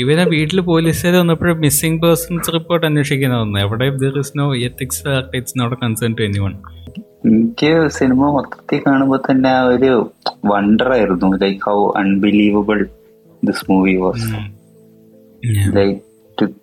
[0.00, 5.02] ഇവനെ വീട്ടിൽ പോലീസുകാർ വന്നപ്പോഴും മിസ്സിംഗ് പേഴ്സൺസ് റിപ്പോർട്ട് അന്വേഷിക്കുന്ന വന്നു എവിടെ there is no ethics
[5.38, 6.54] it's not concern to anyone
[7.28, 9.92] എനിക്ക് സിനിമ മൊത്തത്തിൽ കാണുമ്പോൾ തന്നെ ആ ഒരു
[10.50, 11.28] വണ്ടർ ആയിരുന്നു.
[11.44, 12.80] Like how unbelievable
[13.42, 14.28] this movie was
[15.76, 16.00] like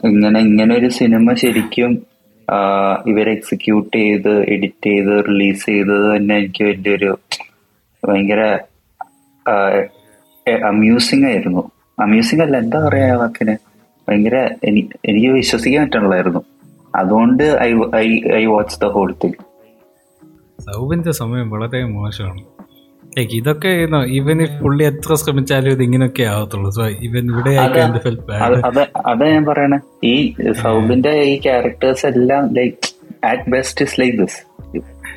[0.09, 1.91] ഇങ്ങനെ ഇങ്ങനെ ഒരു സിനിമ ശരിക്കും
[3.11, 7.11] ഇവർ എക്സിക്യൂട്ട് ചെയ്ത് എഡിറ്റ് ചെയ്ത് റിലീസ് ചെയ്തത് തന്നെ എനിക്ക് വലിയൊരു
[8.03, 8.41] ഭയങ്കര
[10.69, 11.63] അമ്യൂസിംഗ് ആയിരുന്നു.
[12.02, 12.58] അമ്യൂസിങ് അല്ല.
[12.58, 13.58] എന്താ പറയാ വാക്കിന്?
[14.10, 16.43] ഭയങ്കര എനി- എനിക്ക് വിശ്വസിക്കാൻ പറ്റുള്ളായിരുന്നു
[16.95, 19.34] അതുകൊണ്ട് I I I watch the whole thing
[20.62, 22.41] സൗബിന്റെ സമയം വളരെ മോശമാണ്.
[23.20, 23.68] ഇതൊക്കെ
[24.08, 26.72] ഇവൻ പുള്ളി എത്ര ശ്രമിച്ചാലും ഇത് ഇങ്ങനെയൊക്കെ ആവത്തുള്ളൂ.
[26.72, 29.80] സോ ഇവൻ ഇവിടെ അതാ- ഞാൻ പറയണേ.
[30.04, 32.78] ഈ സൗബിന്റെ ഈ ക്യാരക്ടേഴ്സ് എല്ലാം like
[33.26, 34.52] at best is like this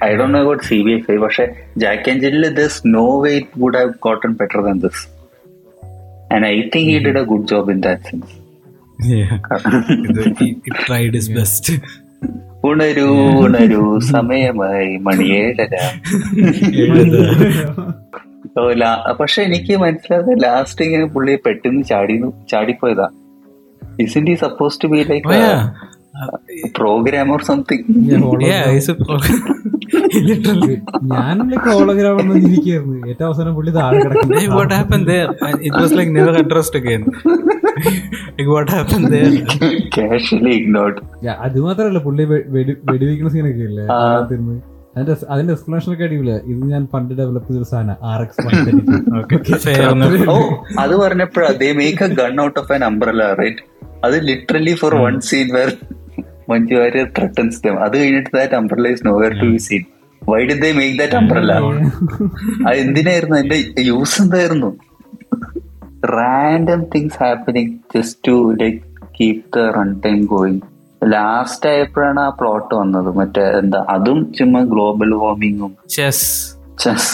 [0.04, 3.46] I don't know about C B F I പക്ഷെ Jack and this no way it
[3.58, 5.13] would have gotten better than this
[6.34, 8.32] and I think he did a good job in that sense
[10.86, 11.66] tried is best.
[12.64, 13.08] ഉണരൂ
[13.40, 15.74] ഉണരൂ സമയമായി മണിയേഴര
[18.58, 22.16] ഓ, ലാ- പക്ഷെ എനിക്ക് മനസ്സിലായത് last ഇങ്ങനെ പുള്ളി പെട്ടെന്ന് ചാടി
[22.50, 23.06] ചാടിപ്പോയതാ.
[24.00, 25.26] Isn't he suppose to be like
[26.76, 27.84] program or something
[31.12, 34.36] ഞാനും ലൈക്ക് ഹോളോഗ്രാം എന്ന് ഇരിക്കുന്നു ഏറ്റവും അവസാനം പുള്ളി താഴെ കിടക്കുന്നു.
[34.54, 35.28] What happened there?
[35.46, 37.02] And it was like never addressed again.
[38.36, 39.32] Like what happened there?
[39.96, 43.84] Casually ignored Yeah, അത് മാത്രല്ല പുള്ളി വെടി- വെടിവെക്കുന്ന സീനൊക്കെ ഇല്ലേ.
[43.96, 44.56] അതിനകത്തിരുന്ന്.
[44.96, 46.36] അതിന്റെ അതിന്റെ എക്സ്പ്ലനേഷൻ ഒക്കെ അടിപൊളിയാ.
[46.46, 48.42] ഇത് ഞാൻ പണ്ട് ഡെവലപ്പ് ചെയ്ത സാധനം ആർ എക്സ്
[50.28, 50.36] ഓ
[50.80, 53.62] അത് പറഞ്ഞപ്പോഴാ they make a gun out of an umbrella right
[54.04, 55.70] അത് literally for one scene where
[56.50, 59.84] Manju Warrier threatens them അത് കഴിഞ്ഞിട്ട് that umbrella is nowhere to be seen
[60.22, 61.52] why did they make that umbrella
[62.66, 63.36] അത് എന്തിനായിരുന്നു?
[63.40, 63.58] അതിന്റെ
[63.90, 64.70] use എന്തായിരുന്നു?
[66.14, 68.80] Random things happening just to like
[69.18, 70.62] keep the run time going
[71.02, 73.10] last ആയപ്പോഴാണ് ആ plot വന്നത്.
[73.20, 76.28] മറ്റേ എന്താ അതും ചുമ്മാ ഗ്ലോബൽ വാർമിങ്ങും ചെസ്
[76.84, 77.10] ചെസ്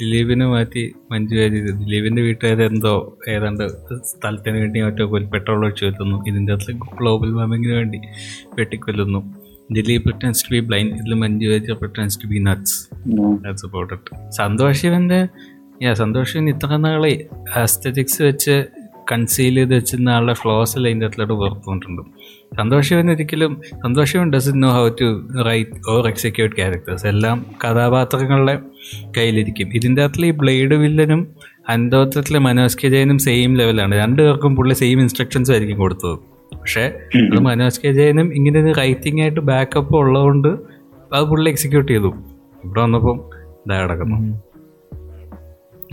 [0.00, 3.68] ദിലീപിനെ മാറ്റി മഞ്ജു വാര്യർ ദിലീപിന്റെ വീട്ടുകാർ എന്തോ ഏതാണ്ട്
[4.02, 8.00] സ്ഥലത്തിന് വേണ്ടി മറ്റോ പെട്രോൾ ഒഴിച്ചു വരുത്തുന്നു ഇതിന്റെ അകത്ത് ഗ്ലോബൽ വാർമിങ്ങിന് വേണ്ടി
[8.54, 9.34] വെട്ടിക്കൊല്ലുന്നു.
[9.72, 12.72] Dileep pretends to be blind ഇതിൽ Manju Warrier pretends to be nuts.
[13.42, 14.82] That's about it Santhosh
[15.82, 18.64] yeah Santhosh Sivan ഇത്ര നാളെ ആസ്തറ്റിക്സ് വെച്ച്
[19.12, 22.02] കൺസീൽ ചെയ്ത് വെച്ചിരുന്ന ആളുടെ ഫ്ലോസ് എല്ലാം ഇതിന്റെ അകത്തോട്ട് പുറത്തുകൊണ്ടുണ്ട്
[22.58, 23.52] സന്തോഷ് ശിവൻ ഒരിക്കലും
[23.84, 25.08] സന്തോഷവൻ Sivan does know how to
[25.46, 28.54] write or execute characters എല്ലാം കഥാപാത്രങ്ങളുടെ
[29.16, 29.68] കയ്യിലിരിക്കും.
[29.74, 31.20] ഇതിന്റെ അകത്തിൽ ഈ ബ്ലേഡ് വില്ലനും
[31.68, 36.16] അന്തോത്രത്തിലെ മനോജ് കെ ജയനും സെയിം ലെവലാണ് രണ്ടുപേർക്കും പുള്ളി സെയിം ഇൻസ്ട്രക്ഷൻസ് ആയിരിക്കും കൊടുത്തത്.
[36.60, 36.84] പക്ഷേ
[37.32, 40.48] അത് മനോജ് കെ ജയനും ഇങ്ങനെ ഒരു റൈറ്റിംഗ് ആയിട്ട് ബാക്കപ്പ് ഉള്ളതുകൊണ്ട്
[41.14, 42.10] അത് പുള്ളി എക്സിക്യൂട്ട് ചെയ്തു.
[42.64, 43.20] ഇവിടെ വന്നപ്പം
[43.66, 44.18] ഇതാ കിടക്കുന്നു.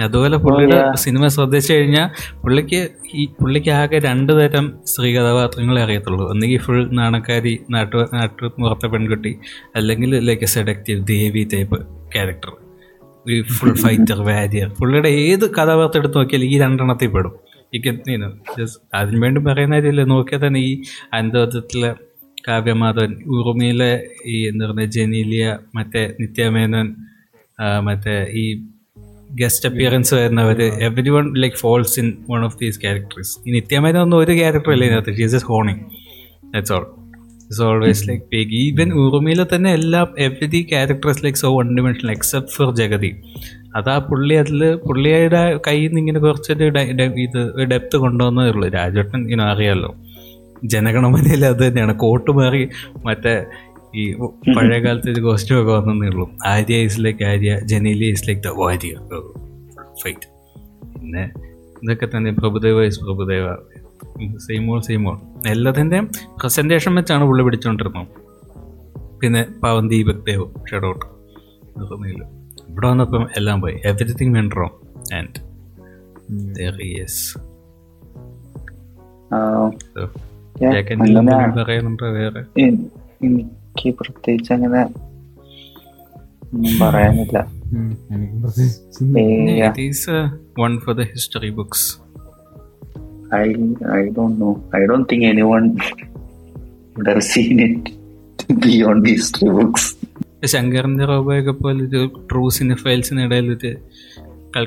[0.02, 2.08] അതുപോലെ പുള്ളിയുടെ സിനിമ ശ്രദ്ധിച്ചു കഴിഞ്ഞാൽ
[2.42, 6.30] പുള്ളിക്ക് ഈ പുള്ളിക്ക് ആകെ രണ്ടു തരം സ്ത്രീ കഥാപാത്രങ്ങളെ അറിയത്തുള്ളൂ.
[6.30, 9.36] ഒന്നുകിൽ ഫുൾ നാണക്കാരി നാട്ടു നാട്ടു പുറത്തെ പെൺകുട്ടി
[9.76, 11.80] അല്ലെങ്കിൽ like seductive devi type
[12.14, 12.54] character
[13.30, 17.34] ഈ ഫുൾ ഫൈറ്റർ വാരിയർ പുള്ളിയുടെ ഏത് കഥാപാത്രം എടുത്ത് നോക്കിയാൽ ഈ രണ്ടെണ്ണത്തിൽ പെടും.
[17.76, 17.80] ഈ
[18.94, 20.04] അതിനു വേണ്ടി പറയുന്ന കാര്യമില്ല.
[20.04, 20.82] നോക്കിയാൽ തന്നെ ഈ
[21.14, 21.92] അന്തോദത്തിലെ
[22.48, 23.92] കാവ്യമാധവൻ ഉറുമിയിലെ
[24.26, 26.96] ഈ എന്താ പറയുക ജനീലിയ മറ്റേ നിത്യമേനോൻ
[27.84, 28.46] മറ്റേ ഈ
[29.40, 34.18] ഗസ്റ്റ് അപ്പിയറൻസ് വരുന്നവര് every one like falls in one of these characters ഈ നിത്യമായി ഒന്നും
[34.18, 35.18] ഒരു ക്യാരക്ടർ അല്ല ഇതിനകത്ത്.
[35.18, 35.80] She's S honing
[36.54, 36.86] that's all
[37.44, 42.52] it's always like page even ഉറുമിയിലെ തന്നെ എല്ലാ every characters like so one dimension except
[42.52, 43.12] for Jagathy
[43.76, 46.64] അതാ പുള്ളി അതിൽ പുള്ളിയുടെ കയ്യിൽ നിന്ന് ഇങ്ങനെ കുറച്ചൊരു
[47.20, 48.70] ഇത് ഡെപ്ത് കൊണ്ടുവന്നതേ ഉള്ളൂ.
[48.70, 49.96] രാജേട്ടൻ ഇങ്ങനെ അറിയാമല്ലോ
[50.64, 51.94] ജനഗണമനയിൽ അത് തന്നെയാണ്.
[51.96, 52.70] കോട്ട് മാറി
[53.06, 53.44] മറ്റേ
[53.96, 54.14] ഈ
[54.58, 56.30] പഴയ കാലത്ത് ഒരു കോസ്റ്റ്യൂം ഒക്കെ വന്നേ ഉള്ളൂ.
[56.46, 58.96] Arya is like Arya Genelia is like the warrior
[60.04, 60.28] fight
[60.94, 61.32] പിന്നെ
[61.84, 63.56] ഇതൊക്കെ തന്നെ Prabhudeva is Prabhudeva.
[64.38, 66.12] Same old same old എല്ലാത്തിന്റെയും
[66.42, 68.08] പ്രസന്റേഷൻ വെച്ചാണ് പുള്ളി പിടിച്ചോണ്ടിരുന്നത്.
[69.22, 71.06] പിന്നെ പാവം ദീപക് ദേവ് ഷെഡോട്ട്
[71.78, 72.24] നിർന്നില്ല
[72.70, 73.80] ഇവിടെ വന്നപ്പം എല്ലാം പോയി.
[73.86, 75.52] എവറിത്തിങ് വെൻ റോങ് ആൻഡ്
[80.62, 82.44] എനിക്ക് പറയുന്നുണ്ടോ വേറെ.
[83.72, 84.82] എനിക്ക് പ്രത്യേകിച്ച് അങ്ങനെ
[86.54, 87.38] ഒന്നും പറയാനില്ല
[87.72, 88.66] ഹിസ്റ്ററി ബുക്സ്
[89.20, 89.26] ഏ,
[89.68, 90.24] It is uh,
[90.58, 91.82] one for the history books.
[93.38, 93.50] I
[93.98, 94.54] I don't know.
[94.80, 95.68] I don't think anyone
[96.96, 97.78] would have seen it
[98.66, 99.84] beyond these two books.
[100.54, 102.00] ശങ്കറിന്റെ റോബോയൊക്കെ പോലെ ഒരു
[102.30, 103.72] ട്രൂ സിനിഫൈൽസിനിടയിൽ ഒരു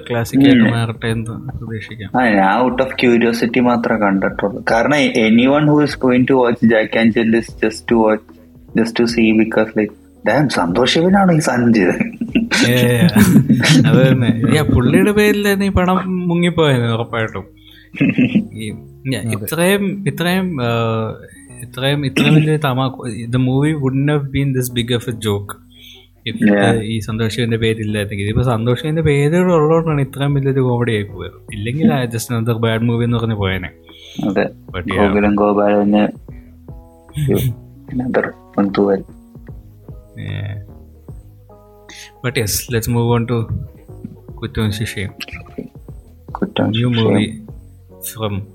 [0.06, 4.96] ക്ലാസിക് ആയിട്ട് മാറട്ടെ എന്ന് പ്രതീക്ഷിക്കാം ഞാൻ ഔട്ട് ഓഫ് ക്യൂരിയോസിറ്റി മാത്രമേ കണ്ടിട്ടുള്ളൂ കാരണം
[5.54, 8.30] anyone who is going to watch Jack and Jill is just to watch
[8.78, 9.94] just to see because like
[10.26, 11.86] damn സന്തോഷവനാണ് ഈ സഞ്ജ്
[13.88, 14.28] അത് തന്നെ.
[14.54, 15.98] Yeah, പുള്ളിയുടെ പേരിൽ തന്നെ ഈ പണം
[16.28, 17.44] മുങ്ങിപ്പോയത് ഉറപ്പായിട്ടും.
[19.36, 20.48] ഇത്രയും ഇത്രയും
[21.64, 22.86] ഇത്രയും ഇത്രയും വലിയ തമാ
[23.34, 25.56] the movie would have been this big of a joke
[26.92, 28.26] ഈ സന്തോഷിന്റെ പേരില്ലായിരുന്നെങ്കിൽ.
[28.26, 31.36] ഇതിപ്പോ സന്തോഷിന്റെ പേരുകൾ ഉള്ളതുകൊണ്ടാണ് ഇത്രയും വലിയൊരു കോമഡി ആയി പോയത്.
[31.56, 33.70] ഇല്ലെങ്കിൽ ജസ്റ്റ് അനദർ ബാഡ് മൂവി എന്ന് പറഞ്ഞ് പോയനെ.
[34.30, 34.46] അതെ.
[34.74, 35.02] But yeah.
[35.02, 36.04] ഗോകുലം ഗോപാലന്
[37.92, 38.24] another
[38.58, 39.04] one to well.
[42.24, 43.48] But yes let's move on to
[44.34, 45.10] കുറ്റവും ശിക്ഷയും.
[46.32, 47.26] കുറ്റം new movie
[48.00, 48.46] from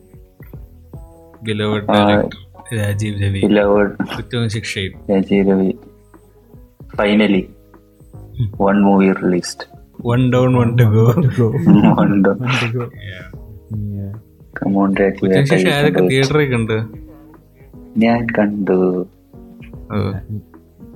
[1.44, 3.40] beloved director Rajiv Ravi.
[3.40, 4.94] beloved കുറ്റവും ശിക്ഷയും.
[5.08, 5.70] Rajiv Ravi.
[6.98, 7.44] Finally,
[8.70, 9.62] one movie released.
[10.06, 11.06] One down one to go
[12.04, 12.42] one done.
[14.60, 15.18] Come on, Rajiv.
[15.22, 16.78] കുറ്റവും ശിക്ഷ ആരൊക്കെ തിയേറ്ററിൽ കണ്ട്?
[17.98, 19.08] ഞാൻ കണ്ടു.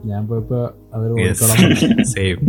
[0.05, 0.73] ഞാൻ പോയപ്പോ
[2.13, 2.37] സെയിം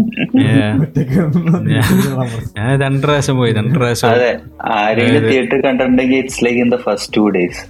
[2.57, 4.11] ഞാൻ രണ്ട് പ്രാവശ്യം പോയി രണ്ട് പ്രാവശ്യം.
[4.11, 4.40] അതെ
[4.74, 7.62] ആരെങ്കിലും തിയേറ്റർ കണ്ടിട്ടുണ്ടെങ്കിൽ it's like in the first two days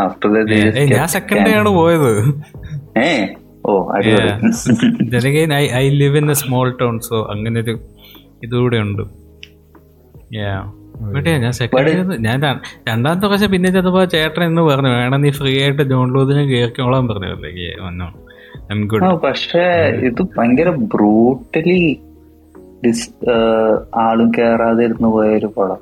[0.00, 0.28] after
[0.80, 2.12] ഏയ്, ഞാൻ സെക്കൻഡ് ഡേ ആണ് പോയത്.
[3.64, 4.00] ഓ I
[5.76, 7.78] I live in a small town so അങ്ങനെ ഒരു
[8.42, 9.02] ഇതുകൂടെ ഉണ്ട്.
[10.32, 10.79] Yeah.
[11.42, 12.38] ഞാൻ സെക്കൻഡ് ഞാൻ
[12.88, 18.84] രണ്ടാമത്തെ പ്രാവശ്യം പിന്നെ ചെന്നപ്പോ ചേട്ടൻ എന്ന് പറഞ്ഞു വേണം നീ ഫ്രീ ആയിട്ട് ഡൗൺലോഡിന് കേൾക്കോളാൻ പറഞ്ഞു.
[18.84, 19.64] ഗുഡ് പക്ഷേ
[20.08, 22.00] ഇത് ഭയങ്കര ബ്രൂട്ടലി
[23.96, 25.80] ആളും കേറാതെ ഇരുന്ന് പോയ ഒരു പടം.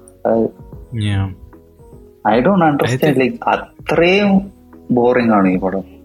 [2.28, 4.50] ഐ ഡോണ്ട് അണ്ടർസ്റ്റാൻഡ് ലൈക്ക് അത്രയും
[4.90, 5.97] ബോറിംഗ് ആണ് ഈ പടം.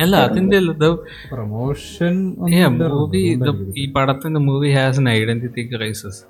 [0.00, 0.58] അല്ല അതിന്റെ
[1.30, 2.14] പ്രൊമോഷൻ
[2.90, 3.22] മൂവി
[3.76, 6.20] ഈ പടത്തിന്റെ movie has an identity crisis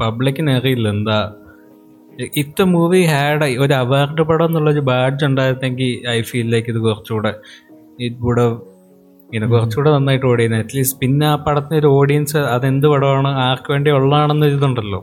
[0.00, 1.18] പബ്ലിക്കിന് അറിയില്ല എന്താ?
[2.36, 7.32] ഇത്ത മൂവി ഹാഡ് ഒരു അവാർഡ് പടം എന്നുള്ളൊരു ബാഡ്ജ് ഉണ്ടായിരുന്നെങ്കിൽ ഐ ഫീൽ ലൈക്ക് ഇത് കുറച്ചുകൂടെ
[8.00, 8.44] ഇത് കൂടെ
[9.26, 14.46] ഇങ്ങനെ കുറച്ചുകൂടെ നന്നായിട്ട് ഓടി അറ്റ്ലീസ്റ്റ് പിന്നെ ആ പടത്തിന് ഒരു ഓഡിയൻസ് അതെന്ത് പടമാണ് ആർക്ക് വേണ്ടി ഉള്ളതാണെന്ന്
[14.46, 15.00] ഇതുണ്ടല്ലോ.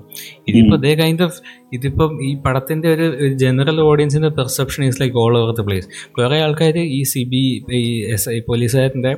[0.47, 1.39] ഇതിപ്പോ ദേ കൈൻഡ് ഓഫ്
[1.73, 6.77] ഇതിപ്പം ഈ പടത്തിന്റെ ഒരു general ഓഡിയൻസിന്റെ perception is like all over the place കുറെ ആൾക്കാർ
[6.97, 7.41] ഈ സി ബി
[7.79, 9.13] ഈ എസ് ഐ പോലീസുകാരന്റെ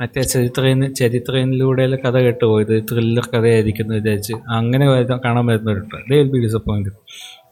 [0.00, 4.86] മറ്റേ ചരിത്രേന് ചരിത്രയിലൂടെ കഥ കേട്ടുപോയത് ത്രില്ലർ കഥയായിരിക്കുന്നു വിചാരിച്ച് അങ്ങനെ
[5.26, 5.96] കാണാൻ വരുന്നവരുണ്ട്.
[6.10, 6.96] ദേ വിൽ ബി ഡിസപ്പോയിന്റഡ്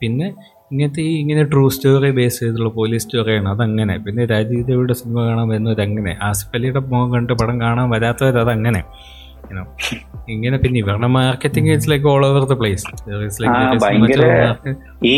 [0.00, 0.28] പിന്നെ
[0.70, 3.94] ഇങ്ങനത്തെ ഈ ഇങ്ങനെ ട്രൂ സ്റ്റോറി ബേസ് ചെയ്തുള്ള പോലീസ് സ്റ്റോറിയാണ് അതങ്ങനെ.
[4.06, 8.80] പിന്നെ രാജീവ് ദേവിയുടെ സിനിമ കാണാൻ വരുന്നത് അങ്ങനെ ആസിഫ് അലിയുടെ മുഖം കണ്ട് പടം കാണാൻ വരാത്തവർ അതങ്ങനെ.
[10.34, 12.84] ഇങ്ങനെ പിന്നെ ഇവരുടെ marketing it's like all over the place
[15.14, 15.16] ഈ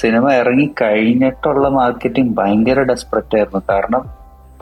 [0.00, 3.62] സിനിമ ഇറങ്ങി കഴിഞ്ഞിട്ടുള്ള മാർക്കറ്റിംഗ് ഭയങ്കര ഡെസ്പെറേറ്റ് ആയിരുന്നു.
[3.70, 4.02] കാരണം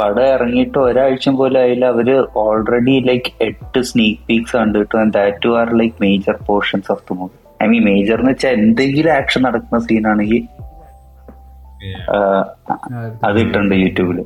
[0.01, 1.87] പടം ഇറങ്ങിയിട്ട് ഒരാഴ്ച പോലും ആയില്ല.
[1.95, 2.09] അവർ
[2.45, 7.69] ഓൾറെഡി ലൈക്ക് എട്ട് sneak peeks കണ്ടിട്ടു that are like major portions of the movie I
[7.69, 10.43] mean major എന്ന് വെച്ചാൽ എന്തെങ്കിലും ആക്ഷൻ നടക്കുന്ന സീനാണെങ്കിൽ
[13.25, 14.21] അത് ഇട്ടുണ്ട് യൂട്യൂബിൽ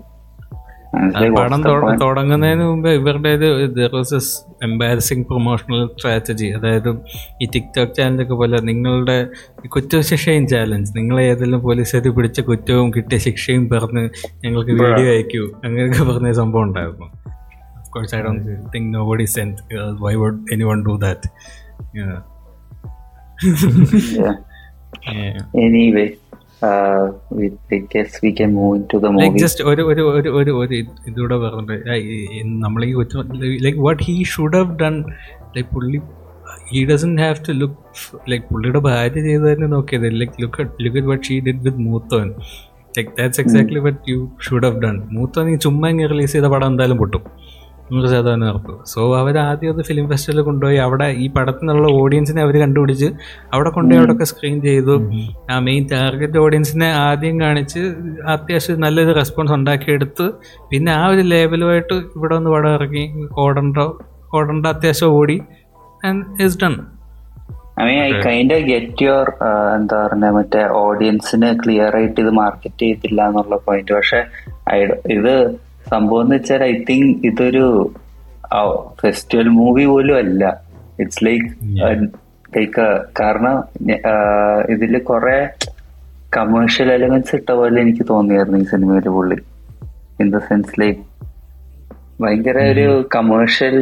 [1.36, 1.62] പടം
[2.02, 3.30] തുടങ്ങുന്നതിന് മുമ്പ് ഇവരുടെ
[4.62, 6.90] എംബാരസിങ് പ്രൊമോഷണൽ സ്ട്രാറ്റജി അതായത്
[7.42, 9.16] ഈ ടിക്ടോക്ക് ചാനലൊക്കെ പോലെ നിങ്ങളുടെ
[9.68, 14.04] കുറ്റശിക്ഷയും ചാലഞ്ച് നിങ്ങൾ ഏതെങ്കിലും പോലീസുകാർ പിടിച്ച കുറ്റവും കിട്ടിയ ശിക്ഷയും പറഞ്ഞ്
[14.44, 15.42] ഞങ്ങൾക്ക് വീഡിയോ അയക്കൂ.
[15.64, 17.08] അങ്ങനെയൊക്കെ പറഞ്ഞ സംഭവം ഉണ്ടായിരുന്നു.
[17.90, 19.58] Course I don't think nobody sent
[20.00, 21.28] why would anyone do that
[25.64, 26.06] anyway
[26.62, 29.24] I guess we can move into the movie.
[29.24, 33.32] Like just ഒരു ഒരു ഒരു ഒരു ഒരു ഇത് ഇതൂടെ പറഞ്ഞിട്ട് നമ്മൾ ഈ കുറ്റം
[33.64, 35.04] like what he should have done
[35.56, 36.00] like പുള്ളി
[36.70, 37.76] he doesn't have to look
[38.30, 40.20] like പുള്ളിയുടെ ഭാര്യ ചെയ്ത് തന്നെ നോക്കിയത്.
[40.20, 42.28] Like look look what she did with Moothon
[42.96, 46.98] like that's exactly what you should have done Moothon ഈ ചുമ്മാ റിലീസ് ചെയ്ത പടം എന്തായാലും
[46.98, 47.22] പൊട്ടും.
[47.92, 52.60] നൂറ് ശതമാനം നടത്തുന്നത് സോ അവർ ആദ്യം അത് ഫിലിം ഫെസ്റ്റിവലിൽ കൊണ്ടുപോയി അവിടെ ഈ പടത്തിനുള്ള ഓഡിയൻസിനെ അവർ
[52.60, 53.08] കണ്ടുപിടിച്ച്
[53.52, 54.94] അവിടെ കൊണ്ടുപോയി അവിടെയൊക്കെ സ്ക്രീൻ ചെയ്തു.
[55.50, 57.82] ആ മെയിൻ ടാർഗറ്റ് ഓഡിയൻസിനെ ആദ്യം കാണിച്ച്
[58.26, 60.26] അത്യാവശ്യം നല്ലൊരു റെസ്പോൺസ് ഉണ്ടാക്കിയെടുത്ത്
[60.70, 63.04] പിന്നെ ആ ഒരു ലേബലുമായിട്ട് ഇവിടെ ഒന്ന് പടം ഇറങ്ങി.
[63.32, 63.86] കോടണ്ടോ
[64.28, 65.38] കോടണ്ട അത്യാവശ്യം ഓടി.
[66.04, 66.74] And is done
[67.80, 69.28] I mean I kind get your
[69.76, 74.20] എന്താ പറയുക മറ്റേ ഓഡിയൻസിന് ക്ലിയർ ആയിട്ട് ഇത് മാർക്കറ്റ് ചെയ്തില്ല എന്നുള്ള പോയിന്റ് പക്ഷെ
[74.74, 75.34] I- ഇത്
[75.92, 77.64] സംഭവം എന്ന് വെച്ചാൽ ഐ തിങ്ക് ഇതൊരു
[79.00, 80.42] ഫെസ്റ്റിവൽ മൂവി പോലും അല്ല.
[81.02, 81.48] ഇറ്റ്സ് ലൈക്ക്
[82.56, 82.84] ലൈക്ക്
[83.20, 83.96] കാരണം ഇതിൽ
[84.74, 85.38] ഇതിൽ കുറെ
[86.36, 89.38] കമേഴ്ഷ്യൽ എലമെന്റ്സ് ഇട്ട പോലെ എനിക്ക് തോന്നിയായിരുന്നു ഈ സിനിമയിൽ പുള്ളി.
[90.22, 91.00] ഇൻ ദ സെൻസ് ലൈക്ക്
[92.22, 93.76] ഭയങ്കര ഒരു commercial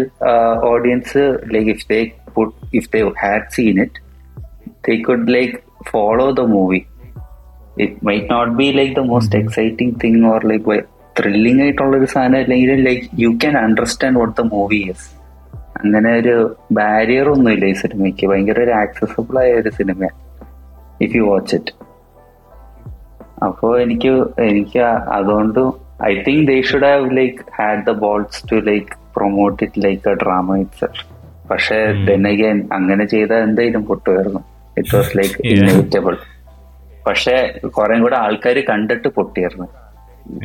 [0.72, 1.22] audience
[1.54, 2.00] like if they
[2.36, 4.00] put if they had seen it
[4.86, 5.54] they could like
[5.90, 6.80] follow the movie.
[7.84, 10.66] It might not be like the most exciting thing or like
[11.18, 15.06] thrilling ആയിട്ടുള്ള ഒരു സാധനം അല്ലെങ്കിൽ like you can understand what the movie is
[15.76, 20.08] അങ്ങനെ ഒരു barrier ഒന്നുമില്ല ഈ സിനിമയ്ക്ക് ഭയങ്കര ഒരു ആക്സസബിൾ ആയ ഒരു സിനിമ
[21.00, 21.74] ഇഫ് യു വാച്ച് ഇറ്റ്
[23.44, 24.80] അപ്പോ എനിക്ക് എനിക്ക്
[25.18, 25.60] അതുകൊണ്ട്
[26.04, 28.86] I think they should have like had the balls to like
[29.16, 30.88] promote it like a drama it
[31.50, 31.78] പക്ഷെ
[32.32, 34.40] again അങ്ങനെ ചെയ്താൽ എന്തെങ്കിലും പൊട്ടുമായിരുന്നു.
[34.76, 35.34] It was like.
[35.44, 36.16] ഇൻഎവിറ്റബിൾ
[37.06, 37.34] പക്ഷെ
[37.66, 39.66] കുറെ കൂടെ ആൾക്കാർ കണ്ടിട്ട് പൊട്ടിയായിരുന്നു.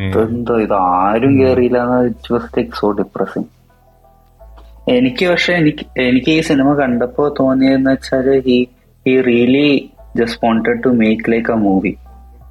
[0.06, 3.50] ഇതെന്തോ ഇത് ആരും കേറിയില്ല it was like so depressing
[4.88, 8.58] എനിക്ക് പക്ഷെ എനിക്ക് എനിക്ക് ഈ സിനിമ കണ്ടപ്പോ തോന്നിയെന്ന് വെച്ചാൽ he
[9.06, 9.68] he really
[10.18, 11.94] just wanted to make like a movie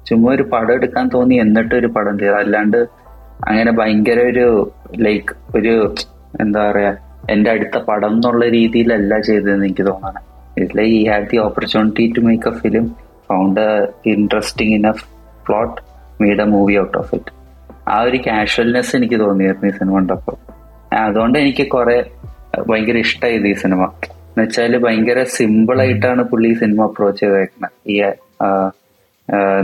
[0.07, 2.35] ചുമ്മാ ഒരു പടം എടുക്കാൻ തോന്നി എന്നിട്ട് ഒരു പടം ചെയ്തു.
[2.35, 2.77] അല്ലാണ്ട്
[3.47, 4.45] അങ്ങനെ ഭയങ്കര ഒരു
[5.05, 5.73] ലൈക്ക് ഒരു
[6.41, 6.91] എന്താ പറയാ
[7.29, 10.23] എന്റെ അടുത്ത പടം എന്നുള്ള രീതിയിലല്ല ചെയ്തതെന്ന് എനിക്ക് തോന്നണം.
[10.77, 12.85] Like he had the opportunity to make a film
[13.27, 13.65] found
[14.13, 15.03] interesting enough
[15.45, 15.77] plot
[16.21, 17.31] made a movie out of it
[17.87, 20.37] ആ ഒരു കാഷ്വൽനെസ് എനിക്ക് തോന്നിയായിരുന്നു ഈ സിനിമ കണ്ടപ്പോൾ
[21.03, 21.97] അതുകൊണ്ട് എനിക്ക് കുറെ
[22.67, 23.81] ഭയങ്കര ഇഷ്ടമായത് ഈ സിനിമ
[24.29, 27.97] എന്ന് വെച്ചാൽ ഭയങ്കര സിമ്പിൾ ആയിട്ടാണ് പുള്ളി ഈ സിനിമ അപ്രോച്ച് ചെയ്തേക്കുന്നത് ഈ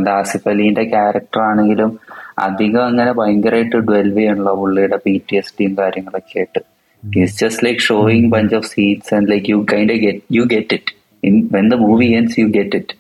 [0.06, 1.92] ദാസിഫ് അലീന്റെ ക്യാരക്ടർ ആണെങ്കിലും
[2.40, 6.62] അധികം അങ്ങനെ ഭയങ്കരമായിട്ട് ഡ്വെൽവ് ചെയ്യണല്ലോ പുള്ളിയുടെ പി ടി എസ് ടിയും കാര്യങ്ങളൊക്കെ ആയിട്ട്.
[7.04, 10.94] It's just like showing bunch of seats and like you kind get you get it
[11.24, 12.96] in when the movie ends you get it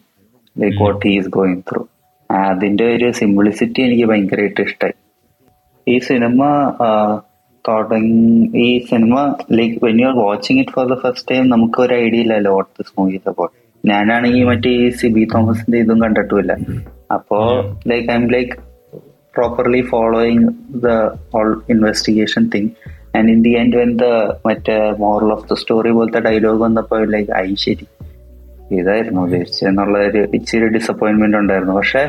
[0.55, 1.81] like what he is going through
[2.41, 4.95] അതിന്റെ ഒരു simplicity എനിക്ക് ഭയങ്കരമായിട്ട് ഇഷ്ടമായി
[5.87, 6.41] ഈ cinema
[7.65, 8.23] തുടങ്ങി
[8.65, 9.15] ഈ cinema
[9.57, 12.71] like when you are watching it for the first time നമുക്ക് ഒരു ഐഡിയ ഇല്ലല്ലോ വാട്ട്
[12.79, 13.49] ദിസ് മൂവി അപ്പോൾ
[13.83, 16.53] ഞാനാണെങ്കിൽ മറ്റേ ഈ സിബി തോമസിന്റെ ഇതും കണ്ടിട്ടുമില്ല.
[17.15, 17.37] അപ്പോ
[17.91, 18.55] like I'm like
[19.35, 20.47] properly following
[20.85, 20.89] the
[21.37, 22.71] all investigation thing
[23.17, 24.07] and in the end when the
[24.47, 27.87] മറ്റേ മോറൽ ഓഫ് ദ സ്റ്റോറി പോലത്തെ ഡയലോഗ് വന്നപ്പോ ലൈക്ക് ഐ ശരി
[28.79, 31.73] ഇതായിരുന്നു ഉദ്ദേശിച്ചെന്നുള്ള ഒരു ഇച്ചിരി ഡിസപ്പോയിന്റ്മെന്റ് ഉണ്ടായിരുന്നു.
[31.79, 32.03] പക്ഷെ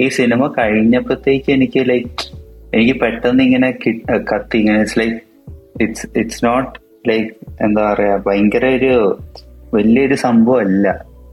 [0.00, 2.24] ഈ സിനിമ കഴിഞ്ഞപ്പോഴത്തേക്ക് എനിക്ക് ലൈക്ക്
[2.72, 3.68] എനിക്ക് പെട്ടെന്ന് ഇങ്ങനെ
[4.30, 5.18] കത്തി ഇങ്ങനെ it's like
[5.80, 6.72] it's it's not
[7.08, 7.30] like
[7.60, 8.92] എന്താ പറയാ ഭയങ്കര ഒരു
[9.74, 10.86] വലിയൊരു സംഭവം അല്ല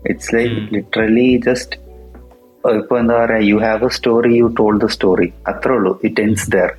[0.06, 1.76] ഇറ്റ്സ് ലൈക്ക് ലിറ്ററലി ജസ്റ്റ്
[2.76, 6.48] ഇപ്പൊ എന്താ പറയാ you have a story you told the story അത്രേ ഉള്ളൂ ഇറ്റ് എൻസ്
[6.52, 6.70] ദർ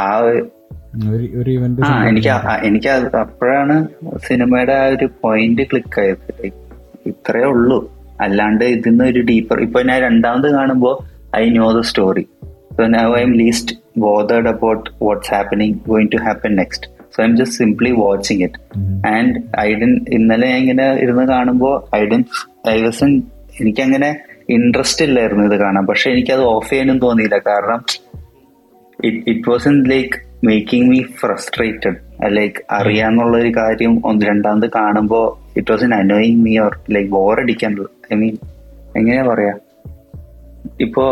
[0.00, 0.46] ആ ഒരു-
[1.10, 2.30] ഒരു ഒരു ഇവന്റ് ആ എനിക്ക്
[2.62, 3.76] എനിക്ക് അപ്പോഴാണ്
[4.24, 6.26] സിനിമയുടെ ആ ഒരു പോയിന്റ് ക്ലിക്ക് ആയത്.
[7.06, 7.78] ഇത്രേ ഉള്ളൂ.
[8.22, 10.94] അല്ലാണ്ട് ഇതിന്ന് ഒരു ഡീപ്പർ ഇപ്പൊ ഞാൻ രണ്ടാമത് കാണുമ്പോൾ
[11.36, 12.24] I know the story
[12.78, 13.76] so now I'm least
[14.06, 18.60] bothered about what's happening going to happen next so I'm just simply watching it
[19.14, 22.24] and I don't ഇന്നലെ ഞാൻ ഇങ്ങനെ ഇരുന്ന് കാണുമ്പോ ഐ ഡൻ
[22.68, 23.04] ഐ വാസ്
[23.60, 24.10] എനിക്കങ്ങനെ
[24.50, 25.84] ഇൻട്രസ്റ്റ് ഇല്ലായിരുന്നു ഇത് കാണാൻ.
[25.86, 27.36] പക്ഷെ എനിക്കത് ഓഫ് ചെയ്യാനും തോന്നിയില്ല.
[27.48, 27.80] കാരണം
[28.98, 30.16] it it was in like
[30.46, 31.98] making me frustrated
[32.36, 35.24] like അറിയാന്നുള്ള ഒരു കാര്യം ഒന്ന് രണ്ടാമത് കാണുമ്പോൾ
[35.58, 37.72] it was in annoying me or like ബോറടിക്കാൻ
[38.12, 38.36] I mean
[38.96, 39.54] എങ്ങനെയാ പറയാ?
[40.80, 41.04] ഇപ്പോ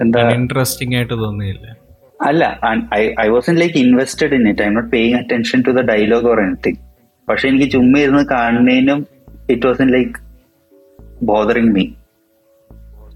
[0.00, 1.66] എന്താ ഇൻട്രസ്റ്റിംഗ് ആയിട്ട് തോന്നിയില്ല.
[2.22, 2.44] അല്ല
[3.24, 6.80] I was like invested in it I not paying attention to the dialogue or anything
[7.28, 9.00] പക്ഷെ എനിക്ക് ചുമ്മാ ഇരുന്ന് കാണുന്നതിനും
[9.50, 10.14] it was in like
[11.22, 11.84] bothering me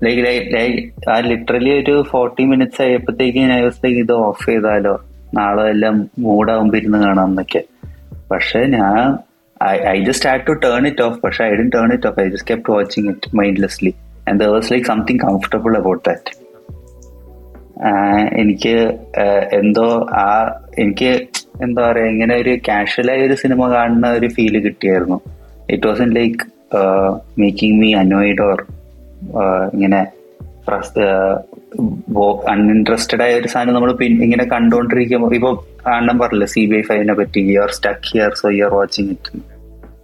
[0.05, 3.51] like like ആ ലിറ്ററലി ഒരു ഫോർട്ടി മിനിറ്റ്സ് ആയപ്പോഴത്തേക്ക് ഞാൻ
[3.85, 4.95] ലൈക്ക് ഇത് ഓഫ് ചെയ്താലോ?
[5.35, 7.62] നാളെ എല്ലാം മൂഡാവുമ്പോ ഇരുന്ന് കാണാം എന്നൊക്കെ.
[8.31, 8.97] പക്ഷെ ഞാൻ
[9.61, 12.73] I just had to turn it off പക്ഷെ I'd turn it off I just kept
[12.73, 13.93] watching it mindlessly
[14.28, 16.32] and there was like something comfortable about that
[18.37, 18.74] എനിക്ക്
[19.53, 19.85] എന്തോ
[20.23, 20.27] ആ
[20.78, 21.11] എനിക്ക്
[21.62, 25.19] എന്താ പറയാ ഇങ്ങനെ ഒരു കാഷ്വലായ ഒരു സിനിമ കാണുന്ന ഒരു ഫീൽ കിട്ടിയായിരുന്നു.
[25.69, 26.45] It was in like
[27.39, 28.61] making me annoyed or
[29.74, 30.01] ഇങ്ങനെ
[32.53, 33.91] അൺഇൻട്രസ്റ്റഡ് ആയ ഒരു സാധനം നമ്മൾ
[34.25, 35.51] ഇങ്ങനെ കണ്ടുകൊണ്ടിരിക്കുമ്പോൾ ഇപ്പൊ
[35.87, 39.11] കാണാൻ പറഞ്ഞില്ല സി ബി ഐ ഫൈവിനെ പറ്റി you are stuck here so you are watching
[39.11, 39.41] it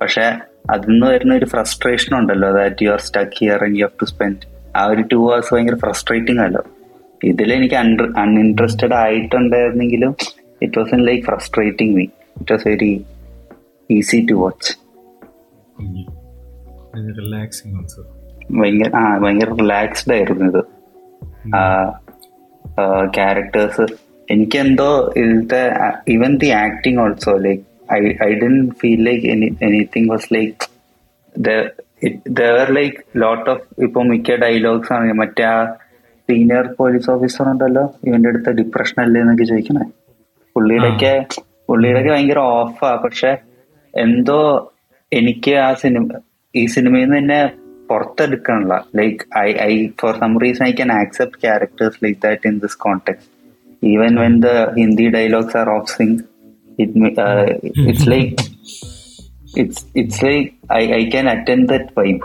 [0.00, 0.24] പക്ഷെ
[0.70, 4.04] അതിൽ നിന്ന് വരുന്ന ഒരു ഫ്രസ്ട്രേഷൻ ഉണ്ടല്ലോ that you are stuck here and you have to
[4.04, 4.40] spend
[4.76, 6.62] ആ ഒരു ടു അവേഴ്സ് ഭയങ്കര ഫ്രസ്ട്രേറ്റിംഗ് അല്ലോ.
[7.24, 7.76] ഇതിൽ എനിക്ക്
[8.22, 10.12] uninterested ആയിട്ടുണ്ടായിരുന്നെങ്കിലും
[10.62, 12.04] it was in like frustrating me
[12.40, 12.92] it was very
[13.90, 14.72] easy to watch
[18.58, 20.62] ഭയങ്കര ആ ഭയങ്കര റിലാക്സ്ഡ് ആയിരുന്നു ഇത്.
[23.14, 23.84] ക്യാരക്ടേഴ്സ്
[24.28, 25.62] എനിക്ക് എന്തോ ഇതിലത്തെ
[26.08, 27.62] even the acting also like
[27.92, 29.26] I I don't feel like
[29.62, 30.66] anything was like
[32.30, 35.58] there like lot of ഇപ്പൊ മിക്ക ഡയലോഗ്സ് ആണ് മറ്റേ ആ
[36.28, 39.84] സീനിയർ പോലീസ് ഓഫീസർ ഉണ്ടല്ലോ ഇവന്റെ അടുത്ത് ഡിപ്രഷൻ അല്ലേ എന്നൊക്കെ ചോദിക്കണേ.
[40.56, 41.12] പുള്ളിയുടെയൊക്കെ
[41.68, 43.30] പുള്ളിയുടെയൊക്കെ ഭയങ്കര ഓഫാ പക്ഷെ
[43.94, 44.38] എന്തോ
[45.12, 46.06] എനിക്ക് ആ സിനിമ
[46.54, 47.40] ഈ സിനിമയിൽ നിന്ന് തന്നെ
[47.88, 52.78] പുറത്തെടുക്കണില്ല like I I for some reason I can accept characters like that in this
[52.78, 53.32] context
[53.82, 56.18] even when the Hindi dialogues are off sync
[56.78, 57.04] it
[57.84, 58.32] it's like
[59.56, 62.24] it's it's like I I can attend that vibe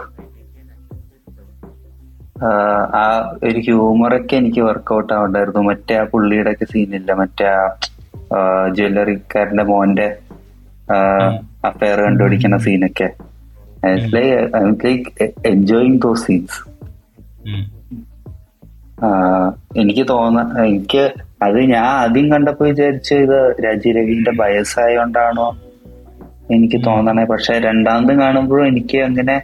[2.95, 3.03] ആ
[3.43, 5.61] ഒരു ഹ്യൂമറൊക്കെ എനിക്ക് workout ആവണ്ടായിരുന്നു.
[5.67, 8.39] മറ്റേ ആ പുള്ളിയുടെ ഒക്കെ സീനില്ല മറ്റേ ആ
[8.69, 10.07] ജ്വല്ലറിക്കാരന്റെ മോന്റെ
[11.63, 13.07] അഫയർ കണ്ടുപിടിക്കുന്ന സീനൊക്കെ
[14.83, 15.11] ലൈക്ക്
[15.51, 16.53] enjoying those scenes.
[19.81, 21.03] എനിക്ക് തോന്ന എനിക്ക്
[21.45, 25.47] അത് ഞാൻ ആദ്യം കണ്ടപ്പോ വിചാരിച്ചു ഇത് രാജീവ് രവിന്റെ വയസ്സായോണ്ടാണോ
[26.55, 27.23] എനിക്ക് തോന്നണേ.
[27.33, 29.37] പക്ഷെ രണ്ടാമതും കാണുമ്പോഴും എനിക്ക് അങ്ങനെ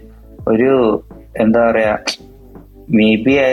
[0.51, 0.71] ഒരു
[1.43, 1.93] എന്താ പറയാ
[3.25, 3.49] maybe I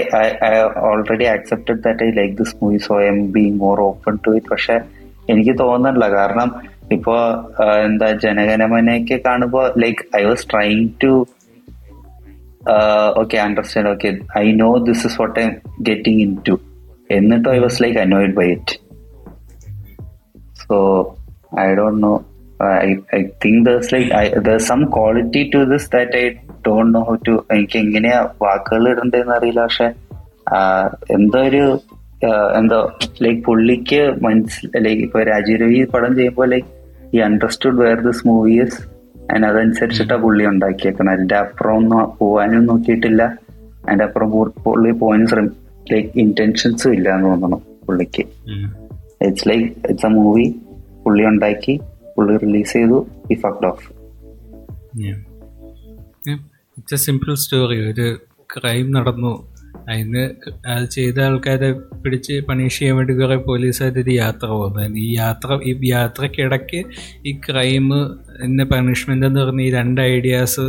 [0.48, 0.52] I
[0.88, 4.50] already accepted that I like this movie so I am being more open to it
[4.54, 4.76] പക്ഷെ
[5.32, 6.06] എനിക്ക് തോന്നണില്ല.
[6.18, 6.48] കാരണം
[6.94, 7.16] ഇപ്പോ
[7.84, 11.12] എന്താ ജനഗണമനയൊക്കെ കാണുമ്പോ like I was trying to
[13.16, 15.46] okay understand okay I know this is what I
[15.80, 16.54] getting into
[17.10, 18.76] എന്നിട്ട് I was like annoyed by it
[20.62, 20.76] so
[21.60, 22.12] I don't know
[22.86, 26.28] I I think does like some quality to this that I
[26.66, 29.62] don't know how to എനിക്ക് എങ്ങനെയാ വാക്കുകൾ ഇടണ്ടെന്ന് അറിയില്ല.
[29.62, 29.88] പക്ഷെ
[31.14, 31.64] എന്തോ ഒരു
[32.58, 32.78] എന്തോ
[33.22, 36.70] like പുള്ളിക്ക് മനസ്സിൽ ലൈക്ക് ഇപ്പൊ രാജീവ് രവി പടം ചെയ്യുമ്പോൾ like
[37.14, 38.82] he understood where this movies
[39.34, 41.10] and അതനുസരിച്ചിട്ടാ പുള്ളി ഉണ്ടാക്കിയേക്കണം.
[41.10, 43.22] അതിന്റെ അപ്പുറം ഒന്നും പോവാനും നോക്കിയിട്ടില്ല.
[43.86, 44.30] അതിന്റെ അപ്പുറം
[44.64, 45.48] പുള്ളി പോകാനും ശ്രമി
[45.92, 48.24] ലൈക്ക് ഇന്റൻഷൻസും ഇല്ല എന്ന് തോന്നണം പുള്ളിക്ക്.
[49.22, 50.54] It's like it's a movie
[51.04, 51.80] പുള്ളി ഉണ്ടാക്കി
[52.16, 53.86] പുള്ളി റിലീസ് ചെയ്തു he fucked off
[56.78, 58.18] it's a simple story ഒരു
[58.56, 59.53] ക്രൈം നടന്നു
[59.88, 60.22] അതിന്
[60.66, 61.68] അത് ചെയ്ത ആൾക്കാരെ
[62.02, 66.80] പിടിച്ച് പണിഷ് ചെയ്യാൻ വേണ്ടി കുറേ പോലീസുകാരൊരു യാത്ര പോകുന്നത് ഈ യാത്ര ഈ യാത്രക്കിടയ്ക്ക്
[67.26, 67.86] ഈ ക്രൈം
[68.42, 70.66] എന്ന പണിഷ്മെന്റ് എന്ന് പറഞ്ഞ ഈ രണ്ട് ഐഡിയാസ്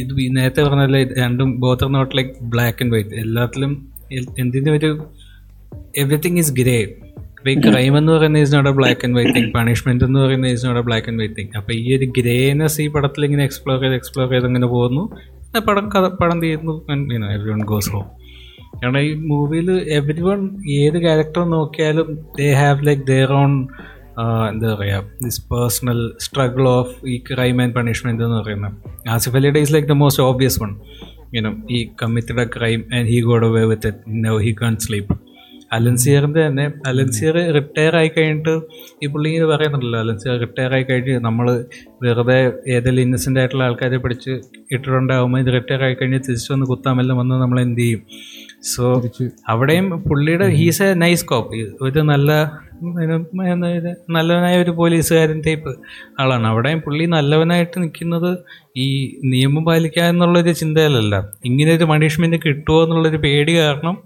[0.00, 3.72] ഇത് നേരത്തെ പറഞ്ഞല്ലേ രണ്ടും both not like black and white എല്ലാത്തിലും
[4.38, 4.90] എന്തിനും ഒരു
[5.96, 6.78] എവറിത്തിങ് ഈസ് ഗ്രേ
[7.36, 10.52] അപ്പോൾ ഈ ക്രൈം എന്ന് പറയുന്നത് is not a black and white thing punishment എന്ന് പറയുന്നത്
[10.52, 13.80] is not a black and white thing അപ്പോൾ ഈ ഒരു ഗ്രേനെസ് ഈ പടത്തിൽ ഇങ്ങനെ എക്സ്പ്ലോർ
[13.80, 15.04] ചെയ്ത് എക്സ്പ്ലോർ ചെയ്ത് അങ്ങനെ പോകുന്നു.
[15.60, 16.74] പടം കഥ പടം തീരുന്നു
[17.30, 18.06] എവരി വൺ ഗോസ് ഹോം
[18.74, 22.08] കാരണം ഈ മൂവിയിൽ എവരി വൺ ഏത് ക്യാരക്ടർ നോക്കിയാലും
[22.38, 23.52] they have like their own
[24.50, 28.74] എന്താ പറയുക ദിസ് പേഴ്സണൽ സ്ട്രഗിൾ ഓഫ് ഈ ക്രൈം ആൻഡ് പണിഷ്മെന്റ് എന്ന് പറയുന്നത്
[29.10, 30.72] ആസിഫ് അലിയുടെ is like the most obvious one
[31.36, 35.14] you know he committed a crime and he got away with it no he can't sleep
[35.72, 38.60] അലൻസിയറിന്റെ തന്നെ Alencier retire ആയി കഴിഞ്ഞിട്ട്
[39.02, 41.64] ഈ പുള്ളി ഇങ്ങനെ പറയുന്നുണ്ടല്ലോ അലൻസിയർ റിട്ടയർ ആയി കഴിഞ്ഞ് നമ്മൾ
[42.02, 42.38] വെറുതെ
[42.68, 44.30] ഏതെങ്കിലും ഇന്നസെന്റ് ആയിട്ടുള്ള ആൾക്കാരെ പിടിച്ച്
[44.72, 48.02] ഇട്ടിട്ടുണ്ടാകുമ്പോൾ ഇത് റിട്ടയർ ആയി കഴിഞ്ഞ് തിരിച്ചു വന്ന് കുത്താമെല്ലാം വന്ന് നമ്മൾ എന്ത് ചെയ്യും?
[48.62, 49.02] സോ
[49.48, 52.30] അവിടെയും പുള്ളിയുടെ ഹീസ് എ നൈസ് കോപ്പ് ഒരു നല്ല
[54.10, 55.76] നല്ലവനായ ഒരു പോലീസുകാരൻ ടൈപ്പ്
[56.20, 56.46] ആളാണ്.
[56.46, 58.30] അവിടെയും പുള്ളി നല്ലവനായിട്ട് നിൽക്കുന്നത്
[58.76, 58.86] ഈ
[59.24, 61.14] നിയമം പാലിക്കുക എന്നുള്ളൊരു ചിന്തയിലല്ല.
[61.44, 63.96] ഇങ്ങനെ ഒരു പണിഷ്മെന്റ് കിട്ടുമോ എന്നുള്ളൊരു പേടി കാരണം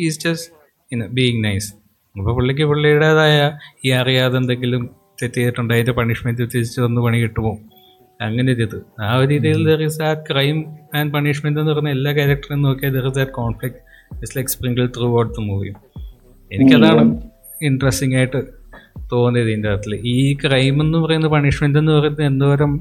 [0.00, 0.50] ഈസ് ജസ്റ്റ്
[0.92, 1.70] ഇന്ന് ബീങ് നൈസ്
[2.14, 3.36] അപ്പോൾ പുള്ളിക്ക് പുള്ളിയുടേതായ
[3.84, 4.82] ഈ അറിയാതെ എന്തെങ്കിലും
[5.22, 5.74] തെറ്റ് ചെയ്തിട്ടുണ്ട്?
[5.74, 7.52] അതിന്റെ പണിഷ്മെന്റ് തിരിച്ച് വന്ന് പണി കിട്ടുമോ?
[8.20, 8.76] അങ്ങനെ ഒരു ഇത്.
[9.00, 10.58] ആ ഒരു രീതിയിൽ ദർ ഇസ് ആ ക്രൈം
[10.94, 13.78] ആൻഡ് പണിഷ്മെന്റ് എന്ന് പറഞ്ഞ എല്ലാ ക്യാരക്ടറും നോക്കിയാൽ there is that conflict
[14.14, 14.86] it's like sprinkle
[15.20, 15.70] throughout the movie
[16.50, 17.04] എനിക്കതാണ്
[17.60, 18.40] interesting ആയിട്ട്
[19.12, 22.72] തോന്നിയത് ഇതിന്റെ അകത്തിൽ ഈ ക്രൈം എന്ന് പറയുന്ന പണിഷ്മെന്റ് എന്ന് പറയുന്നത് എന്തോരം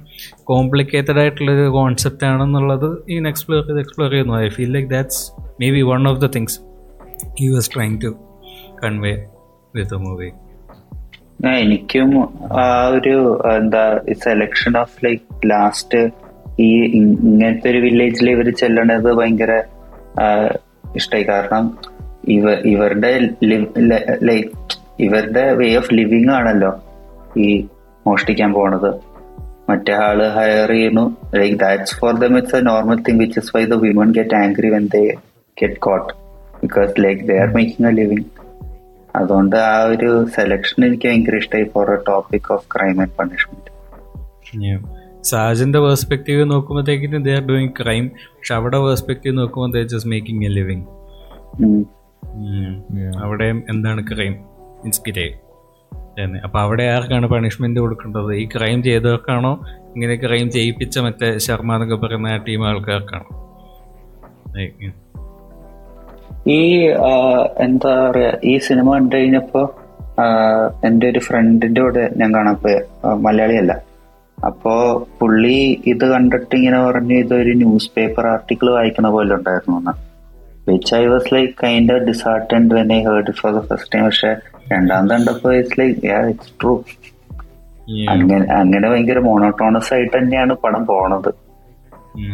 [0.43, 3.79] കോംപ്ലിക്കേറ്റഡ് ആയിട്ടുള്ളൊരു കോൺസെപ്റ്റ് ആണെന്നുള്ളത് ഈ എക്സ്പ്ലോർ ചെയ്ത്.
[3.79, 5.21] എക്സ്പ്ലോർ ചെയ്യുന്നു I feel like that's
[5.71, 6.57] maybe one of the things
[7.39, 8.11] he was trying to
[8.84, 9.14] convey
[9.76, 10.30] with movie
[11.61, 12.10] എനിക്കും
[12.60, 13.15] ആ ഒരു
[13.57, 13.84] എന്താ
[14.23, 16.02] സെലക്ഷൻ ഓഫ് ലൈക്ക് ലാസ്റ്റ്
[16.60, 16.69] ഈ
[16.99, 19.53] ഇങ്ങനത്തെ ഒരു വില്ലേജിൽ ഇവർ ചെല്ലണത് ഭയങ്കര
[20.95, 21.65] ഇഷ്ടമായി കാരണം
[22.27, 23.11] ഇവ ഇവരുടെ
[24.22, 24.49] ലൈക്ക്
[24.99, 26.72] ഇവരുടെ വേ ഓഫ് ലിവിങ് ആണല്ലോ
[27.38, 27.48] ഈ
[28.07, 28.91] മോഷ്ടിക്കാൻ പോണത്.
[29.69, 31.18] മറ്റേ ആൾ ഹയർ ചെയ്യുന്നു.
[31.34, 34.69] Like that's for them it's a normal thing which is why the women get angry
[34.69, 35.03] when they
[35.57, 36.10] get caught
[36.61, 38.29] because like they are making a living
[39.15, 43.69] അതുകൊണ്ട് ആ ഒരു സെലക്ഷൻ എനിക്ക് ഭയങ്കര ഇഷ്ടമായി for a topic of crime and punishment
[45.23, 50.49] സാജിന്റെ perspective നോക്കുമ്പോഴത്തേക്കിന് they are doing crime പക്ഷെ അവിടെ perspective നോക്കുമ്പോൾ they just making a
[50.49, 50.85] living.
[53.23, 54.33] അവിടെ എന്താണ് ക്രൈം
[54.85, 55.39] ഇൻസ്പിരേ
[56.19, 58.33] തന്നെ അപ്പൊ അവിടെ ആർക്കാണ് പണിഷ്മെന്റ് കൊടുക്കേണ്ടത്?
[58.33, 59.51] ഈ ക്രൈം ചെയ്തവർക്കാണോ?
[59.95, 63.29] ഇങ്ങനെ ക്രൈം ചെയ്യിപ്പിച്ച മറ്റേ ശർമ്മ എന്നൊക്കെ പറയുന്ന ആ ടീം ആൾക്കാർക്കാണോ.
[66.47, 66.88] ഈ
[67.59, 69.76] എന്താ പറയാ ഈ സിനിമ കണ്ടു കഴിഞ്ഞപ്പോ
[70.85, 72.81] എന്റെ ഒരു ഫ്രണ്ടിന്റെ കൂടെ ഞാൻ കാണാൻ പോയ.
[73.15, 73.81] മലയാളിയല്ല.
[74.45, 74.73] അപ്പോ
[75.19, 79.93] പുള്ളി ഇത് കണ്ടിട്ട് ഇങ്ങനെ പറഞ്ഞു ഇതൊരു ന്യൂസ് പേപ്പർ ആർട്ടിക്കിൾ വായിക്കുന്ന പോലെ ഉണ്ടായിരുന്നു എന്ന്.
[80.68, 84.35] Which I was like kind of disheartened when I heard for the first time പക്ഷെ
[84.73, 86.84] രണ്ടാമത് കണ്ടപ്പോ ഇറ്റ്സ് ലൈക്ക് ഇറ്റ്സ് ട്രൂ.
[88.09, 91.34] അങ്ങനെ അങ്ങനെ ഭയങ്കര മോണോട്ടോണസ് ആയിട്ട് തന്നെയാണ് പടം പോണത്.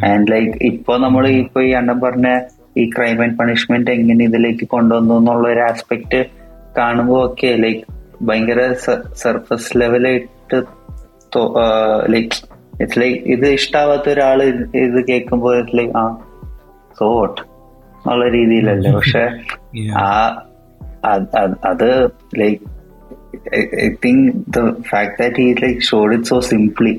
[0.05, 2.39] ആൻഡ് ലൈക്ക് ഇപ്പൊ നമ്മൾ ഇപ്പൊ ഈ അണ്ണൻ പറഞ്ഞ
[2.77, 6.19] ഈ ക്രൈം ആൻഡ് പണിഷ്മെന്റ് എങ്ങനെ ഇതിലേക്ക് കൊണ്ടുവന്നു എന്നുള്ള ഒരു ആസ്പെക്ട്
[6.77, 7.83] കാണുമ്പോൾ ഒക്കെ ലൈക്ക്
[8.21, 8.61] ഭയങ്കര
[9.21, 10.59] സർഫസ് ലെവലായിട്ട്
[12.09, 12.37] ലൈക്ക്
[12.81, 14.39] ഇറ്റ്സ് ലൈക്ക് ഇത് ഇഷ്ടാവാത്ത ഒരാൾ
[14.83, 16.05] ഇത് കേൾക്കുമ്പോൾ ഇറ്റ്സ് ലൈക്ക് ആ
[16.99, 17.39] സോ വോട്ട്
[17.97, 19.23] എന്നുള്ള രീതിയിലല്ലേ പക്ഷെ.
[19.99, 20.09] ആ
[21.65, 21.89] അത്
[22.39, 22.61] like
[23.55, 24.25] I think
[24.55, 24.59] the
[24.89, 26.93] fact that he like showed it so simply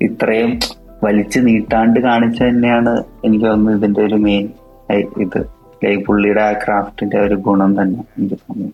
[0.00, 0.52] ഇത്രയും
[1.02, 2.92] വലിച്ചു നീട്ടാണ്ട് കാണിച്ചു തന്നെയാണ്
[3.24, 4.46] എനിക്ക് തോന്നുന്നത് ഇതിന്റെ ഒരു മെയിൻ
[5.16, 5.40] ഇത്
[6.06, 8.72] പുള്ളിയുടെ ആ ക്രാഫ്റ്റിന്റെ ഒരു ഗുണം തന്നെ എനിക്ക് തോന്നുന്നു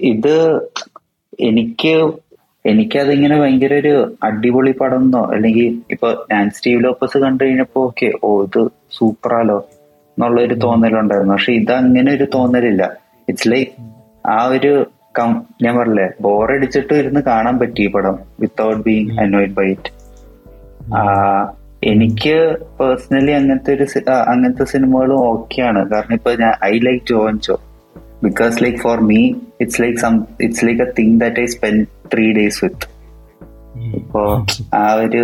[0.00, 0.60] ഇത്
[1.40, 2.12] എനിക്ക്
[2.66, 8.44] എനിക്കതിങ്ങനെ ഭയങ്കര ഒരു അടിപൊളി പടം എന്നോ അല്ലെങ്കിൽ ഇപ്പൊ ഞാൻ സ്റ്റീവ് ലോപ്പസ് കണ്ടു കഴിഞ്ഞപ്പോ ഓക്കെ ഓ
[8.44, 9.68] ഇത് സൂപ്പറാലോ
[10.18, 11.34] എന്നുള്ള ഒരു തോന്നലുണ്ടായിരുന്നു.
[11.34, 12.96] പക്ഷെ ഇത് അങ്ങനെ ഒരു തോന്നലില്ല.
[13.28, 13.70] ഇറ്റ്സ് ലൈക്ക്
[14.26, 14.86] ആ ഒരു
[15.18, 19.90] കം- ഞാൻ പറഞ്ഞില്ലേ ബോറടിച്ചിട്ട് ഇരുന്ന് കാണാൻ പറ്റി പടം without being annoyed by it
[21.82, 22.34] എനിക്ക്
[22.78, 23.86] പേഴ്സണലി അങ്ങനത്തെ ഒരു
[24.28, 27.56] അങ്ങനത്തെ സിനിമകളും ഓക്കെയാണ് കാരണം ഇപ്പൊ ഞാൻ I like ജോൻചോ
[28.22, 29.20] because like for me
[29.60, 31.84] it's like some it's like a thing that I spend
[32.14, 32.88] three days with
[33.96, 34.22] ഇപ്പോ
[34.74, 35.22] ആ ഒരു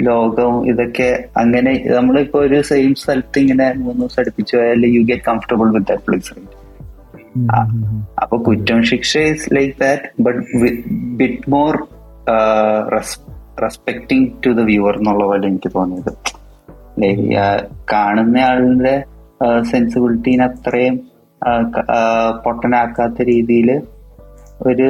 [0.00, 5.70] ലോകവും ഇതൊക്കെ അങ്ങനെ നമ്മളിപ്പോ ഒരു സെയിം സ്ഥലത്ത് ഇങ്ങനെ മൂന്ന് ദിവസം അടുപ്പിച്ചു പോയാൽ you get comfortable
[5.70, 6.42] with that.
[8.22, 10.42] അപ്പൊ കുറ്റം ശിക്ഷ is like that but
[11.16, 11.72] bit more
[13.62, 16.12] respecting to the viewer എന്നുള്ള പോലെ എനിക്ക് തോന്നിയത്.
[17.92, 19.04] കാണുന്ന ആളുടെ
[19.70, 20.96] സെൻസിബിലിറ്റീനെ അത്രയും
[22.44, 23.82] പൊട്ടനാക്കാത്ത രീതിയിൽ
[24.66, 24.88] ഒരു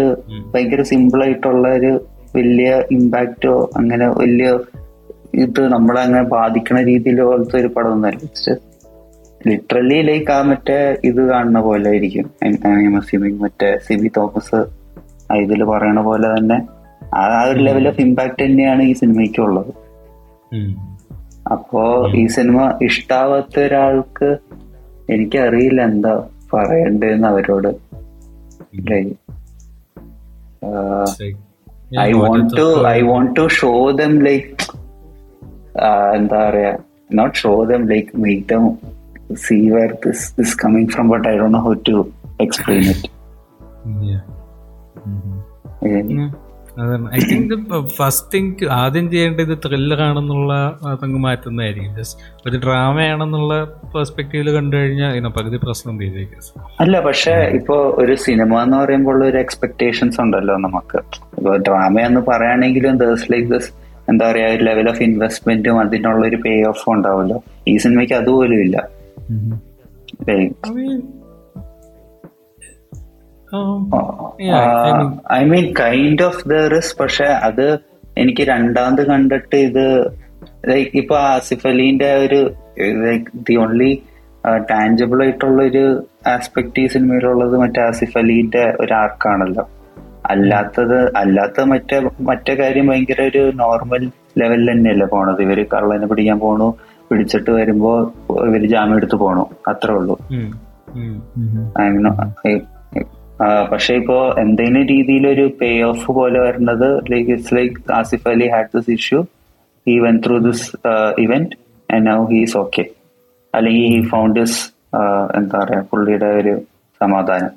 [0.55, 1.93] ഭയങ്കര സിമ്പിൾ ആയിട്ടുള്ള ഒരു
[2.37, 4.59] വലിയ ഇമ്പാക്റ്റോ അങ്ങനെ വലിയ
[5.35, 8.55] ഇത് നമ്മളെ അങ്ങനെ ബാധിക്കണ രീതിയിൽ പോലത്തെ ഒരു പടം ഒന്നല്ല
[9.47, 12.27] ലിറ്ററലി ലൈക്ക് ആ മറ്റേ ഇത് കാണുന്ന പോലെ ആയിരിക്കും.
[13.41, 14.61] മറ്റേ സിബി തോമസ്
[15.35, 16.59] ഇതിൽ പറയണ പോലെ തന്നെ
[17.15, 19.73] ആ ഒരു ലെവൽ ഓഫ് ഇമ്പാക്ട് തന്നെയാണ് ഈ സിനിമയ്ക്ക് ഉള്ളത്.
[21.55, 21.83] അപ്പോ
[22.21, 24.29] ഈ സിനിമ ഇഷ്ടാവാത്ത ഒരാൾക്ക്
[25.09, 26.15] എനിക്കറിയില്ല എന്താ
[26.53, 27.71] പറയണ്ടേന്ന് അവരോട്
[30.63, 31.07] uh,
[32.57, 34.63] to is I want to show them like
[35.87, 36.73] uh, എന്താ പറയാ
[37.11, 38.65] not show them like make them
[39.45, 41.97] see where this is coming from but I don't know how to
[42.39, 43.05] explain it
[47.17, 47.55] I think
[47.99, 50.53] first think ആദ്യം ചെയ്യേണ്ടത് thriller ആണെന്നുള്ള
[50.91, 51.93] അതങ്ങ് മാറ്റുന്നതായിരിക്കും.
[51.99, 53.55] Just ഒരു ഡ്രാമയാണെന്നുള്ള
[53.95, 59.39] പെർസ്പെക്റ്റീവിൽ കണ്ടു കഴിഞ്ഞാൽ ഇതിനെ പകുതി പ്രശ്നം തീരേക്കും അല്ല പക്ഷെ ഇപ്പൊ ഒരു സിനിമ എന്ന് പറയുമ്പോൾ ഒരു
[59.45, 61.01] എക്സ്പെക്ടേഷൻസ് ഉണ്ടല്ലോ നമുക്ക്.
[61.39, 63.71] ഇപ്പൊ ഡ്രാമ എന്ന് പറയുകയാണെങ്കിലും ദേഴ്സ് ലൈക്ക് ദിസ്
[64.11, 67.39] എന്താ പറയാ ഒരു ലെവൽ ഓഫ് ഇൻവെസ്റ്റ്മെന്റും അതിനുള്ള ഒരു പേ ഓഫും ഉണ്ടാവുമല്ലോ.
[67.69, 68.77] ഈ സിനിമയ്ക്ക് അതുപോലും ഇല്ല.
[75.39, 77.67] I mean kind of the റിസ് പക്ഷെ അത്
[78.17, 79.87] എനിക്ക് രണ്ടാമത് കണ്ടിട്ട് ഇത്
[80.69, 82.41] ലൈക്ക് ഇപ്പൊ ആസിഫ് അലീന്റെ ഒരു
[83.07, 83.91] ലൈക്ക് ദി ഓൺലി
[84.71, 85.85] ടാഞ്ചിബിൾ ആയിട്ടുള്ള ഒരു
[86.35, 89.65] ആസ്പെക്ട് ഈ സിനിമയിലുള്ളത് മറ്റേ ആസിഫ് അലീന്റെ ഒരു ആർക്കാണല്ലോ
[90.33, 91.97] അല്ലാത്തത് അല്ലാത്ത മറ്റേ
[92.29, 94.03] മറ്റേ കാര്യം ഭയങ്കര ഒരു നോർമൽ
[94.41, 95.41] ലെവലിൽ തന്നെയല്ലേ പോണത്.
[95.47, 96.69] ഇവർ കള്ളനെ പിടിക്കാൻ പോണു
[97.11, 97.93] പിടിച്ചിട്ട് വരുമ്പോ
[98.49, 99.45] ഇവർ ജാമ്യം എടുത്ത് പോണു.
[99.71, 100.15] അത്രേ ഉള്ളൂ.
[103.71, 108.91] പക്ഷെ ഇപ്പോ എന്തെങ്കിലും രീതിയിലൊരു പേ ഓഫ് പോലെ വരുന്നത് like it's like Asif Ali had this
[108.91, 109.21] issue
[109.87, 110.65] he went through this
[111.25, 111.57] event
[111.89, 112.85] and now he's okay
[113.55, 114.59] അല്ലെങ്കിൽ ഹി ഫൗണ്ട് ദിസ്
[115.37, 116.55] എന്താ പറയാ പുള്ളിയുടെ ഒരു
[117.01, 117.53] സമാധാനം.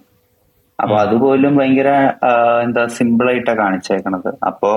[0.80, 1.90] അപ്പൊ അതുപോലും ഭയങ്കര
[2.66, 4.30] എന്താ സിമ്പിൾ ആയിട്ടാണ് കാണിച്ചേക്കണത്.
[4.50, 4.72] അപ്പോ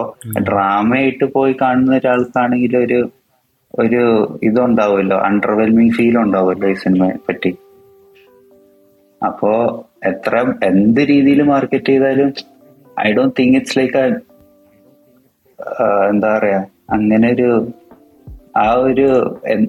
[0.48, 3.00] ഡ്രാമയായിട്ട് പോയി കാണുന്ന ഒരാൾക്കാണെങ്കിൽ ഒരു
[3.82, 4.02] ഒരു
[4.42, 7.52] ഇതുണ്ടാവുമല്ലോ അണ്ടർവെൽമിങ് ഫീൽ ഉണ്ടാവുമല്ലോ ഈ സിനിമയെ പറ്റി.
[9.20, 9.52] അപ്പോ
[10.10, 10.34] എത്ര
[10.70, 12.30] എന്ത് രീതിയിൽ മാർക്കറ്റ് ചെയ്താലും
[13.06, 13.98] I don't think it's like
[16.10, 16.60] എന്താ പറയാ
[16.96, 17.50] അങ്ങനെ ഒരു
[18.56, 19.06] ആ ഒരു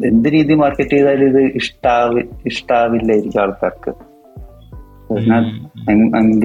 [0.09, 3.91] എന്ത് രീതി മാർക്കറ്റ് ചെയ്താലും ഇത് ഇഷ്ടാവി ഇഷ്ടാവില്ലായിരിക്കും ആൾക്കാർക്ക്.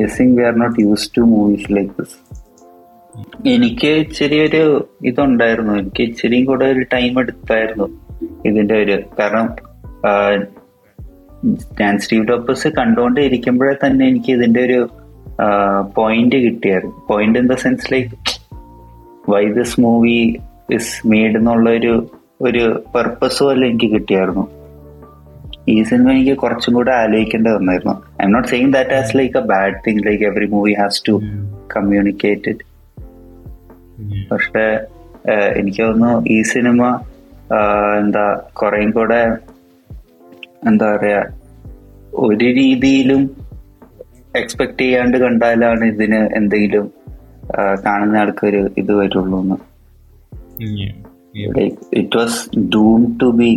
[0.01, 2.19] Guessing we are not used to movies like this
[3.55, 4.63] എനിക്ക് ഇച്ചിരി ഒരു
[5.05, 5.73] ഇതുണ്ടായിരുന്നു.
[5.81, 7.87] എനിക്ക് ഇച്ചിരിയും കൂടെ ഒരു ടൈം എടുത്തായിരുന്നു
[8.49, 8.97] ഇതിന്റെ ഒരു.
[9.19, 9.49] കാരണം
[11.81, 14.79] ഞാൻ സ്റ്റീവ് ടോപ്പേഴ്സ് കണ്ടുകൊണ്ടേ ഇരിക്കുമ്പോഴേ തന്നെ എനിക്ക് ഇതിന്റെ ഒരു
[15.95, 18.15] പോയിന്റ് കിട്ടിയായിരുന്നു point in the sense like
[19.29, 20.21] why this movie
[20.77, 21.93] is made എന്നുള്ള ഒരു
[22.41, 24.45] ഒരു പർപ്പസ് പോലെ എനിക്ക് കിട്ടിയായിരുന്നു.
[25.69, 27.95] ഈ സിനിമ എനിക്ക് കുറച്ചും കൂടെ ആലോചിക്കേണ്ടി വന്നായിരുന്നു.
[28.21, 31.15] I am not saying that as like a bad thing like every movie has to
[31.77, 32.65] communicate it
[34.31, 34.65] പക്ഷെ
[35.57, 36.83] എനിക്ക് തോന്നുന്നു ഈ സിനിമ
[38.01, 39.21] എന്താ കുറേം കൂടെ
[40.63, 41.21] എന്താ പറയാ
[42.13, 43.23] ഒരു രീതിയിലും
[44.35, 46.87] എക്സ്പെക്ട് ചെയ്യാണ്ട് കണ്ടാലാണ് ഇതിന് എന്തെങ്കിലും
[47.87, 49.57] കാണുന്ന കാണുന്ന ഒരു ഇത് വരുള്ളൂ എന്ന്
[51.93, 53.51] it was doomed to be.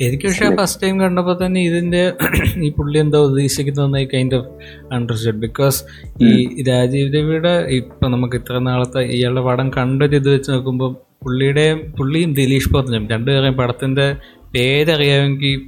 [0.00, 2.14] എനിക്ക് പക്ഷെ ഫസ്റ്റ് ടൈം കണ്ടപ്പോൾ തന്നെ ഇതിന്റെ
[2.58, 4.48] ഈ പുള്ളി എന്താ ഉദ്ദേശിക്കുന്നതെന്ന് കൈൻഡ് ഓഫ്
[4.92, 5.84] അണ്ടർസ്റ്റാൻഡ് ബിക്കോസ്
[6.22, 12.34] ഈ രാജീവ് രവിയുടെ ഇപ്പൊ നമുക്ക് ഇത്ര നാളത്തെ ഇയാളുടെ പടം കണ്ടൊരു ഇത് വെച്ച് നോക്കുമ്പോൾ പുള്ളിയുടെയും പുള്ളിയും
[12.34, 14.16] ദിലീഷ് പോത്തനും രണ്ടുപേരെയും പടത്തിന്റെ
[14.54, 15.60] പേരറിയാമെങ്കിൽ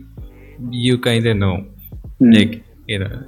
[0.74, 1.52] യു കൈൻഡ് നോ
[2.22, 2.69] ലൈക്ക്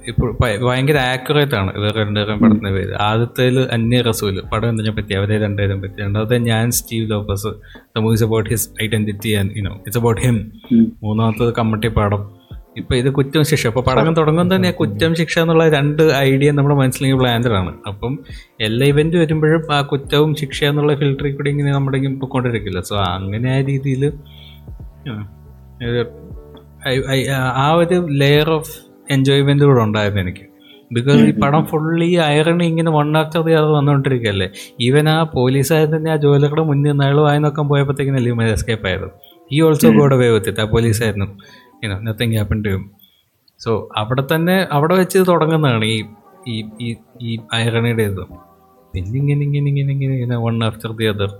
[0.07, 2.93] ഇപ്പോൾ ഭയങ്കര ആക്യുറേറ്റ് ആണ് ഇവർ രണ്ടുപേരും പടത്തിന്റെ പേര്.
[2.93, 6.01] ആദ്യത്തേൽ അന്യ റസൂൽ പടം എന്തിനെ പറ്റി അവരെ രണ്ടുപേരും പറ്റി.
[6.01, 7.47] രണ്ടാമത്തെ ഞാൻ Steve Lopez.
[7.95, 10.51] The movies about his identity and you know it's about him
[11.03, 12.43] മൂന്നാമത്തത് കമ്മട്ടി പടം.
[12.77, 13.67] ഇപ്പൊ ഇത് കുറ്റം ശിക്ഷ.
[13.67, 18.19] അപ്പൊ പടം തുടങ്ങും തന്നെ കുറ്റം ശിക്ഷ എന്നുള്ള രണ്ട് ഐഡിയ നമ്മുടെ മനസ്സിലേക്ക് പ്ലാൻഡാണ് അപ്പം
[18.61, 23.57] എല്ലാ ഇവന്റ് വരുമ്പോഴും ആ കുറ്റവും ശിക്ഷ എന്നുള്ള ഫിൽറ്ററിൽ കൂടി ഇങ്ങനെ നമ്മുടെ ഇപ്പൊ കൊണ്ടിരിക്കില്ല സോ അങ്ങനെ
[23.57, 24.13] ആ രീതിയിൽ
[27.55, 30.45] ആ ഒരു ലെയർ ഓഫ് എൻജോയ്മെന്റ് കൂടെ ഉണ്ടായിരുന്നു എനിക്ക്.
[30.91, 34.47] ബിക്കോസ് ഈ പടം ഫുള്ളി അയറണി ഇങ്ങനെ വൺ ആഫ്റ്റർ ദി അത് വന്നുകൊണ്ടിരിക്കുകയല്ലേ
[34.79, 39.07] ഈവൻ ആ പോലീസായ തന്നെ ആ ജോലികളുടെ മുന്നിൽ നിന്ന് അയാൾ വായി നോക്കാൻ പോയപ്പോഴത്തേക്കിനല്ലേ ഇവൻ എസ്കേപ്പ് ആയത്.
[39.51, 41.27] ഈ ഓൾസോ ഗോഡ് അവേ വിത്ത് ആ പോലീസായിരുന്നു
[41.83, 42.73] ഇനോ നത്തിങ് ഹാപ്പൻ ടു
[43.61, 45.97] സോ അവിടെ തന്നെ അവിടെ വെച്ച് തുടങ്ങുന്നതാണ് ഈ
[46.47, 46.89] ഈ ഈ
[47.21, 48.23] ഈ അയറണിയുടെ ഇത്.
[48.93, 51.31] പിന്നെ ഇങ്ങനെ ഇങ്ങനെ ഇങ്ങനെ ഇങ്ങനെ ഇങ്ങനെ one after the other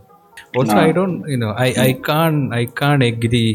[0.58, 3.46] also I don't you know I I can't I can't agree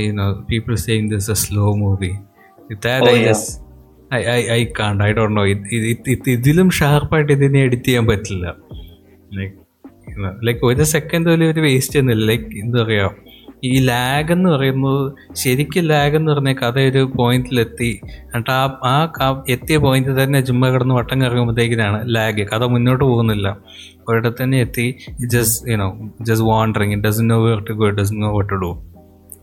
[0.00, 2.12] you know people saying this a slow movie
[2.70, 2.74] I
[3.14, 4.52] yeah.
[4.56, 4.62] I
[6.34, 8.46] ഇതിലും ഷാർപ്പായിട്ട് ഇതിനെ എഡിറ്റ് ചെയ്യാൻ പറ്റില്ല.
[10.46, 13.10] ലൈക്ക് ഒരു സെക്കൻഡ് പോലും ഒരു വേസ്റ്റ് ചെയ്യുന്നില്ല ലൈക്ക് എന്താ പറയുക
[13.64, 15.02] ഈ ലാഗ് എന്ന് പറയുന്നത്
[15.40, 17.90] ശരിക്കും ലാഗ് എന്ന് പറഞ്ഞ കഥ ഒരു പോയിന്റിലെത്തി
[18.22, 18.94] എന്നിട്ട് ആ
[19.24, 23.56] ആ എത്തിയ പോയിന്റ് തന്നെ ചുമ്മാ കിടന്ന് വട്ടം കറങ്ങുമ്പോഴത്തേക്കിനാണ് ലാഗ് കഥ മുന്നോട്ട് പോകുന്നില്ല.
[24.08, 24.86] ഒരിടത്ത് തന്നെ എത്തി.
[25.34, 25.88] Just you know
[26.28, 28.72] just wandering it doesn't know where to go doesn't know what to do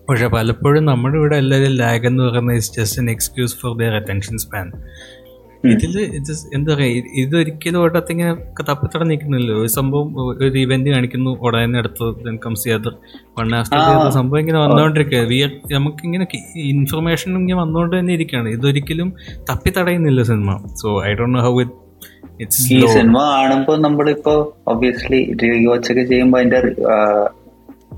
[0.09, 4.37] പക്ഷെ പലപ്പോഴും നമ്മുടെ ഇവിടെ എല്ലാവരും ലാഗ് എന്ന് പറയുന്നത് is just an excuse for their attention
[4.43, 4.67] span
[5.63, 7.79] ഇതിൽ ഇത് എന്താ പറയുക ഇതൊരിക്കലും
[8.13, 8.29] ഇങ്ങനെ
[8.69, 10.07] തപ്പിത്തട നിൽക്കുന്നില്ല ഒരു സംഭവം
[10.43, 12.05] ഒരു ഇവന്റ് കാണിക്കുന്നു ഉടനെ അടുത്ത്
[12.45, 12.87] കംസ് ചെയ്ത്
[13.37, 13.79] വൺ ആഫ്റ്റർ.
[14.17, 15.39] സംഭവം ഇങ്ങനെ വന്നുകൊണ്ടിരിക്കുക വി
[15.73, 16.27] നമുക്കിങ്ങനെ
[16.71, 18.49] ഇൻഫർമേഷൻ ഇങ്ങനെ വന്നുകൊണ്ട് തന്നെ ഇരിക്കുകയാണ്.
[18.57, 19.09] ഇതൊരിക്കലും
[19.49, 20.49] തപ്പി തടയുന്നില്ല cinema.
[20.75, 21.75] So I don't know how it
[22.41, 24.35] it's ഈ സിനിമ കാണുമ്പോ നമ്മളിപ്പോ
[24.67, 26.95] ഒബ്വിയസ്ലി റീവാച്ചൊക്കെ ചെയ്യുമ്പോ അതിന്റെ ആ,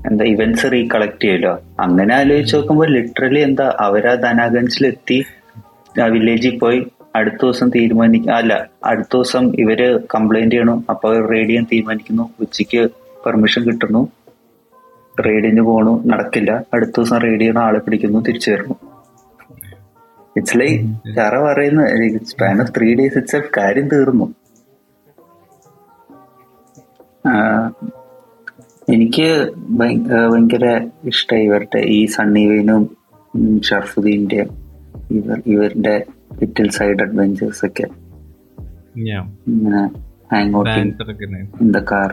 [0.06, 5.24] എന്താ ഇവന്റ്സ് റീകളക്ട് ചെയ്യല്ലോ അങ്ങനെ ആലോചിച്ച് നോക്കുമ്പോ ലിറ്ററലി എന്താ അവരാ ധനാഗഞ്ചിലെത്തി
[6.08, 10.84] വില്ലേജിൽ പോയി അടുത്ത ദിവസം തീരുമാനിക്കും അല്ല അടുത്ത ദിവസം ഇവർ കംപ്ലൈന്റ് ചെയ്യണം.
[10.90, 12.30] അപ്പൊ റെയ്ഡ് ചെയ്യാൻ തീരുമാനിക്കുന്നു.
[12.40, 12.90] ഉച്ചയ്ക്ക്
[13.26, 14.08] പെർമിഷൻ കിട്ടുന്നു.
[15.26, 16.02] റെയ്ഡിന് പോണു.
[16.06, 16.64] നടക്കില്ല.
[16.74, 18.18] അടുത്ത ദിവസം റെയ്ഡ് ചെയ്യണ ആളെ പിടിക്കുന്നു.
[18.20, 18.74] തിരിച്ചു വരുന്നു.
[20.36, 21.86] ഇറ്റ്സ് ലൈക്ക് ചറ പറയുന്ന
[22.24, 24.34] span of three days it's കാര്യം തീർന്നു.
[28.88, 29.26] എനിക്ക്
[29.78, 30.66] ഭയങ്കര
[31.06, 32.82] ഇഷ്ടമായി ഇവരുടെ ഈ സണ്ണി വെയിനും
[33.34, 33.52] ഉം,
[35.10, 35.94] ഇവർ ഇവരുടെ
[36.40, 37.86] ലിറ്റിൽ സൈഡ് അഡ്വഞ്ചേഴ്സ് ഒക്കെ.
[39.50, 39.82] ഇങ്ങനെ
[40.32, 40.92] hang outing
[41.60, 42.10] in the car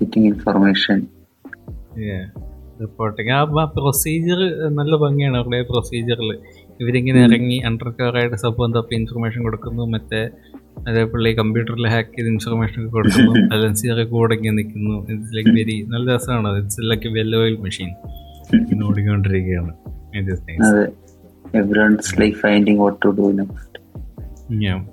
[0.00, 0.98] getting information
[2.80, 3.40] reporting ആ
[3.76, 4.40] പ്രൊസീജിയർ
[4.76, 6.30] നല്ല ഭംഗിയാണ് അവരുടെ പ്രൊസീജിയറിൽ
[6.80, 9.84] ഇവരിങ്ങനെ ഇറങ്ങി അണ്ടർ കവർ ആയിട്ട് സംഭവം തപ്പി ഇൻഫർമേഷൻ കൊടുക്കുന്നു.
[9.94, 10.20] മറ്റേ
[10.88, 13.32] അതേപോലെ കമ്പ്യൂട്ടറിൽ ഹാക്ക് ചെയ്ത് ഇൻഫർമേഷൻ ഒക്കെ കൊടുക്കുന്നു.
[13.52, 15.06] ബാലൻസ് ഇങ്ങനെ നിൽക്കുന്നു.
[15.08, 16.58] ഇറ്റ്സ് ലൈക്ക് വെരി നല്ല രസമാണ്.
[16.58, 17.94] It's like well oil machine
[18.84, 19.74] ഓടിക്കൊണ്ടിരിക്കുകയാണ്.
[24.50, 24.84] Yeah.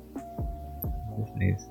[1.40, 1.66] Nice.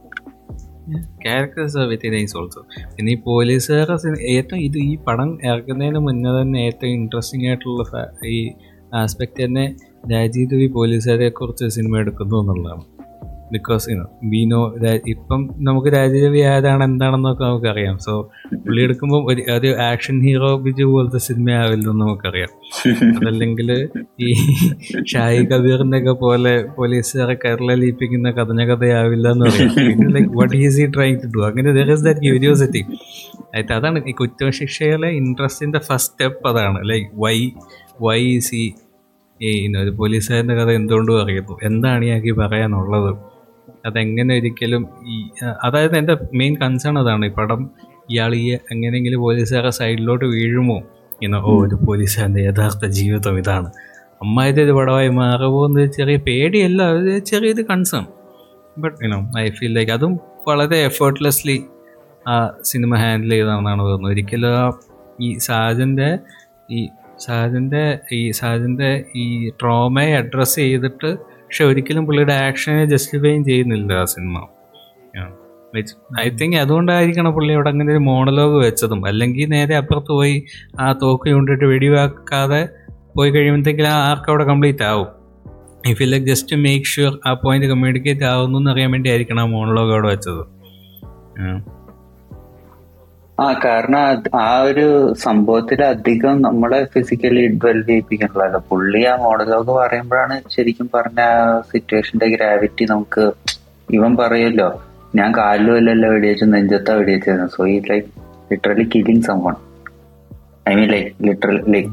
[1.24, 2.66] Characters are very nice also
[2.96, 8.50] പിന്നെ ഈ പോലീസുകാരുടെ ഏറ്റവും ഇത് ഈ പടം ഇറക്കുന്നതിന് മുന്നേ തന്നെ ഏറ്റവും ഇൻട്രസ്റ്റിംഗ് ആയിട്ടുള്ള ഈ
[8.94, 9.76] ആസ്പെക്ട് തന്നെ
[10.12, 12.93] രാജീവ് പോലീസുകാരെ കുറിച്ച് സിനിമ എടുക്കുന്നു എന്നുള്ളതാണ്.
[13.54, 14.60] ബിക്കോസ് യുനോ വി നോ
[15.12, 17.96] ഇപ്പം നമുക്ക് രാജരവി ആയതാണ് എന്താണെന്നൊക്കെ നമുക്കറിയാം.
[18.06, 18.12] സോ
[18.64, 22.52] പുള്ളി എടുക്കുമ്പോൾ ഒരു ഒരു ആക്ഷൻ ഹീറോ ബിജു പോലത്തെ സിനിമ ആവില്ലെന്ന് നമുക്കറിയാം.
[23.16, 23.70] അതല്ലെങ്കിൽ
[24.20, 24.30] ഈ
[25.12, 31.18] ഷായി കബീറിന്റെ ഒക്കെ പോലെ പോലീസുകാരെ കരളിപ്പിക്കുന്ന കഥന കഥയാവില്ല എന്ന് പറയാം like what is he trying
[31.24, 32.82] to do അങ്ങനെ ദർ ഇസ് ദാറ്റ് ക്യൂരിയോസിറ്റി
[33.54, 36.78] ആയിട്ട് അതാണ് ഈ കുറ്റശിക്ഷയിലെ ഇൻട്രസ്റ്റിന്റെ ഫസ്റ്റ് സ്റ്റെപ്പ് അതാണ്.
[36.90, 37.36] ലൈക്ക് വൈ
[38.02, 38.64] വൈ ഈസ് ഈ
[39.40, 39.50] ഈ
[39.82, 41.54] ഒരു പോലീസുകാരന്റെ കഥ എന്തുകൊണ്ടും അറിയുന്നു?
[41.62, 43.08] എന്താണ് ഇയാൾക്ക് പറയാനുള്ളത്?
[43.84, 45.16] അതെങ്ങനെ ഒരിക്കലും ഈ
[45.64, 47.70] അതായത് എന്റെ മെയിൻ കൺസേൺ അതാണ് ഈ പടം
[48.10, 50.78] ഇയാൾ ഈ എങ്ങനെയെങ്കിലും പോലീസുകാരെ സൈഡിലോട്ട് വീഴുമോ
[51.22, 53.68] ഇങ്ങനെ ഓ ഒരു പോലീസുകാരന്റെ യഥാർത്ഥ ജീവിതം ഇതാണ്.
[54.22, 58.04] അമ്മായിട്ട് ഒരു പടമായി മാറുമോ എന്ന് ചെറിയ പേടിയല്ല ഒരു ചെറിയൊരു concern
[58.78, 61.58] but you know I feel like അതും വളരെ എഫേർട്ട്ലെസ്ലി
[62.28, 64.12] ആ സിനിമ ഹാൻഡിൽ ചെയ്തതാണെന്നാണ് തോന്നുന്നത്.
[64.12, 64.64] ഒരിക്കലും ആ
[65.20, 66.18] ഈ സാജന്റെ
[66.70, 66.88] ഈ
[67.20, 67.82] സാജന്റെ
[68.12, 71.10] ഈ സാജന്റെ ഈ ട്രോമയെ അഡ്രസ്സ് ചെയ്തിട്ട്
[71.54, 74.46] പക്ഷെ ഒരിക്കലും പുള്ളിയുടെ ആക്ഷനെ ജസ്റ്റിഫൈ ചെയ്യുന്നില്ല ആ സിനിമ.
[76.20, 79.06] ഐ തിങ്ക് അതുകൊണ്ടായിരിക്കണം പുള്ളി അവിടെ അങ്ങനെ ഒരു മോണലോഗ് വെച്ചതും.
[79.06, 80.44] അല്ലെങ്കിൽ നേരെ അപ്പുറത്ത് പോയി
[80.80, 82.68] ആ തോക്ക് കൊണ്ടിട്ട് വെടിവാക്കാതെ
[83.16, 85.06] പോയി കഴിയുമ്പോഴത്തേക്കും ആ ആർക്ക് അവിടെ കംപ്ലീറ്റ് ആവും.
[85.86, 89.44] If feel like just make sure ആ പോയിന്റ് കമ്മ്യൂണിക്കേറ്റ് ആവുന്നു എന്ന് അറിയാൻ വേണ്ടി ആയിരിക്കണം ആ
[89.44, 90.42] മോണലോഗ് അവിടെ വെച്ചത്.
[93.38, 93.46] ആ.
[93.62, 94.02] കാരണം
[94.40, 94.84] ആ ഒരു
[95.24, 101.38] സംഭവത്തിൽ അധികം നമ്മളെ ഫിസിക്കലി ഡെവലപ്പ് ചെയ്യിപ്പിക്കണല്ലോ പുള്ളി ആ മോഡലോഗ് പറയുമ്പോഴാണ് ശരിക്കും പറഞ്ഞ ആ
[101.70, 103.24] സിറ്റുവേഷന്റെ ഗ്രാവിറ്റി നമുക്ക്
[103.88, 104.68] ഇവൻ പറയുമല്ലോ
[105.14, 108.08] ഞാൻ കാലിലും അല്ലല്ലോ വെടിവെച്ചു നെഞ്ചത്താ വെടിവെച്ചിരുന്നു so he like
[108.50, 109.56] literally killing someone
[110.66, 111.90] I mean like literal like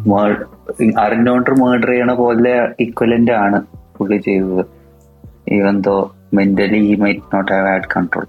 [1.00, 3.58] അറിഞ്ഞോണ്ട് murder ചെയ്യണ പോലെ ഇക്വലന്റ് ആണ്
[3.98, 4.64] പുള്ളി ചെയ്തത്.
[5.52, 5.96] Even though
[6.34, 8.28] mentally he might not have had control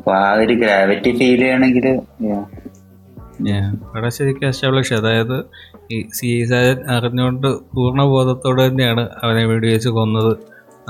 [0.00, 1.86] അപ്പൊ ആ ഒരു ഗ്രാവിറ്റി ഫീൽ ചെയ്യണമെങ്കിൽ.
[3.84, 5.44] അവിടെ ശരിക്കും എസ്റ്റാബ്ലിഷ് അതായത്
[5.92, 10.32] ഈ സി സാജൻ അറിഞ്ഞുകൊണ്ട് പൂർണ ബോധത്തോടെ തന്നെയാണ് അവനെ വെടിവെച്ച് കൊന്നത്.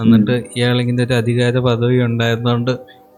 [0.02, 2.70] എന്നിട്ട് ഇയാളിങ്ങനെ ഒരു അധികാര പദവി ഉണ്ടായിരുന്നതുകൊണ്ട്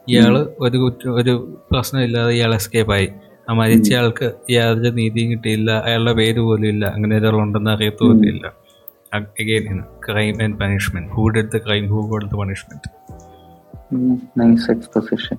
[0.09, 3.09] ഇയാൾ ഒരു കുറ്റ ഒരു പ്രശ്നമില്ലാതെ ഇയാൾ എസ്കേപ്പ് ആയി.
[3.51, 5.71] ആ മരിച്ച ആൾക്ക് യാതൊരു നീതിയും കിട്ടിയില്ല.
[5.71, 6.87] അയാളുടെ പേര് പോലും ഇല്ല.
[6.87, 8.53] അങ്ങനെ ഒരാളുണ്ടെന്ന് അറിയത്തു പോലും ഇല്ല.
[9.15, 12.89] Again crime and punishment who did the crime who got the punishment
[14.41, 15.37] nice exposition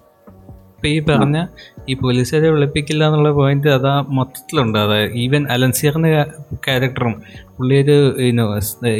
[0.83, 1.37] ഇപ്പൊ ഈ പറഞ്ഞ
[1.89, 4.77] ഈ പോലീസുകാരെ വിളിപ്പിക്കില്ല എന്നുള്ള പോയിന്റ് അതാ മൊത്തത്തിലുണ്ട്.
[4.77, 6.09] അതായത് ഈവൻ അലൻസിയറിന്റെ
[6.65, 7.13] ക്യാരക്ടറും
[7.57, 7.95] പുള്ളി ഒരു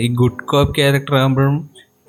[0.04, 1.58] ഈ ഗുഡ് കോപ്പ് ക്യാരക്ടർ ആകുമ്പോഴും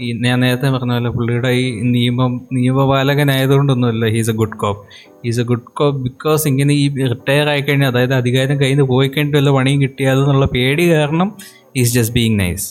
[0.01, 4.05] ഈ ഞാൻ നേരത്തെ പറഞ്ഞ പോലെ പുള്ളിയുടെ ഈ നിയമം നിയമപാലകനായതുകൊണ്ടൊന്നുമല്ല.
[4.07, 4.83] He's a good cop
[5.25, 9.09] he's a good cop because ഇങ്ങനെ ഈ റിട്ടയർ ആയി കഴിഞ്ഞാൽ അതായത് അധികാരം കയ്യിൽ നിന്ന് പോയി
[9.09, 11.31] കഴിഞ്ഞിട്ട് വല്ല പണിയും കിട്ടിയാതെന്നുള്ള പേടി കാരണം
[11.77, 12.69] is just being nice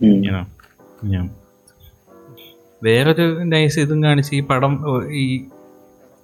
[0.00, 0.46] you know.
[1.12, 1.26] Yeah.
[2.82, 4.72] വേറൊരു നൈസ് ഇതും കാണിച്ച് ഈ പടം
[5.12, 5.24] ഈ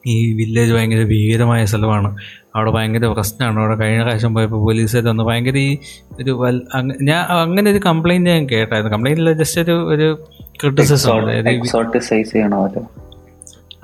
[0.06, 2.16] ഈ വില്ലേജ് ഭയങ്കര ഭീകരമായ സ്ഥലമാണ്.
[2.56, 3.60] അവിടെ ഭയങ്കര പ്രശ്നമാണ്.
[3.60, 5.78] അവിടെ കഴിഞ്ഞ പ്രാവശ്യം പോയപ്പോൾ പോലീസുകാർ വന്ന് ഭയങ്കര ഈ
[6.20, 6.62] ഒരു വൽ
[7.02, 8.96] ഞാൻ അങ്ങനെ ഒരു കംപ്ലൈന്റ് ഞാൻ കേട്ടായിരുന്നു.
[8.96, 10.18] കംപ്ലൈന്റ് ഇല്ല ജസ്റ്റ് ഒരു ഒരു
[10.60, 11.12] ക്രിട്ടിസിസം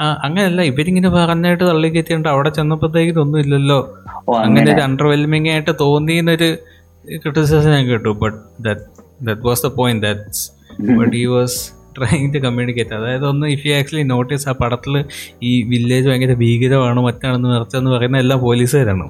[0.01, 3.99] ആ അങ്ങനെയല്ല ഇവരിങ്ങനെ പറഞ്ഞായിട്ട് തള്ളി തള്ളിക്കറ്റിയുണ്ട് അവിടെ ചെന്നപ്പോഴത്തേക്ക് ഇതൊന്നും ഇല്ലല്ലോ.
[4.39, 4.75] അങ്ങനെ.
[4.75, 6.57] ഒരു അണ്ടർവെൽമിംഗ് ആയിട്ട് തോന്നിയെന്നൊരു
[7.17, 8.09] ക്രിട്ടിസിസം ഞാൻ കേട്ടു.
[8.09, 8.81] But that
[9.23, 13.73] that was the point that but he was trying to communicate അതായത് ഒന്ന് ഇഫ് യു
[13.75, 15.05] ആക്ച്വലി നോട്ടീസ് ആ പടത്തിൽ
[15.43, 19.07] ഈ വില്ലേജ് ഭയങ്കര ഭീകരമാണ് മറ്റാണെന്ന് നിറച്ചെന്ന് പറയുന്ന എല്ലാം പോലീസുകാരാണ്.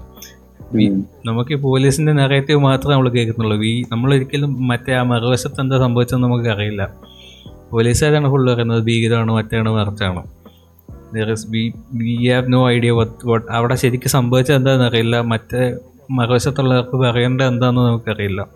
[1.27, 3.65] നമുക്ക് ഈ പോലീസിന്റെ നെറേറ്റീവ് മാത്രമേ നമ്മൾ കേൾക്കുന്നുള്ളൂ.
[3.65, 6.83] ഈ നമ്മൾ ഒരിക്കലും മറ്റേ ആ മറുവശത്ത് എന്താ സംഭവിച്ചതെന്ന് നമുക്ക് അറിയില്ല.
[7.73, 10.23] പോലീസുകാരാണ് ഫുള്ള് പറയുന്നത് ഭീകരമാണ് മറ്റാണ് മറിച്ചാണ്
[11.51, 15.21] we have no idea what അവിടെ ശരിക്കും സംഭവിച്ചത് എന്താണെന്ന് അറിയില്ല.
[15.21, 15.63] മറ്റേ
[16.11, 18.47] മറുവശത്തുള്ളവർക്ക് പറയേണ്ടത് എന്താണെന്ന് നമുക്കറിയില്ല.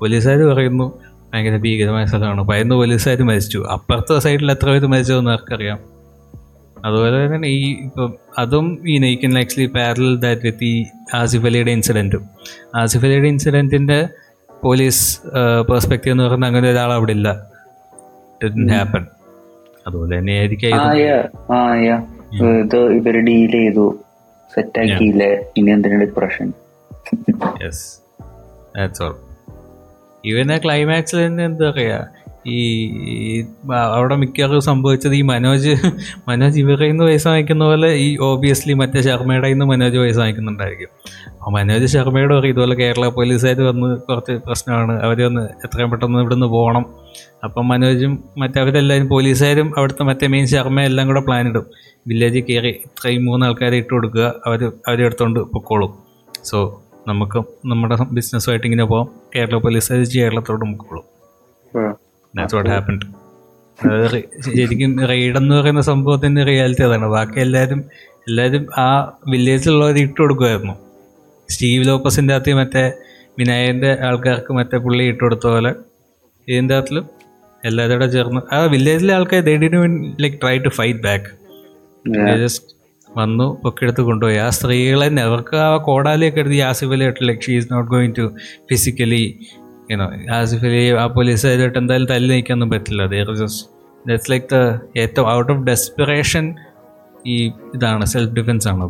[0.00, 0.86] പോലീസുകാർ പറയുന്നു
[1.32, 2.42] ഭയങ്കര ഭീകരമായ സ്ഥലമാണ്.
[2.48, 3.58] പതിനൊന്ന് പോലീസുകാർ മരിച്ചു.
[3.74, 5.78] അപ്പുറത്തെ സൈഡിൽ എത്ര പേര് മരിച്ചതെന്ന് ആർക്കറിയാം.
[6.84, 10.74] അതുപോലെ തന്നെ ഈ ഇപ്പം അതും ഈ നെയ്ക്കൻ ആക്ച്വലി പാരലൽ ദാറ്റ് വിത്ത് ഈ
[11.14, 12.24] ആസിഫ് അലിയുടെ ഇൻസിഡന്റും
[12.76, 13.98] ആസിഫ് അലിയുടെ ഇൻസിഡന്റിന്റെ
[14.62, 15.04] പോലീസ്
[15.70, 17.28] പെർസ്പെക്റ്റീവ് എന്ന് പറയുന്നത് അങ്ങനെ ഒരാൾ അവിടെ ഇല്ല.
[18.72, 19.04] ഹാപ്പൻ
[19.86, 20.68] അതുപോലെ തന്നെ ആയിരിക്കും
[22.98, 23.86] ഇവർ ഡീൽ ചെയ്തു.
[24.54, 25.30] സെറ്റ് ആക്കിയില്ലേ?
[25.56, 26.48] ഇനി എന്തിനാണ് depression
[27.64, 27.84] yes
[28.76, 29.14] that's all
[30.26, 32.58] even ആ ക്ലൈമാക്സിൽ തന്നെ എന്താ പറയുക ഈ
[33.72, 35.72] അവിടെ മിക്കവാറും സംഭവിച്ചത് ഈ മനോജ്
[36.28, 40.88] മനോജ് ഇവരുടെ നിന്ന് പൈസ വാങ്ങിക്കുന്ന പോലെ ഈ ഓബിയസ്ലി മറ്റേ ശർമ്മയുടെ നിന്ന് മനോജ് പൈസ വാങ്ങിക്കുന്നുണ്ടായിരിക്കും.
[41.38, 45.02] അപ്പോൾ മനോജ് ശർമ്മയോട് പറയും ഇതുപോലെ കേരള പോലീസുകാർ വന്ന് കുറച്ച് പ്രശ്നമാണ്.
[45.02, 46.86] അവർ വന്ന് എത്രയും പെട്ടെന്ന് ഇവിടുന്ന് പോകണം.
[47.44, 51.66] അപ്പം മനോജും മറ്റവരെല്ലാവരും പോലീസുകാരും അവിടുത്തെ മറ്റേ മെയിൻ ശർമ്മ എല്ലാം കൂടെ പ്ലാൻ ഇടും.
[52.08, 54.34] വില്ലേജിൽ കയറി ഇത്രയും മൂന്ന് ആൾക്കാരെ ഇട്ട് കൊടുക്കുക.
[54.46, 55.94] അവർ അവരെടുത്തോണ്ട് പൊക്കോളും.
[56.44, 57.38] സോ നമുക്ക്
[57.70, 61.02] നമ്മുടെ ബിസിനസ്സുമായിട്ട് ഇങ്ങനെ പോകാം കേരള പോലീസ് കേരളത്തോട് മുക്കുള്ളൂ.
[62.34, 63.06] ദാറ്റ്സ് വാട്ട് ഹാപ്പൻഡ്
[64.44, 67.06] ശരിക്കും റെയ്ഡ് എന്ന് പറയുന്ന സംഭവത്തിന്റെ റിയാലിറ്റി അതാണ്.
[67.14, 67.80] ബാക്കി എല്ലാവരും
[68.28, 68.88] എല്ലാവരും ആ
[69.28, 70.74] വില്ലേജിലുള്ളവർ ഇട്ട് കൊടുക്കുമായിരുന്നു.
[71.48, 72.82] സ്റ്റീവ് ലോപ്പസിന്റെ അകത്ത് മറ്റേ
[73.38, 75.72] വിനായകന്റെ ആൾക്കാർക്ക് മറ്റേ പുള്ളി ഇട്ട് കൊടുത്ത പോലെ
[76.48, 77.04] ഇതിന്റെ അകത്തിലും
[77.62, 78.40] എല്ലാവരും കൂടെ ചേർന്ന്.
[78.54, 79.78] ആ വില്ലേജിലെ ആൾക്കാർ they did
[80.24, 81.30] like try to fight back
[82.42, 82.77] just
[83.16, 84.36] വന്നു പൊക്കെടുത്ത് കൊണ്ടുപോയി.
[84.36, 88.14] ആ സ്ത്രീകളെ തന്നെ അവർക്ക് ആ കോടാലിയൊക്കെ എടുത്ത് യാസിഫ് അലി ആയിട്ട് like she is not going
[88.18, 88.34] to
[88.70, 89.40] physically
[89.90, 93.06] you know Asif Ali ആ പോലീസുകാരായിട്ട് എന്തായാലും തല്ലി നിൽക്കാനൊന്നും പറ്റില്ല.
[93.06, 93.70] There just
[94.08, 96.54] that's like the ഏറ്റവും ഔട്ട് ഓഫ് ഡെസ്പിറേഷൻ
[97.26, 98.84] ഈ ഇതാണ് സെൽഫ് ഡിഫെൻസ് ആണ്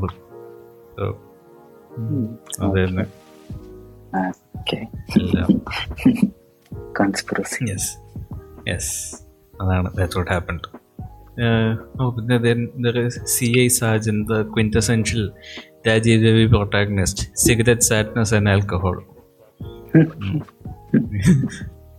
[2.62, 3.06] അത് തന്നെ.
[7.70, 7.98] യെസ്
[8.68, 9.16] യെസ്
[9.62, 10.77] അതാണ് ദാറ്റ്സ് വാട്ട് ഹാപ്പൻഡ്
[12.00, 12.96] ഓ പിന്നെ then there
[13.26, 15.24] C I Sajan the quintessential
[15.88, 18.96] Rajeev Ravi protagonist cigarette and and alcohol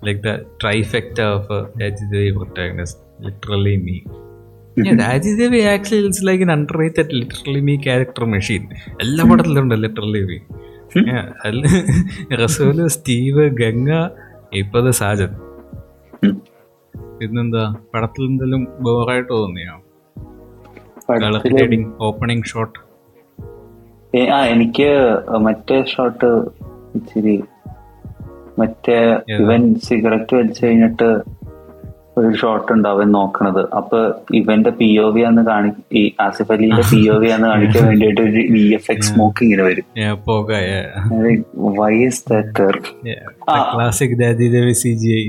[0.05, 0.33] like the
[0.63, 3.97] trifecta of Rajeev Ravi protagonist literally me
[5.01, 8.65] Rajeev Ravi actually it's like an underrated literally me character machine
[9.01, 10.39] എല്ലാ പടത്തിലും ഉണ്ട് literally me
[12.35, 13.91] Rasool Steve Ganga
[14.53, 15.33] ഇപ്പത് സാജൻ
[17.21, 17.75] പിന്നെന്താ?
[17.93, 19.75] പടത്തിൽ എന്തെങ്കിലും ബോറായിട്ട് തോന്നിയോ?
[22.01, 22.79] Opening shot
[24.31, 24.89] ആ എനിക്ക്
[25.37, 26.29] മറ്റേ ഷോട്ട്
[26.95, 27.43] ഇച്ചിരി
[28.59, 28.97] മറ്റേ
[29.41, 31.09] ഇവൻ സിഗരറ്റ് വലിച്ചു കഴിഞ്ഞിട്ട്
[32.17, 33.59] ഒരു ഷോട്ട് ഉണ്ട് അവൻ നോക്കണത്.
[33.69, 33.97] അപ്പൊ
[34.33, 38.21] ഇവന്റെ പി ഒ വി ആന്ന് കാണി ഈ ആസിഫ് അലിന്റെ പി ഒ വി ആന്ന് കാണിക്കാൻ വേണ്ടിയിട്ട്
[38.21, 39.85] ഒരു വി എഫ് എക്സ് സ്മോക്ക് ഇങ്ങനെ വരും.
[41.79, 42.67] വൈ ഇസ് ദാറ്റ്
[43.75, 45.23] ക്ലാസിക് ദേവി സി ജി ഐ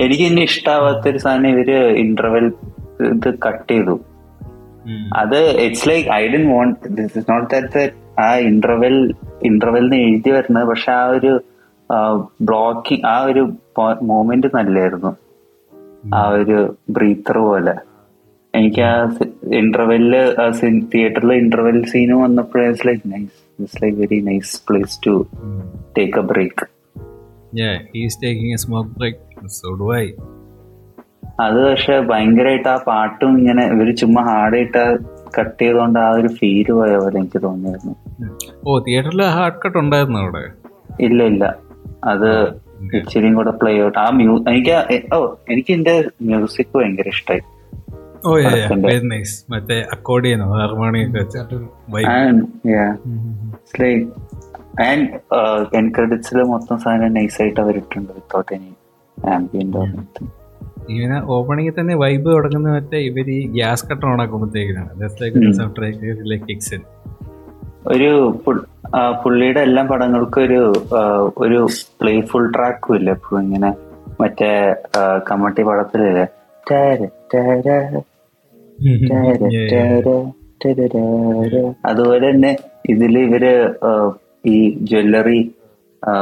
[0.00, 2.52] എനിക്ക് എന്നെ ഇഷ്ടാവാത്ത ഒരു സാധനം ഇവർ ഇന്റർവെൽ
[3.00, 4.00] ഇത് കട്ട് ചെയ്തു.
[5.16, 10.68] അത് it's like I D want this is not that ആ ഇന്റർവെൽ ഇന്റർവെലിന് എഴുതി വരുന്നത്
[10.68, 11.42] പക്ഷെ ആ ഒരു
[12.40, 13.52] ബ്ലോക്കിംഗ് ആ ഒരു
[14.02, 15.16] മൂമെന്റ് നല്ലായിരുന്നു.
[16.14, 17.74] ആ ഒരു ബ്രീത്തർ പോലെ.
[18.54, 18.94] എനിക്ക് ആ
[19.44, 20.22] ഇന്റർവെല്ല്
[20.92, 25.26] തിയേറ്ററിലെ ഇന്റർവെൽ സീനും വന്നപ്പോഴേ it's like nice it's like very nice place to.
[25.98, 26.66] Take a break
[27.52, 29.16] Yeah, he's taking a smoke break.
[29.52, 30.14] So do I.
[31.38, 34.82] അത് പക്ഷെ ഭയങ്കരമായിട്ട് ആ പാട്ടും ഇങ്ങനെ ഇവർ ചുമ്മാ ഹാർഡായിട്ട്
[35.36, 37.94] കട്ട് ചെയ്തോണ്ട് ആ ഒരു ഫീൽ പോയ പോലെ എനിക്ക് തോന്നിയായിരുന്നു
[38.66, 40.42] ഓ തിയേറ്ററിൽ ഹാർഡ് കട്ട് ഉണ്ടായിരുന്നു അവിടെ?
[41.00, 41.44] ഇല്ല ഇല്ല.
[42.04, 42.30] അത്
[42.98, 44.76] ഇച്ചിരിയും കൂടെ പ്ലേ ഔട്ട് ആ മ്യൂ എനിക്ക്
[45.14, 47.42] ഓ എനിക്ക് എന്റെ മ്യൂസിക് ഭയങ്കര ഇഷ്ടമായി
[48.24, 48.38] ഓ
[49.12, 51.24] നൈസ് മറ്റേ അക്കോർഡിയനോ ഹാർമോണിയൊക്കെ
[51.94, 52.08] ലൈക്ക്
[54.80, 55.08] ആൻഡ്
[55.76, 58.74] എൻ ക്രെഡിറ്റ്സിൽ മൊത്തം സാധനം നൈസായിട്ട് അവരിട്ടുണ്ട് വിത്തൗട്ട് എനി
[59.30, 59.78] ആംബിയന്റ്
[60.90, 64.88] ഇങ്ങനെ ഓപ്പണിങ്ങിൽ തന്നെ വൈബ് തുടങ്ങുന്ന മറ്റേ ഇവർ ഈ ഗ്യാസ് കട്ടർ ഓണാക്കുമ്പോഴത്തേക്കാണ്
[67.86, 68.34] ഒരു
[69.24, 70.72] പുള്ളിയുടെ എല്ലാ പടങ്ങൾക്കും ഒരു
[71.38, 71.68] ഒരു
[72.00, 73.74] പ്ലേഫുൾ ട്രാക്കും ഇല്ല എപ്പോഴും ഇങ്ങനെ
[74.20, 74.74] മറ്റേ
[75.30, 76.26] കമ്മട്ടി പടത്തിലില്ലേ.
[81.86, 82.56] അതുപോലെ തന്നെ
[82.88, 83.44] ഇതിൽ ഇവർ
[84.44, 85.40] ഈ ജ്വല്ലറി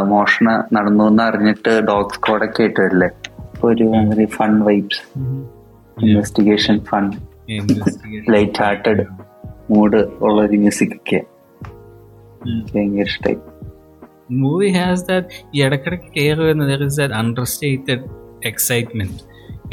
[0.05, 3.09] മോഷണ നടന്നു എന്ന് അറിഞ്ഞിട്ട് ഡോഗ് സ്ക്വാഡൊക്കെ ആയിട്ട് വരില്ലേ
[3.45, 3.87] അപ്പൊ ഒരു
[4.37, 5.03] fun vibes
[5.97, 7.17] investigation fund
[8.31, 9.05] light hearted
[9.71, 11.21] mood ഉള്ള ഒരു മ്യൂസിക് ഒക്കെ.
[12.73, 13.39] ഭയങ്കര ഇഷ്ടമായി
[14.35, 18.05] മൂവി ഹാസ് ദാറ്റ് ഈ ഇടയ്ക്കിടയ്ക്ക് കയറി വരുന്ന there is that understated
[18.47, 19.19] excitement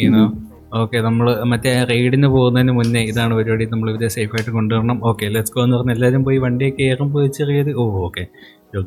[0.01, 0.23] you know
[0.71, 4.97] okay നമ്മൾ മറ്റേ റൈഡിന് പോകുന്നതിന് മുന്നേ ഇതാണ് പരിപാടി നമ്മൾ ഇവിടെ സേഫ് ആയിട്ട് കൊണ്ടുവരണം.
[5.09, 8.23] ഓക്കെ ലെറ്റ്സ് ഗോ എന്ന് പറഞ്ഞ് എല്ലാവരും പോയി വണ്ടിയൊക്കെ പോയി ചെറിയത് ഓ ഓക്കെ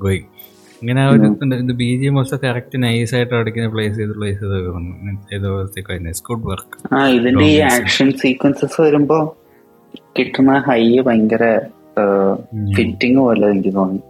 [0.05, 0.29] ഗോയിങ്
[0.83, 1.27] ഇങ്ങനെ ഒരു
[1.63, 4.41] ഇത് ബി ജി എം ഒക്കെ കറക്റ്റ് നൈസായിട്ട് അടിക്കുന്ന പ്ലേസ് ചെയ്ത് പ്ലേസ്
[5.31, 5.49] ചെയ്ത്
[6.29, 9.19] ഗുഡ് വർക്ക് ആ ഇതിന്റെ ഈ ആക്ഷൻ സീക്വൻസസ് വരുമ്പോ
[10.19, 11.45] കിട്ടുന്ന ഹൈ ഭയങ്കര
[12.77, 14.01] ഫിറ്റിംഗ് പോലെ എനിക്ക് തോന്നി.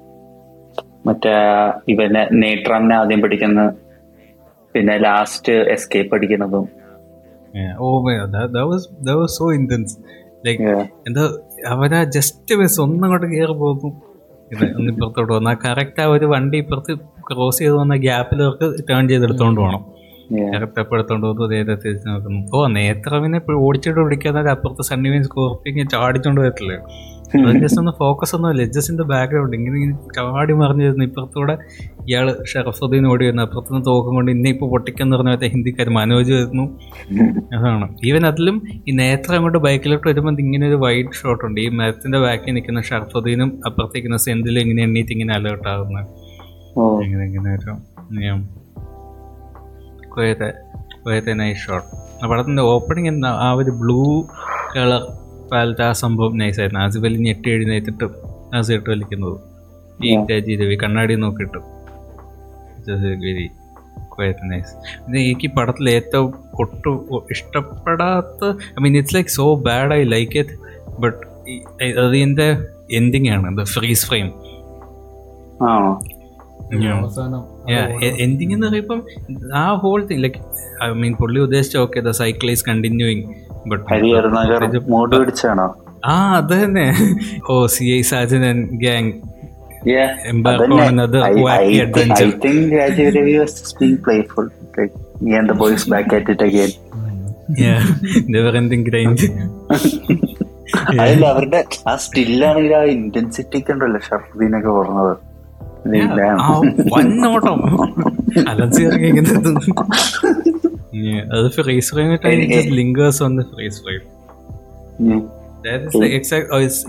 [1.06, 1.32] മറ്റേ
[1.92, 3.60] ഇവനെ നേട്രാമിനെ ആദ്യം പഠിക്കുന്ന
[4.74, 6.66] പിന്നെ ലാസ്റ്റ് എസ്കേപ്പ് അടിക്കുന്നതും.
[7.80, 7.88] Oh
[9.20, 9.96] was so intense
[10.46, 10.68] like.
[11.08, 11.24] എന്താ
[11.68, 13.92] അവരാ ജസ്റ്റ് മിസ് ഒന്നങ്ങോട്ട് കയറി പോകും.
[14.52, 16.92] ഇത് ഒന്ന് ഇപ്പുറത്തോട്ട് വന്നാൽ കറക്റ്റ് ആ ഒരു വണ്ടി ഇപ്പുറത്ത്
[17.28, 19.82] ക്രോസ് ചെയ്ത് വന്ന ഗ്യാപ്പിൽ അവർക്ക് ടേൺ ചെയ്തെടുത്തോണ്ട് പോകണം
[20.34, 20.50] Yeah.
[20.54, 22.40] കറക്റ്റ് അപ്പോൾ എടുത്തോണ്ട് പോകുന്നു നേരെ തിരിച്ച് നോക്കുന്നു.
[22.56, 26.76] ഓ നേത്രവിനെ ഓടിച്ചിട്ട് പിടിക്കാതെ സണ്ണി സണ്ണിമീൻ സ്കോർപ്പിങ് ചാടിച്ചോണ്ട് വരത്തില്ലേ?
[27.62, 31.54] ജസ്റ്റ് ഒന്ന് ഫോക്കസ് ഒന്നും അല്ല ജസ്റ്റിന്റെ ബാക്ക്ഗ്രൗണ്ട് ഇങ്ങനെ ഇങ്ങനെ ചാടി മറിഞ്ഞു വരുന്നു ഇപ്പുറത്തൂടെ
[32.08, 36.64] ഇയാൾ ഷറഫുദ്ദീൻ ഓടി വരുന്നു അപ്പുറത്തുനിന്ന് തോക്കം കൊണ്ട് ഇന്നെ ഇപ്പൊ പൊട്ടിക്കെന്ന് പറഞ്ഞ ഹിന്ദിക്കാർ മനോജ് വരുന്നു.
[37.58, 37.88] അതാണ്.
[38.10, 38.56] ഈവൻ അതിലും
[38.88, 41.60] ഈ നേത്രം അങ്ങോട്ട് ബൈക്കിലോട്ട് വരുമ്പോൾ ഇങ്ങനെ ഒരു വൈഡ് ഷോട്ട് ഉണ്ട്.
[41.66, 46.08] ഈ മരത്തിന്റെ ബാക്കിൽ നിൽക്കുന്ന ഷെറഫുദ്ദീനും അപ്പുറത്തേക്കുന്ന സെന്തിലും ഇങ്ങനെ എണ്ണീറ്റ് ഇങ്ങനെ അലേർട്ട് ആകുന്നത്
[47.06, 47.74] ഇങ്ങനെ ഇങ്ങനെ ഒരു
[50.10, 50.48] നിയം കൊയത്തെ
[51.02, 51.88] കൊയത്തെ നൈസ് ഷോട്ട്
[52.22, 54.00] ആ പടത്തിന്റെ ഓപ്പണിംഗ് എന്താ ആ ഒരു ബ്ലൂ
[54.74, 55.02] കളർ
[55.52, 58.06] പാലത്തെ ആ സംഭവം നൈസായിരുന്നു ആസിഫ് അലി ഞെട്ടി എഴുന്നേറ്റിട്ട്
[58.54, 59.36] ആസ് ഇട്ട് വലിക്കുന്നത്.
[60.04, 61.60] ഈ രാജി രവി കണ്ണാടി നോക്കിയിട്ട്.
[63.24, 63.46] വെരി
[64.14, 64.72] ക്വയറ്റ് നൈസ്
[65.04, 66.30] പിന്നെ എനിക്ക് ഈ പടത്തിൽ ഏറ്റവും
[66.60, 66.96] ഒട്ടും
[67.30, 68.42] ഇഷ്ടപ്പെടാത്ത
[68.78, 70.54] I mean it's like so bad I like it
[71.00, 71.20] but
[72.04, 72.48] അതിന്റെ
[72.90, 74.28] എൻഡിങ് ആണ് ദ ഫ്രീസ് ഫ്രെയിം
[75.68, 75.92] ആണോ?
[76.98, 77.42] അവസാനം
[78.18, 79.00] എൻഡിങ് എന്ന് പറയുമ്പം
[79.54, 80.40] ആ whole thing like
[80.84, 83.24] I mean പുള്ളി ഉദ്ദേശിച്ച okay the cycle is continuing
[83.66, 83.84] but
[86.04, 86.86] ആ അത് തന്നെ.
[87.50, 89.12] ഓ C I Sajan gang gang
[89.84, 92.26] Yeah, Embark on another I- wacky I- adventure.
[92.26, 94.46] I think Rajiv Ravi was just being playful.
[94.78, 96.72] Like, me and the boys back at it again.
[98.26, 99.26] Never ending grind
[101.00, 105.14] അതിൽ അവരുടെ ആ സ്റ്റില്ലാണെങ്കിൽ ആ intensity ഒക്കെ ഉണ്ടല്ലോ ഷർഫുദ്ദീനൊക്കെ പറഞ്ഞത്.
[106.92, 107.60] വന്നോട്ടം
[108.48, 109.50] അലൻസി ഇറങ്ങിയിരിക്കുന്നത്.
[111.32, 112.18] അത് freeze frame
[112.74, 114.02] ലിങ്കേഴ്സ് വന്ന് ഫ്രേസ് ഫ്രെയിം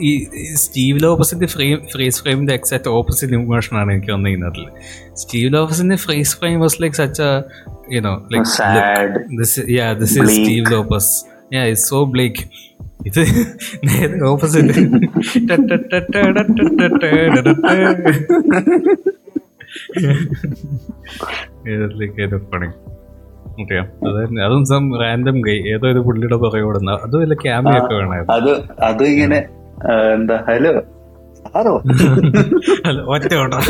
[0.01, 0.11] ഈ
[0.53, 4.67] സ്റ്റീവ് ഓപ്പോസിറ്റ് ഫ്രെയിം ഫ്രേസ് ഫ്രെയിമിന്റെ എക്സാക്ട് ഓപ്പോസിറ്റ് ഇമോഷൻ ആണ് എനിക്ക് വന്നിരുന്നത്.
[5.15, 7.27] Steve ലോപ്പസിന്റെ freeze frame was like such
[7.95, 8.47] you know like
[9.77, 10.45] yeah this is Bleak.
[10.45, 11.07] Steve Lopez
[11.53, 12.49] yeah it's so bleak.
[13.07, 13.21] ഇത്
[13.87, 14.81] നേരെ ഓപ്പോസിറ്റ്.
[24.45, 28.33] അതും സം റാൻഡം ഗൈ ഏതോ ഒരു പുള്ളിയുടെ പുറകെ ഓടുന്ന അതും വല്ല ക്യാമറയൊക്കെ വേണമായിരുന്നു.
[28.37, 28.51] അത്
[28.89, 29.39] അത് ഇങ്ങനെ
[30.15, 30.73] എന്താ ഹലോ
[31.41, 31.75] സാറോ?
[32.87, 33.63] ഹലോ ഒറ്റ ഓട്ടം.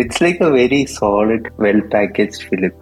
[0.00, 2.74] It's like a very solid well package film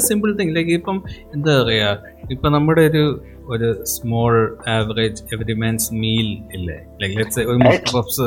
[0.00, 1.02] simple thing like ഇപ്പം
[1.34, 1.90] എന്താ പറയാ?
[2.30, 3.04] ഇപ്പൊ നമ്മുടെ ഒരു
[3.46, 4.34] ഒരു small
[4.68, 6.78] average every man's meal ഇല്ലേ?
[7.02, 8.26] ലൈക്ക് ലെറ്റ്സ് ഒരു മുട്ട പപ്സ്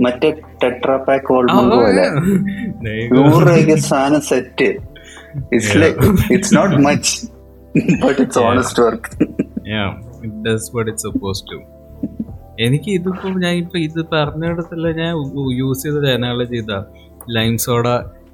[0.00, 0.28] മറ്റേ
[0.62, 2.06] ടെട്രാ പാക്ക് ഓൾമണ്ട് പോലെ
[3.16, 4.68] നൂറ് രൂപയ്ക്ക് സാധനം set
[5.52, 5.98] it's like
[6.34, 7.12] it's not much
[8.04, 9.10] but it's honest work
[12.58, 15.12] എനിക്ക് ഇതിപ്പോ ഞാൻ ഇപ്പൊ ഇത് പറഞ്ഞിടത്തല്ല ഞാൻ
[15.52, 16.78] യൂസ് ചെയ്ത അനാളജി ഇതാ
[17.28, 17.86] lime soda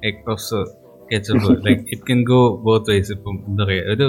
[0.03, 0.61] egg puffs
[1.11, 4.05] ketchup like it can go both ways ഇപ്പം എന്താ പറയുക ഒരു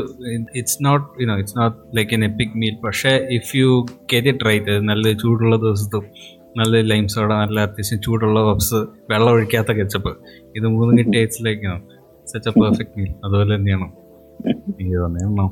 [0.61, 3.71] it's not you know it's not like an epic meal പക്ഷേ if you
[4.13, 6.07] get it right നല്ല ചൂടുള്ള ദിവസത്തും
[6.61, 10.13] നല്ല ലൈം സോഡ നല്ല അത്യാവശ്യം ചൂടുള്ള പപ്സ് വെള്ളം ഒഴിക്കാത്ത കെച്ചപ്പ്
[10.59, 11.73] ഇത് മൂന്നും കിട്ടിയ it's like
[12.33, 13.89] such a perfect meal അതുപോലെ തന്നെയാണ്.
[14.71, 15.47] എനിക്ക് തോന്നിയാണോ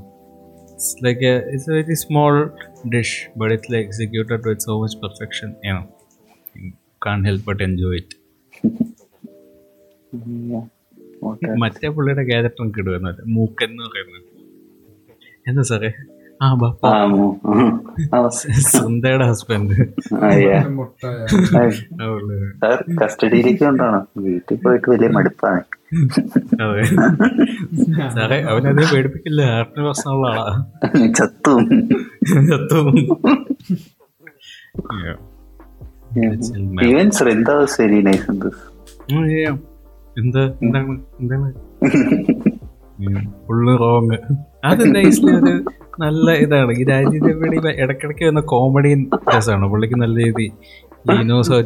[0.72, 1.34] it's like a
[1.68, 2.34] very small
[2.94, 5.50] dish, but it's like executed with so much perfection.
[5.64, 5.84] You know,
[6.56, 6.72] you
[7.02, 8.10] can't help but enjoy it.
[11.58, 14.24] മറ്റേ പുള്ളിയുടെ ക്യാരക്ടർ നമുക്ക് ഇടുവെന്നല്ല മൂക്കൻ എന്ന് പറയുന്നത്
[15.48, 15.92] എന്താ സാറേ?
[16.42, 16.86] ആ ബാപ്പ.
[18.50, 19.74] സുന്ദയുടെ ഹസ്ബൻഡ്
[22.56, 25.60] സാർ കസ്റ്റഡിയിലേക്ക് കൊണ്ടാണ് വീട്ടിൽ പോയിട്ട് വലിയ മടുപ്പാണ്.
[26.62, 26.84] അതെ.
[28.10, 29.42] സാറേ അവനത് പേടിപ്പിക്കില്ല.
[29.42, 30.66] ഹാർട്ടിന് പ്രശ്നമുള്ള ആളാ?
[31.18, 31.88] ചത്തും.
[32.46, 32.94] ചത്തും.
[36.74, 38.74] Nice in this
[39.12, 39.73] yeah.
[40.18, 40.40] എന്താ?
[40.62, 41.00] എന്താണ്?
[41.20, 41.54] എന്താണ്?
[43.46, 44.16] ഫുള്ള് റോങ്
[44.64, 45.64] അത് നൈസ്ലി ഒരു
[46.00, 46.72] നല്ല ഇതാണ്.
[46.72, 49.68] ഈ രാജീവടി ഇടക്കിടക്ക് വന്ന കോമഡി രസമാണ്.
[49.68, 50.52] പുള്ളിക്ക് നല്ല രീതി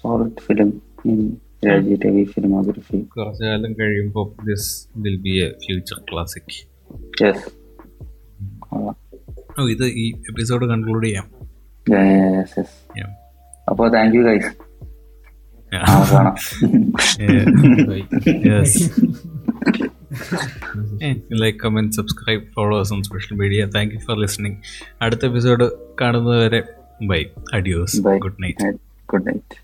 [0.00, 0.70] solid film
[1.66, 6.54] Rajeev Ravi filmography കുറച്ചു കാലം കഴിയുമ്പോൾ this will be a future classic
[7.24, 7.46] yes
[9.70, 11.26] ഇത് ഈ എപ്പിസോഡ് കൺക്ലൂഡ് ചെയ്യാം.
[13.70, 14.50] അപ്പോൾ thank you guys.
[21.32, 24.56] Like comment subscribe followers on social media thank you for listening
[25.02, 25.66] അടുത്ത എപ്പിസോഡ്
[26.00, 27.20] കാണുന്നത് വരെ bye
[27.52, 28.72] adios bye good night
[29.08, 29.56] good night